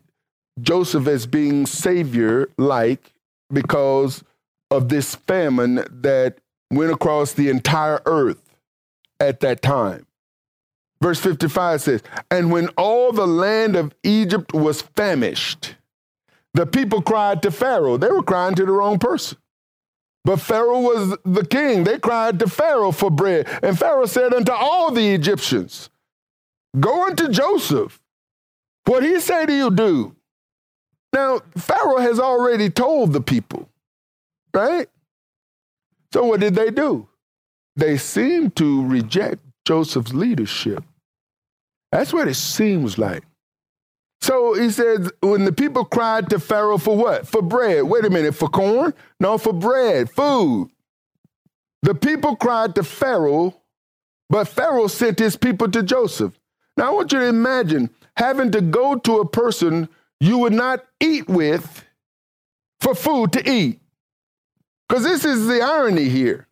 Joseph 0.61 1.07
as 1.07 1.26
being 1.26 1.66
savior 1.66 2.49
like 2.57 3.13
because 3.51 4.24
of 4.70 4.89
this 4.89 5.16
famine 5.16 5.86
that 5.89 6.39
went 6.72 6.91
across 6.91 7.34
the 7.34 7.49
entire 7.49 8.01
earth 8.05 8.41
at 9.20 9.39
that 9.39 9.61
time. 9.61 10.05
Verse 11.01 11.20
55 11.20 11.82
says, 11.82 12.03
And 12.32 12.51
when 12.51 12.70
all 12.70 13.11
the 13.11 13.28
land 13.28 13.76
of 13.76 13.93
Egypt 14.03 14.53
was 14.53 14.82
famished, 14.82 15.76
the 16.53 16.66
people 16.66 17.01
cried 17.01 17.41
to 17.43 17.51
Pharaoh. 17.51 17.97
They 17.97 18.09
were 18.09 18.24
crying 18.24 18.55
to 18.55 18.66
the 18.66 18.72
wrong 18.72 18.97
person. 18.97 19.38
But 20.26 20.41
Pharaoh 20.41 20.82
was 20.82 21.17
the 21.23 21.45
king. 21.45 21.84
They 21.84 21.99
cried 21.99 22.39
to 22.39 22.49
Pharaoh 22.49 22.91
for 22.91 23.11
bread. 23.11 23.47
And 23.61 23.78
Pharaoh 23.78 24.07
said 24.07 24.34
unto 24.34 24.51
all 24.51 24.91
the 24.91 25.13
Egyptians, 25.13 25.89
Go 26.80 27.05
unto 27.05 27.30
Joseph. 27.30 28.01
What 28.86 29.03
he 29.03 29.19
say 29.19 29.45
to 29.45 29.53
you, 29.55 29.71
do. 29.71 30.15
Now, 31.13 31.41
Pharaoh 31.55 31.99
has 31.99 32.19
already 32.19 32.69
told 32.69 33.13
the 33.13 33.21
people, 33.21 33.69
right? 34.53 34.89
So 36.11 36.26
what 36.26 36.39
did 36.39 36.55
they 36.55 36.71
do? 36.71 37.07
They 37.76 37.97
seemed 37.97 38.55
to 38.57 38.86
reject 38.86 39.41
Joseph's 39.65 40.13
leadership. 40.13 40.84
That's 41.91 42.13
what 42.13 42.28
it 42.28 42.36
seems 42.36 42.97
like. 42.97 43.23
So 44.26 44.55
he 44.55 44.71
says, 44.71 45.11
when 45.21 45.45
the 45.45 45.51
people 45.51 45.86
cried 45.86 46.32
to 46.32 46.39
Pharaoh 46.39 46.80
for 46.80 46.97
what? 46.97 47.28
For 47.28 47.43
bread. 47.43 47.84
Wait 47.84 48.05
a 48.05 48.09
minute, 48.09 48.34
for 48.34 48.49
corn? 48.49 48.91
No, 49.19 49.38
for 49.38 49.53
bread, 49.53 50.09
food. 50.09 50.71
The 51.84 51.93
people 51.93 52.36
cried 52.36 52.73
to 52.73 52.84
Pharaoh, 52.84 53.61
but 54.32 54.47
Pharaoh 54.47 54.88
sent 54.88 55.19
his 55.19 55.38
people 55.38 55.69
to 55.69 55.84
Joseph. 55.84 56.34
Now 56.76 56.88
I 56.88 56.89
want 56.95 57.11
you 57.11 57.19
to 57.19 57.28
imagine 57.28 57.91
having 58.17 58.51
to 58.53 58.61
go 58.61 58.95
to 58.95 59.19
a 59.19 59.30
person 59.30 59.89
you 60.19 60.39
would 60.39 60.53
not 60.53 60.84
eat 60.99 61.28
with 61.30 61.86
for 62.80 62.95
food 62.95 63.32
to 63.34 63.47
eat. 63.47 63.80
Because 64.89 65.03
this 65.03 65.23
is 65.23 65.45
the 65.45 65.61
irony 65.61 66.09
here. 66.09 66.47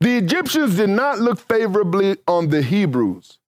The 0.00 0.16
Egyptians 0.16 0.74
did 0.78 0.90
not 0.90 1.20
look 1.20 1.38
favorably 1.38 2.16
on 2.26 2.48
the 2.48 2.60
Hebrews. 2.60 3.38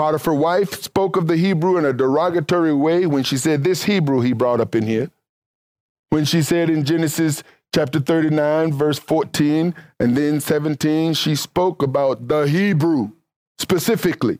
Potiphar's 0.00 0.38
wife 0.38 0.80
spoke 0.80 1.18
of 1.18 1.26
the 1.26 1.36
Hebrew 1.36 1.76
in 1.76 1.84
a 1.84 1.92
derogatory 1.92 2.72
way 2.72 3.04
when 3.04 3.22
she 3.22 3.36
said, 3.36 3.64
This 3.64 3.82
Hebrew 3.82 4.22
he 4.22 4.32
brought 4.32 4.58
up 4.58 4.74
in 4.74 4.86
here. 4.86 5.10
When 6.08 6.24
she 6.24 6.40
said 6.40 6.70
in 6.70 6.86
Genesis 6.86 7.42
chapter 7.74 8.00
39, 8.00 8.72
verse 8.72 8.98
14, 8.98 9.74
and 9.98 10.16
then 10.16 10.40
17, 10.40 11.12
she 11.12 11.34
spoke 11.34 11.82
about 11.82 12.28
the 12.28 12.44
Hebrew 12.44 13.10
specifically. 13.58 14.38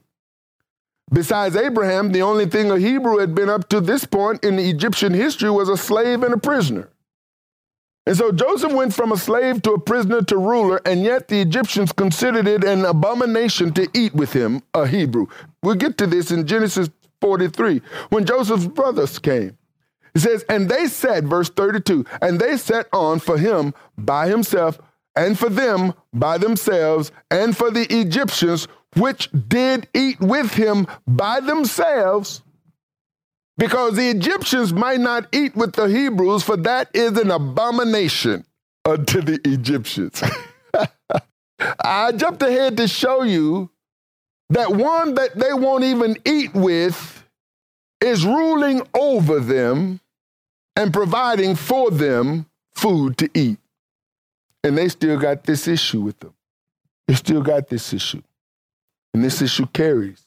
Besides 1.12 1.56
Abraham, 1.56 2.12
the 2.12 2.22
only 2.22 2.46
thing 2.46 2.70
a 2.70 2.78
Hebrew 2.78 3.18
had 3.18 3.34
been 3.34 3.50
up 3.50 3.68
to 3.68 3.82
this 3.82 4.06
point 4.06 4.42
in 4.42 4.58
Egyptian 4.58 5.12
history 5.12 5.50
was 5.50 5.68
a 5.68 5.76
slave 5.76 6.22
and 6.22 6.32
a 6.32 6.38
prisoner. 6.38 6.88
And 8.10 8.18
so 8.18 8.32
Joseph 8.32 8.72
went 8.72 8.92
from 8.92 9.12
a 9.12 9.16
slave 9.16 9.62
to 9.62 9.74
a 9.74 9.78
prisoner 9.78 10.20
to 10.22 10.36
ruler, 10.36 10.80
and 10.84 11.04
yet 11.04 11.28
the 11.28 11.40
Egyptians 11.40 11.92
considered 11.92 12.48
it 12.48 12.64
an 12.64 12.84
abomination 12.84 13.72
to 13.74 13.88
eat 13.94 14.12
with 14.16 14.32
him, 14.32 14.64
a 14.74 14.84
Hebrew. 14.84 15.28
We'll 15.62 15.76
get 15.76 15.96
to 15.98 16.08
this 16.08 16.32
in 16.32 16.44
Genesis 16.44 16.90
43, 17.20 17.80
when 18.08 18.24
Joseph's 18.24 18.66
brothers 18.66 19.20
came. 19.20 19.56
It 20.12 20.22
says, 20.22 20.44
And 20.48 20.68
they 20.68 20.88
said, 20.88 21.28
verse 21.28 21.50
32, 21.50 22.04
and 22.20 22.40
they 22.40 22.56
set 22.56 22.88
on 22.92 23.20
for 23.20 23.38
him 23.38 23.74
by 23.96 24.26
himself, 24.26 24.80
and 25.14 25.38
for 25.38 25.48
them 25.48 25.94
by 26.12 26.36
themselves, 26.36 27.12
and 27.30 27.56
for 27.56 27.70
the 27.70 27.86
Egyptians 27.96 28.66
which 28.96 29.30
did 29.46 29.86
eat 29.94 30.18
with 30.18 30.54
him 30.54 30.88
by 31.06 31.38
themselves, 31.38 32.42
because 33.60 33.94
the 33.94 34.08
Egyptians 34.08 34.72
might 34.72 35.00
not 35.00 35.28
eat 35.32 35.54
with 35.54 35.74
the 35.74 35.84
Hebrews, 35.84 36.42
for 36.42 36.56
that 36.56 36.88
is 36.94 37.18
an 37.18 37.30
abomination 37.30 38.46
unto 38.86 39.20
the 39.20 39.38
Egyptians. 39.44 40.22
I 41.84 42.12
jumped 42.12 42.42
ahead 42.42 42.78
to 42.78 42.88
show 42.88 43.22
you 43.22 43.68
that 44.48 44.70
one 44.72 45.12
that 45.14 45.38
they 45.38 45.52
won't 45.52 45.84
even 45.84 46.16
eat 46.24 46.54
with 46.54 47.22
is 48.00 48.24
ruling 48.24 48.80
over 48.94 49.40
them 49.40 50.00
and 50.74 50.90
providing 50.90 51.54
for 51.54 51.90
them 51.90 52.46
food 52.74 53.18
to 53.18 53.28
eat. 53.34 53.58
And 54.64 54.78
they 54.78 54.88
still 54.88 55.18
got 55.18 55.44
this 55.44 55.68
issue 55.68 56.00
with 56.00 56.18
them. 56.18 56.32
They 57.06 57.14
still 57.14 57.42
got 57.42 57.68
this 57.68 57.92
issue. 57.92 58.22
And 59.12 59.22
this 59.22 59.42
issue 59.42 59.66
carries. 59.66 60.24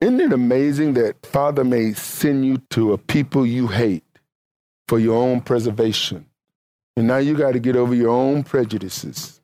Isn't 0.00 0.20
it 0.20 0.32
amazing 0.32 0.94
that 0.94 1.24
Father 1.24 1.64
may 1.64 1.94
send 1.94 2.44
you 2.44 2.58
to 2.70 2.92
a 2.92 2.98
people 2.98 3.46
you 3.46 3.68
hate 3.68 4.04
for 4.88 4.98
your 4.98 5.16
own 5.16 5.40
preservation? 5.40 6.26
And 6.96 7.06
now 7.06 7.16
you 7.16 7.36
got 7.36 7.52
to 7.52 7.58
get 7.58 7.76
over 7.76 7.94
your 7.94 8.10
own 8.10 8.42
prejudices. 8.42 9.40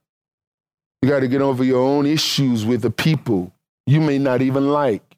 You 1.00 1.09
got 1.09 1.20
to 1.20 1.28
get 1.28 1.40
over 1.40 1.64
your 1.64 1.82
own 1.82 2.07
issues 2.07 2.64
with 2.64 2.82
the 2.82 2.90
people 2.90 3.53
you 3.86 4.00
may 4.00 4.18
not 4.18 4.42
even 4.42 4.70
like. 4.70 5.16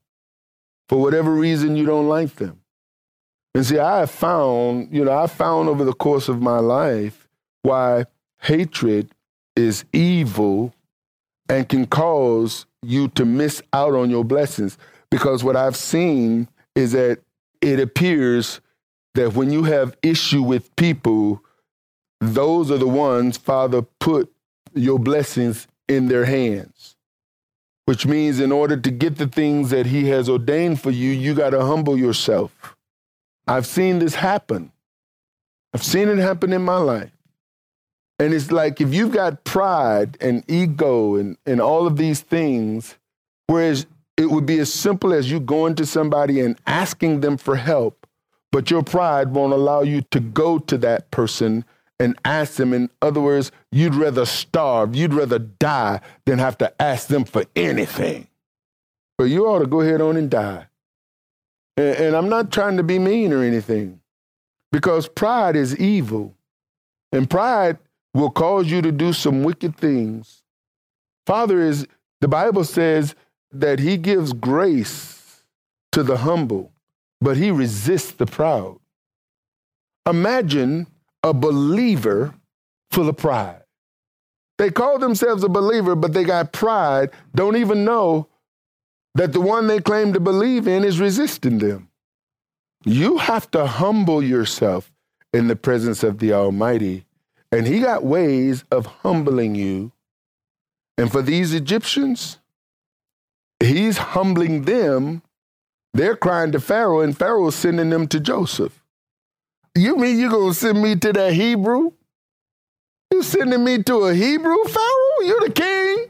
For 0.89 1.01
whatever 1.01 1.32
reason, 1.32 1.76
you 1.76 1.85
don't 1.85 2.09
like 2.09 2.37
them. 2.37 2.61
And 3.55 3.66
see, 3.66 3.78
I 3.78 4.01
have 4.01 4.11
found, 4.11 4.89
you 4.93 5.05
know, 5.05 5.16
I 5.16 5.26
found 5.26 5.68
over 5.68 5.85
the 5.85 5.93
course 5.93 6.28
of 6.28 6.41
my 6.43 6.59
life 6.59 7.28
why 7.62 8.07
hatred 8.41 9.11
is 9.57 9.85
evil 9.93 10.74
and 11.49 11.68
can 11.68 11.87
cause 11.87 12.66
you 12.82 13.09
to 13.09 13.24
miss 13.24 13.62
out 13.72 13.95
on 13.95 14.11
your 14.11 14.24
blessings. 14.24 14.76
Because 15.11 15.45
what 15.45 15.57
I've 15.57 15.77
seen 15.77 16.49
is 16.75 16.93
that 16.93 17.21
it 17.61 17.81
appears 17.81 18.61
that 19.15 19.35
when 19.35 19.51
you 19.51 19.65
have 19.65 19.97
issue 20.03 20.43
with 20.43 20.75
people, 20.77 21.43
those 22.21 22.71
are 22.71 22.79
the 22.79 22.89
ones 22.89 23.37
Father 23.37 23.83
put 23.83 24.33
your 24.75 24.99
blessings 24.99 25.67
in 25.89 26.09
their 26.09 26.25
hands. 26.25 26.97
Which 27.87 28.07
means 28.07 28.41
in 28.41 28.51
order 28.51 28.77
to 28.79 28.91
get 28.91 29.17
the 29.17 29.27
things 29.27 29.71
that 29.71 29.87
he 29.87 30.09
has 30.09 30.29
ordained 30.29 30.81
for 30.81 30.91
you, 30.91 31.11
you 31.11 31.35
got 31.35 31.51
to 31.51 31.65
humble 31.65 31.99
yourself. 31.99 32.77
I've 33.47 33.67
seen 33.67 33.99
this 33.99 34.15
happen. 34.15 34.73
I've 35.75 35.83
seen 35.83 36.09
it 36.09 36.19
happen 36.19 36.53
in 36.53 36.63
my 36.63 36.79
life. 36.79 37.11
And 38.19 38.33
it's 38.33 38.51
like 38.51 38.81
if 38.81 38.95
you've 38.95 39.13
got 39.13 39.45
pride 39.45 40.17
and 40.21 40.45
ego 40.49 41.17
and, 41.17 41.37
and 41.45 41.61
all 41.61 41.87
of 41.87 41.97
these 41.97 42.21
things, 42.21 42.97
whereas 43.49 43.87
it 44.17 44.31
would 44.31 44.47
be 44.47 44.59
as 44.59 44.73
simple 44.73 45.12
as 45.12 45.31
you 45.31 45.41
going 45.41 45.75
to 45.77 45.87
somebody 45.87 46.41
and 46.41 46.59
asking 46.67 47.21
them 47.21 47.37
for 47.37 47.57
help, 47.57 48.07
but 48.53 48.71
your 48.71 48.83
pride 48.83 49.33
won't 49.33 49.53
allow 49.53 49.83
you 49.83 50.03
to 50.11 50.21
go 50.21 50.59
to 50.59 50.79
that 50.79 51.11
person 51.11 51.65
and 51.99 52.19
ask 52.25 52.55
them. 52.55 52.73
In 52.73 52.91
other 53.03 53.21
words, 53.21 53.51
you'd 53.73 53.95
rather 53.95 54.25
starve, 54.25 54.95
you'd 54.95 55.15
rather 55.15 55.39
die 55.39 56.01
than 56.27 56.39
have 56.39 56.59
to 56.59 56.83
ask 56.83 57.09
them 57.09 57.25
for 57.25 57.45
anything. 57.57 58.29
But 59.19 59.25
you 59.25 59.47
ought 59.47 59.61
to 59.61 59.67
go 59.67 59.81
ahead 59.81 60.01
on 60.01 60.17
and 60.17 60.31
die. 60.31 60.67
And, 61.77 61.97
and 61.97 62.17
I'm 62.17 62.29
not 62.29 62.53
trying 62.53 62.77
to 62.77 62.83
be 62.83 62.99
mean 62.99 63.33
or 63.33 63.43
anything, 63.43 64.01
because 64.71 65.09
pride 65.09 65.57
is 65.57 65.77
evil. 65.77 66.35
And 67.12 67.31
pride 67.31 67.79
will 68.12 68.31
cause 68.31 68.71
you 68.71 68.83
to 68.83 68.93
do 68.93 69.12
some 69.12 69.43
wicked 69.43 69.77
things. 69.77 70.43
Father 71.27 71.61
is, 71.61 71.87
the 72.21 72.29
Bible 72.29 72.65
says, 72.65 73.15
that 73.61 73.79
he 73.79 73.97
gives 73.97 74.33
grace 74.33 75.43
to 75.93 76.03
the 76.03 76.19
humble, 76.19 76.73
but 77.21 77.37
he 77.37 77.51
resists 77.51 78.13
the 78.13 78.27
proud. 78.27 78.79
Imagine 80.07 80.87
a 81.23 81.33
believer 81.33 82.35
full 82.91 83.09
of 83.09 83.17
pride. 83.17 83.63
They 84.59 84.71
call 84.71 84.99
themselves 84.99 85.43
a 85.43 85.49
believer, 85.49 85.95
but 85.97 86.13
they 86.13 86.25
got 86.25 86.53
pride, 86.53 87.11
don't 87.35 87.57
even 87.57 87.85
know 87.85 88.29
that 89.15 89.33
the 89.33 89.41
one 89.41 89.67
they 89.67 89.81
claim 89.81 90.13
to 90.13 90.21
believe 90.21 90.69
in 90.69 90.85
is 90.85 91.01
resisting 91.01 91.59
them. 91.59 91.89
You 92.85 93.19
have 93.19 93.51
to 93.53 93.67
humble 93.67 94.23
yourself 94.23 94.93
in 95.33 95.49
the 95.49 95.57
presence 95.57 96.03
of 96.03 96.19
the 96.19 96.33
Almighty. 96.33 97.07
And 97.51 97.67
He 97.67 97.81
got 97.81 98.05
ways 98.05 98.65
of 98.71 98.87
humbling 98.87 99.55
you. 99.55 99.93
And 100.99 101.11
for 101.11 101.23
these 101.23 101.55
Egyptians, 101.55 102.39
he's 103.65 103.99
humbling 103.99 104.62
them. 104.62 105.23
They're 105.93 106.17
crying 106.17 106.53
to 106.53 106.61
Pharaoh, 106.61 107.01
and 107.01 107.17
Pharaoh's 107.17 107.55
sending 107.55 107.91
them 107.91 108.09
to 108.09 108.21
Joseph. 108.21 108.83
You 109.77 109.97
mean 109.97 110.19
you're 110.19 110.31
going 110.31 110.53
to 110.53 110.59
send 110.59 110.83
me 110.83 110.97
to 110.97 111.12
that 111.12 111.33
Hebrew? 111.33 111.93
You 113.12 113.23
sending 113.23 113.65
me 113.65 113.83
to 113.85 114.05
a 114.05 114.15
Hebrew, 114.15 114.65
Pharaoh? 114.65 115.21
You're 115.23 115.49
the 115.49 116.09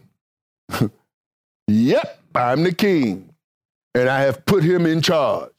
king? 0.70 0.90
yep, 1.68 2.18
I'm 2.34 2.62
the 2.62 2.72
king. 2.72 3.30
And 3.94 4.08
I 4.08 4.20
have 4.22 4.44
put 4.46 4.64
him 4.64 4.86
in 4.86 5.02
charge. 5.02 5.50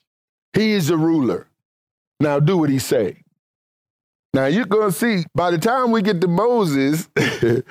He 0.54 0.72
is 0.72 0.88
the 0.88 0.98
ruler. 0.98 1.48
Now 2.20 2.40
do 2.40 2.58
what 2.58 2.70
he 2.70 2.80
say. 2.80 3.18
Now 4.34 4.48
you're 4.48 4.66
going 4.66 4.92
to 4.92 4.98
see, 4.98 5.26
by 5.34 5.52
the 5.52 5.58
time 5.58 5.92
we 5.92 6.02
get 6.02 6.20
to 6.22 6.28
Moses, 6.28 7.08
you 7.42 7.64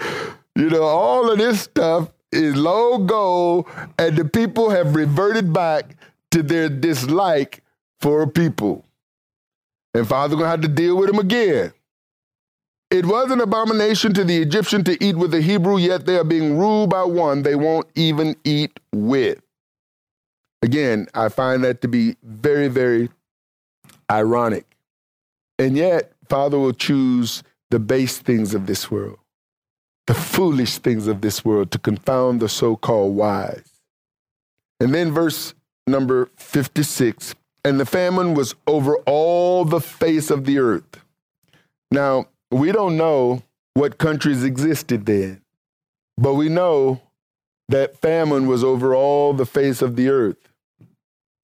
know, 0.57 0.83
all 0.83 1.31
of 1.31 1.39
this 1.39 1.63
stuff 1.63 2.11
is 2.35 2.57
low 2.57 2.99
goal, 2.99 3.69
and 3.99 4.17
the 4.17 4.25
people 4.25 4.71
have 4.71 4.95
reverted 4.95 5.53
back 5.53 5.97
to 6.31 6.43
their 6.43 6.69
dislike 6.69 7.63
for 8.01 8.27
people. 8.27 8.85
And 9.95 10.07
Father 10.07 10.37
gonna 10.37 10.49
have 10.49 10.61
to 10.63 10.69
deal 10.69 10.97
with 10.97 11.09
them 11.09 11.19
again. 11.19 11.73
It 12.91 13.07
was 13.07 13.31
an 13.31 13.41
abomination 13.41 14.13
to 14.15 14.25
the 14.25 14.37
Egyptian 14.37 14.85
to 14.85 15.03
eat 15.03 15.17
with 15.17 15.31
the 15.31 15.41
Hebrew, 15.41 15.79
yet 15.79 16.07
they 16.07 16.17
are 16.17 16.25
being 16.25 16.59
ruled 16.59 16.91
by 16.91 17.05
one 17.05 17.43
they 17.43 17.55
won't 17.55 17.89
even 17.95 18.37
eat 18.45 18.79
with. 18.93 19.41
Again, 20.63 21.09
I 21.15 21.29
find 21.29 21.65
that 21.65 21.81
to 21.83 21.89
be 21.89 22.17
very, 22.23 22.69
very 22.69 23.11
ironic. 24.11 24.77
And 25.59 25.77
yet, 25.77 26.13
Father 26.29 26.59
will 26.59 26.73
choose 26.73 27.43
the 27.71 27.79
base 27.79 28.19
things 28.19 28.55
of 28.55 28.67
this 28.67 28.91
world 28.91 29.19
the 30.07 30.15
foolish 30.15 30.79
things 30.79 31.07
of 31.07 31.21
this 31.21 31.45
world 31.45 31.71
to 31.71 31.79
confound 31.79 32.41
the 32.41 32.49
so 32.49 32.77
called 32.77 33.17
wise. 33.17 33.81
And 34.81 34.95
then 34.95 35.13
verse 35.13 35.55
number 35.87 36.31
56 36.37 37.35
and 37.65 37.81
the 37.81 37.87
famine 37.87 38.35
was 38.35 38.55
over 38.67 38.99
all 39.07 39.65
the 39.65 39.81
face 39.81 40.31
of 40.31 40.45
the 40.45 40.59
earth. 40.59 41.01
Now, 41.91 42.27
we 42.51 42.73
don't 42.73 42.97
know 42.97 43.43
what 43.73 43.99
countries 43.99 44.45
existed 44.45 45.07
then, 45.07 45.41
but 46.19 46.35
we 46.35 46.49
know 46.49 47.01
that 47.69 47.99
famine 47.99 48.47
was 48.47 48.63
over 48.63 48.95
all 48.95 49.33
the 49.33 49.47
face 49.47 49.81
of 49.81 49.97
the 49.97 50.11
earth. 50.11 50.37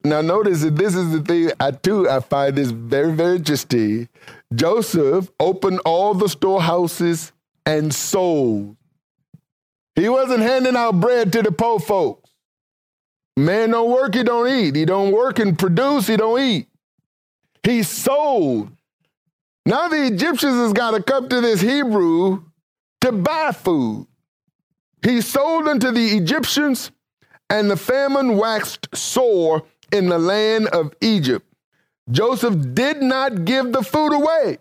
Now, 0.04 0.20
notice 0.20 0.62
that 0.62 0.76
this 0.76 0.94
is 0.94 1.10
the 1.12 1.20
thing 1.20 1.50
I 1.58 1.70
too 1.72 2.08
I 2.08 2.20
find 2.20 2.56
this 2.56 2.70
very, 2.70 3.12
very 3.12 3.36
interesting. 3.36 4.08
Joseph 4.54 5.30
opened 5.38 5.80
all 5.84 6.14
the 6.14 6.28
storehouses 6.28 7.32
and 7.70 7.94
sold. 7.94 8.76
He 9.94 10.08
wasn't 10.08 10.40
handing 10.40 10.74
out 10.74 10.98
bread 11.00 11.32
to 11.34 11.42
the 11.42 11.52
poor 11.52 11.78
folks. 11.78 12.28
Man 13.36 13.70
don't 13.70 13.90
work, 13.90 14.14
he 14.16 14.24
don't 14.24 14.48
eat. 14.48 14.74
He 14.74 14.84
don't 14.84 15.12
work 15.12 15.38
and 15.38 15.56
produce, 15.56 16.08
he 16.08 16.16
don't 16.16 16.40
eat. 16.40 16.68
He 17.62 17.84
sold. 17.84 18.70
Now 19.64 19.86
the 19.86 20.04
Egyptians 20.04 20.56
has 20.56 20.72
got 20.72 20.92
to 20.92 21.02
come 21.02 21.28
to 21.28 21.40
this 21.40 21.60
Hebrew 21.60 22.42
to 23.02 23.12
buy 23.12 23.52
food. 23.52 24.08
He 25.06 25.20
sold 25.20 25.68
unto 25.68 25.92
the 25.92 26.16
Egyptians, 26.16 26.90
and 27.48 27.70
the 27.70 27.76
famine 27.76 28.36
waxed 28.36 28.88
sore 28.94 29.62
in 29.92 30.08
the 30.08 30.18
land 30.18 30.66
of 30.68 30.92
Egypt. 31.00 31.46
Joseph 32.10 32.74
did 32.74 33.00
not 33.00 33.44
give 33.44 33.72
the 33.72 33.82
food 33.82 34.12
away. 34.12 34.58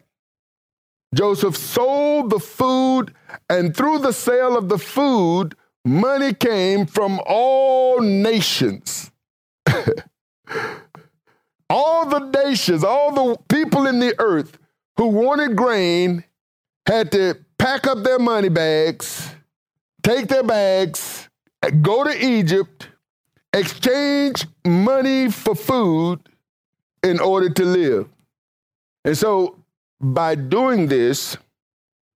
Joseph 1.14 1.58
sold 1.58 2.30
the 2.30 2.40
food, 2.40 3.14
and 3.50 3.76
through 3.76 4.00
the 4.00 4.14
sale 4.14 4.58
of 4.58 4.70
the 4.70 4.78
food, 4.78 5.56
money 5.84 6.34
came 6.34 6.86
from 6.86 7.20
all 7.26 8.00
nations. 8.00 9.12
all 11.70 12.06
the 12.06 12.20
nations, 12.44 12.84
all 12.84 13.12
the 13.12 13.38
people 13.50 13.88
in 13.88 14.00
the 14.00 14.16
earth 14.20 14.58
who 14.98 15.08
wanted 15.08 15.56
grain 15.56 16.24
had 16.86 17.12
to 17.12 17.38
pack 17.58 17.88
up 17.88 18.04
their 18.04 18.20
money 18.20 18.50
bags, 18.50 19.30
take 20.04 20.28
their 20.28 20.44
bags, 20.44 21.30
go 21.82 22.04
to 22.04 22.26
Egypt, 22.26 22.88
exchange 23.54 24.46
money 24.66 25.30
for 25.32 25.56
food 25.56 26.20
in 27.04 27.20
order 27.20 27.50
to 27.50 27.66
live. 27.66 28.10
And 29.06 29.18
so 29.18 29.59
by 30.02 30.36
doing 30.36 30.88
this, 30.88 31.38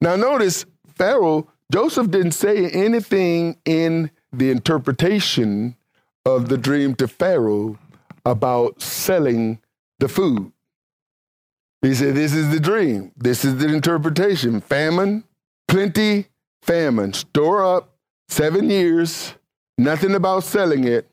now 0.01 0.15
notice 0.15 0.65
Pharaoh, 0.95 1.47
Joseph 1.71 2.11
didn't 2.11 2.31
say 2.33 2.69
anything 2.69 3.57
in 3.65 4.11
the 4.31 4.51
interpretation 4.51 5.75
of 6.25 6.49
the 6.49 6.57
dream 6.57 6.95
to 6.95 7.07
Pharaoh 7.07 7.77
about 8.25 8.81
selling 8.81 9.59
the 9.99 10.07
food. 10.07 10.51
He 11.81 11.93
said, 11.93 12.15
This 12.15 12.33
is 12.33 12.49
the 12.49 12.59
dream. 12.59 13.11
This 13.17 13.43
is 13.43 13.57
the 13.57 13.67
interpretation. 13.67 14.61
Famine, 14.61 15.23
plenty, 15.67 16.27
famine. 16.61 17.13
Store 17.13 17.63
up 17.63 17.95
seven 18.29 18.69
years, 18.69 19.33
nothing 19.77 20.15
about 20.15 20.43
selling 20.43 20.85
it. 20.85 21.09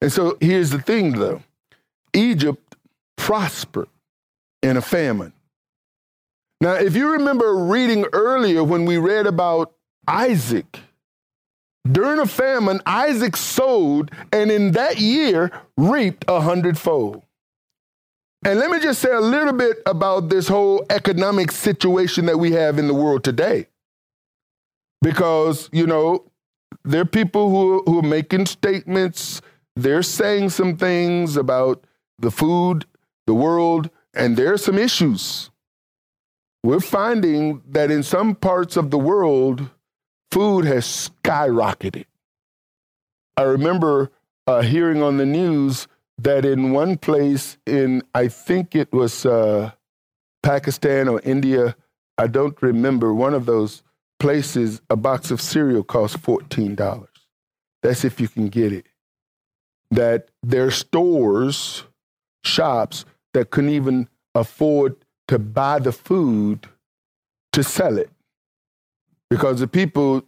And 0.00 0.12
so 0.12 0.36
here's 0.40 0.70
the 0.70 0.80
thing 0.80 1.12
though 1.12 1.42
Egypt 2.12 2.76
prospered 3.16 3.88
in 4.62 4.76
a 4.76 4.82
famine. 4.82 5.32
Now, 6.62 6.74
if 6.74 6.94
you 6.94 7.14
remember 7.14 7.56
reading 7.56 8.06
earlier 8.12 8.62
when 8.62 8.84
we 8.84 8.96
read 8.96 9.26
about 9.26 9.74
Isaac, 10.06 10.78
during 11.90 12.20
a 12.20 12.26
famine, 12.26 12.80
Isaac 12.86 13.36
sowed 13.36 14.12
and 14.32 14.48
in 14.48 14.70
that 14.70 15.00
year 15.00 15.50
reaped 15.76 16.24
a 16.28 16.40
hundredfold. 16.40 17.24
And 18.44 18.60
let 18.60 18.70
me 18.70 18.78
just 18.78 19.02
say 19.02 19.10
a 19.10 19.20
little 19.20 19.54
bit 19.54 19.82
about 19.86 20.28
this 20.28 20.46
whole 20.46 20.86
economic 20.88 21.50
situation 21.50 22.26
that 22.26 22.38
we 22.38 22.52
have 22.52 22.78
in 22.78 22.86
the 22.86 22.94
world 22.94 23.24
today. 23.24 23.66
Because, 25.00 25.68
you 25.72 25.88
know, 25.88 26.30
there 26.84 27.00
are 27.00 27.04
people 27.04 27.50
who, 27.50 27.82
who 27.86 27.98
are 27.98 28.08
making 28.08 28.46
statements, 28.46 29.42
they're 29.74 30.04
saying 30.04 30.50
some 30.50 30.76
things 30.76 31.36
about 31.36 31.82
the 32.20 32.30
food, 32.30 32.86
the 33.26 33.34
world, 33.34 33.90
and 34.14 34.36
there 34.36 34.52
are 34.52 34.58
some 34.58 34.78
issues 34.78 35.50
we're 36.62 36.80
finding 36.80 37.62
that 37.68 37.90
in 37.90 38.02
some 38.02 38.34
parts 38.34 38.76
of 38.76 38.90
the 38.90 38.98
world, 38.98 39.68
food 40.30 40.64
has 40.64 41.10
skyrocketed. 41.24 42.06
I 43.36 43.42
remember 43.42 44.10
uh, 44.46 44.62
hearing 44.62 45.02
on 45.02 45.16
the 45.16 45.26
news 45.26 45.88
that 46.18 46.44
in 46.44 46.72
one 46.72 46.98
place 46.98 47.56
in, 47.66 48.02
I 48.14 48.28
think 48.28 48.76
it 48.76 48.92
was 48.92 49.26
uh, 49.26 49.72
Pakistan 50.42 51.08
or 51.08 51.20
India, 51.24 51.74
I 52.18 52.26
don't 52.26 52.60
remember, 52.62 53.12
one 53.12 53.34
of 53.34 53.46
those 53.46 53.82
places, 54.20 54.80
a 54.88 54.96
box 54.96 55.30
of 55.30 55.40
cereal 55.40 55.82
costs 55.82 56.16
$14. 56.16 57.06
That's 57.82 58.04
if 58.04 58.20
you 58.20 58.28
can 58.28 58.48
get 58.48 58.72
it. 58.72 58.86
That 59.90 60.28
there 60.42 60.66
are 60.66 60.70
stores, 60.70 61.84
shops 62.44 63.04
that 63.34 63.50
couldn't 63.50 63.70
even 63.70 64.08
afford 64.34 65.01
to 65.32 65.38
buy 65.38 65.78
the 65.78 65.92
food 65.92 66.68
to 67.54 67.62
sell 67.62 67.96
it 67.96 68.10
because 69.30 69.60
the 69.60 69.66
people 69.66 70.22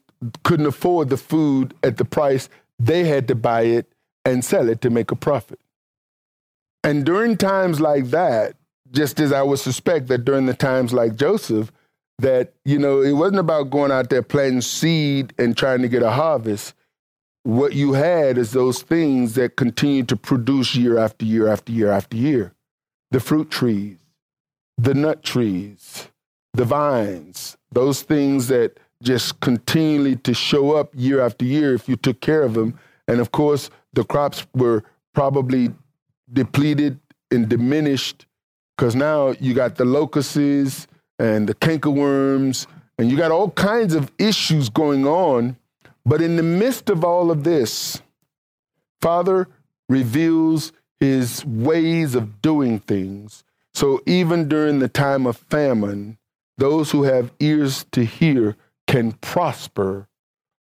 couldn't 0.45 0.65
afford 0.65 1.11
the 1.11 1.19
food 1.19 1.75
at 1.83 1.99
the 1.99 2.07
price 2.07 2.49
they 2.79 3.05
had 3.05 3.29
to 3.29 3.35
buy 3.35 3.63
it 3.63 3.93
and 4.25 4.43
sell 4.43 4.67
it 4.67 4.81
to 4.81 4.89
make 4.89 5.11
a 5.11 5.17
profit. 5.17 5.61
And 6.83 7.05
during 7.05 7.37
times 7.37 7.83
like 7.83 8.07
that, 8.07 8.55
just 8.93 9.21
as 9.21 9.31
I 9.31 9.43
would 9.43 9.59
suspect 9.59 10.07
that 10.07 10.25
during 10.25 10.47
the 10.47 10.55
times 10.55 10.95
like 10.95 11.17
Joseph, 11.17 11.71
that, 12.21 12.55
you 12.65 12.79
know, 12.79 13.03
it 13.03 13.13
wasn't 13.13 13.41
about 13.41 13.69
going 13.69 13.93
out 13.93 14.09
there 14.09 14.23
planting 14.23 14.63
seed 14.63 15.35
and 15.39 15.55
trying 15.55 15.83
to 15.83 15.89
get 15.89 16.03
a 16.03 16.13
harvest. 16.13 16.73
What 17.43 17.75
you 17.75 17.93
had 17.93 18.39
is 18.39 18.53
those 18.53 18.81
things 18.81 19.35
that 19.35 19.57
continue 19.57 20.05
to 20.05 20.17
produce 20.17 20.75
year 20.75 20.97
after 20.97 21.27
year 21.27 21.49
after 21.49 21.73
year 21.73 21.91
after 21.91 22.17
year. 22.17 22.55
The 23.11 23.21
fruit 23.21 23.51
trees, 23.51 23.99
the 24.77 24.95
nut 24.95 25.23
trees, 25.23 26.09
the 26.53 26.65
vines, 26.65 27.57
those 27.73 28.03
things 28.03 28.49
that 28.49 28.79
just 29.03 29.41
continually 29.41 30.17
to 30.17 30.35
show 30.35 30.73
up 30.73 30.91
year 30.95 31.21
after 31.21 31.45
year 31.45 31.75
if 31.75 31.89
you 31.89 31.97
took 31.97 32.21
care 32.21 32.43
of 32.43 32.55
them. 32.55 32.79
And 33.07 33.21
of 33.21 33.33
course, 33.33 33.71
the 33.93 34.05
crops 34.05 34.47
were 34.55 34.83
probably 35.13 35.71
depleted 36.33 36.99
and 37.31 37.49
diminished 37.49 38.27
because 38.77 38.97
now 38.97 39.35
you 39.41 39.55
got 39.55 39.77
the 39.77 39.85
locusts 39.85 40.89
and 41.19 41.49
the 41.49 41.55
cankerworms, 41.55 42.67
and 42.99 43.09
you 43.09 43.17
got 43.17 43.31
all 43.31 43.51
kinds 43.51 43.95
of 43.95 44.11
issues 44.19 44.69
going 44.69 45.07
on. 45.07 45.57
But 46.05 46.21
in 46.21 46.37
the 46.37 46.43
midst 46.43 46.91
of 46.91 47.05
all 47.05 47.31
of 47.31 47.45
this, 47.45 48.03
Father 49.01 49.49
reveals 49.89 50.73
his 50.99 51.45
ways 51.45 52.15
of 52.15 52.43
doing 52.43 52.81
things 52.81 53.45
so 53.75 54.01
even 54.07 54.49
during 54.49 54.79
the 54.79 54.89
time 54.89 55.27
of 55.27 55.37
famine, 55.37 56.19
those 56.59 56.93
who 56.93 57.03
have 57.03 57.33
ears 57.41 57.85
to 57.93 58.05
hear 58.05 58.57
can 58.87 59.13
prosper, 59.13 60.09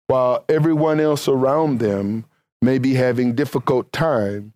while 0.06 0.44
everyone 0.48 1.00
else 1.00 1.26
around 1.26 1.80
them 1.80 2.24
may 2.62 2.78
be 2.78 2.94
having 2.94 3.34
difficult 3.34 3.92
time, 3.92 4.52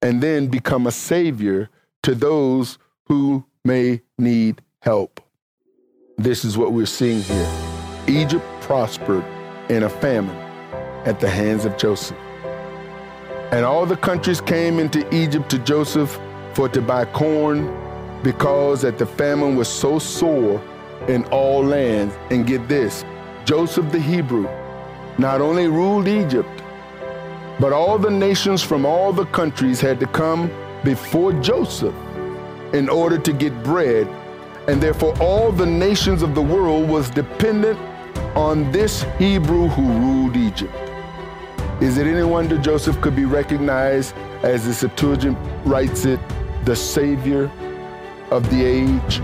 and 0.00 0.22
then 0.22 0.46
become 0.46 0.86
a 0.86 0.92
savior 0.92 1.68
to 2.02 2.14
those 2.14 2.78
who 3.06 3.44
may 3.64 4.00
need 4.18 4.62
help. 4.80 5.20
This 6.16 6.44
is 6.44 6.56
what 6.56 6.72
we're 6.72 6.86
seeing 6.86 7.20
here. 7.22 7.50
Egypt 8.08 8.44
prospered 8.62 9.24
in 9.68 9.82
a 9.82 9.88
famine 9.88 10.36
at 11.04 11.20
the 11.20 11.28
hands 11.28 11.64
of 11.64 11.76
Joseph. 11.76 12.16
And 13.52 13.66
all 13.66 13.84
the 13.84 13.96
countries 13.96 14.40
came 14.40 14.78
into 14.78 15.06
Egypt 15.14 15.50
to 15.50 15.58
Joseph 15.58 16.18
for 16.54 16.68
to 16.70 16.80
buy 16.80 17.04
corn 17.04 17.81
because 18.22 18.82
that 18.82 18.98
the 18.98 19.06
famine 19.06 19.56
was 19.56 19.68
so 19.68 19.98
sore 19.98 20.62
in 21.08 21.24
all 21.26 21.64
lands. 21.64 22.14
And 22.30 22.46
get 22.46 22.68
this 22.68 23.04
Joseph 23.44 23.90
the 23.90 23.98
Hebrew 23.98 24.48
not 25.18 25.40
only 25.40 25.66
ruled 25.66 26.08
Egypt, 26.08 26.48
but 27.60 27.72
all 27.72 27.98
the 27.98 28.10
nations 28.10 28.62
from 28.62 28.86
all 28.86 29.12
the 29.12 29.26
countries 29.26 29.80
had 29.80 30.00
to 30.00 30.06
come 30.06 30.50
before 30.84 31.32
Joseph 31.34 31.94
in 32.72 32.88
order 32.88 33.18
to 33.18 33.32
get 33.32 33.62
bread. 33.62 34.06
And 34.68 34.80
therefore, 34.80 35.14
all 35.20 35.52
the 35.52 35.66
nations 35.66 36.22
of 36.22 36.34
the 36.34 36.42
world 36.42 36.88
was 36.88 37.10
dependent 37.10 37.78
on 38.36 38.70
this 38.72 39.04
Hebrew 39.18 39.68
who 39.68 39.82
ruled 39.82 40.36
Egypt. 40.36 40.74
Is 41.82 41.98
it 41.98 42.06
any 42.06 42.22
wonder 42.22 42.56
Joseph 42.58 43.00
could 43.00 43.16
be 43.16 43.24
recognized 43.24 44.14
as 44.42 44.64
the 44.64 44.72
Septuagint 44.72 45.36
writes 45.64 46.04
it, 46.04 46.20
the 46.64 46.76
Savior 46.76 47.50
of 48.32 48.48
the 48.50 48.64
age. 48.64 49.20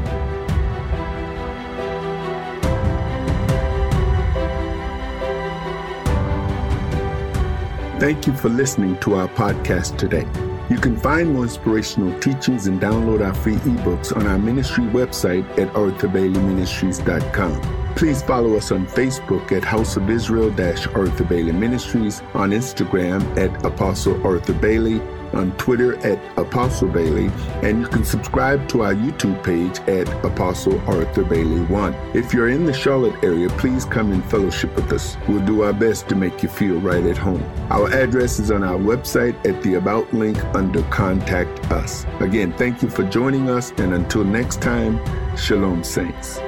Thank 7.99 8.27
you 8.27 8.35
for 8.35 8.49
listening 8.49 8.99
to 9.01 9.15
our 9.15 9.29
podcast 9.29 9.99
today. 9.99 10.27
You 10.71 10.77
can 10.77 10.97
find 10.97 11.33
more 11.33 11.45
inspirational 11.45 12.19
teachings 12.21 12.67
and 12.67 12.81
download 12.81 13.27
our 13.27 13.35
free 13.35 13.57
ebooks 13.57 14.15
on 14.15 14.27
our 14.27 14.39
ministry 14.39 14.85
website 14.85 15.49
at 15.59 15.73
arthurbaileyministries.com. 15.73 17.95
Please 17.97 18.23
follow 18.23 18.57
us 18.57 18.71
on 18.71 18.87
Facebook 18.87 19.51
at 19.51 19.65
House 19.65 19.97
of 19.97 20.11
Israel 20.11 20.51
Arthur 20.51 21.25
Bailey 21.25 21.53
Ministries, 21.53 22.21
on 22.35 22.51
Instagram 22.51 23.23
at 23.37 23.65
Apostle 23.65 24.25
Arthur 24.25 24.53
Bailey, 24.53 25.01
on 25.33 25.53
Twitter 25.59 25.97
at 25.99 26.39
Apostle 26.39 26.89
Bailey, 26.89 27.31
and 27.63 27.81
you 27.81 27.87
can 27.87 28.05
subscribe 28.05 28.69
to 28.69 28.83
our 28.83 28.95
YouTube 28.95 29.43
page 29.45 29.79
at 29.89 30.09
Apostle 30.25 30.81
Arthur 30.89 31.25
Bailey 31.25 31.63
1. 31.67 31.95
If 32.15 32.33
you're 32.33 32.49
in 32.49 32.65
the 32.65 32.73
Charlotte 32.73 33.23
area, 33.23 33.49
please 33.51 33.85
come 33.85 34.13
and 34.13 34.25
fellowship 34.25 34.75
with 34.77 34.93
us. 34.93 35.17
We'll 35.29 35.45
do 35.45 35.63
our 35.63 35.73
best 35.73 36.09
to 36.09 36.15
make 36.15 36.43
you 36.43 36.49
feel 36.49 36.81
right 36.81 37.05
at 37.05 37.17
home. 37.17 37.43
Our 37.71 37.91
address 37.93 38.39
is 38.39 38.51
on 38.51 38.63
our 38.63 38.79
website 38.79 39.37
at 39.47 39.63
the 39.63 39.75
About 39.75 40.13
link 40.13 40.43
under 40.55 40.83
Contact 40.85 41.71
Us. 41.71 42.07
Again, 42.21 42.53
thank 42.55 42.83
you 42.83 42.89
for 42.89 43.05
joining 43.05 43.51
us, 43.51 43.73
and 43.79 43.95
until 43.95 44.25
next 44.25 44.63
time, 44.63 44.99
Shalom, 45.37 45.85
Saints. 45.85 46.41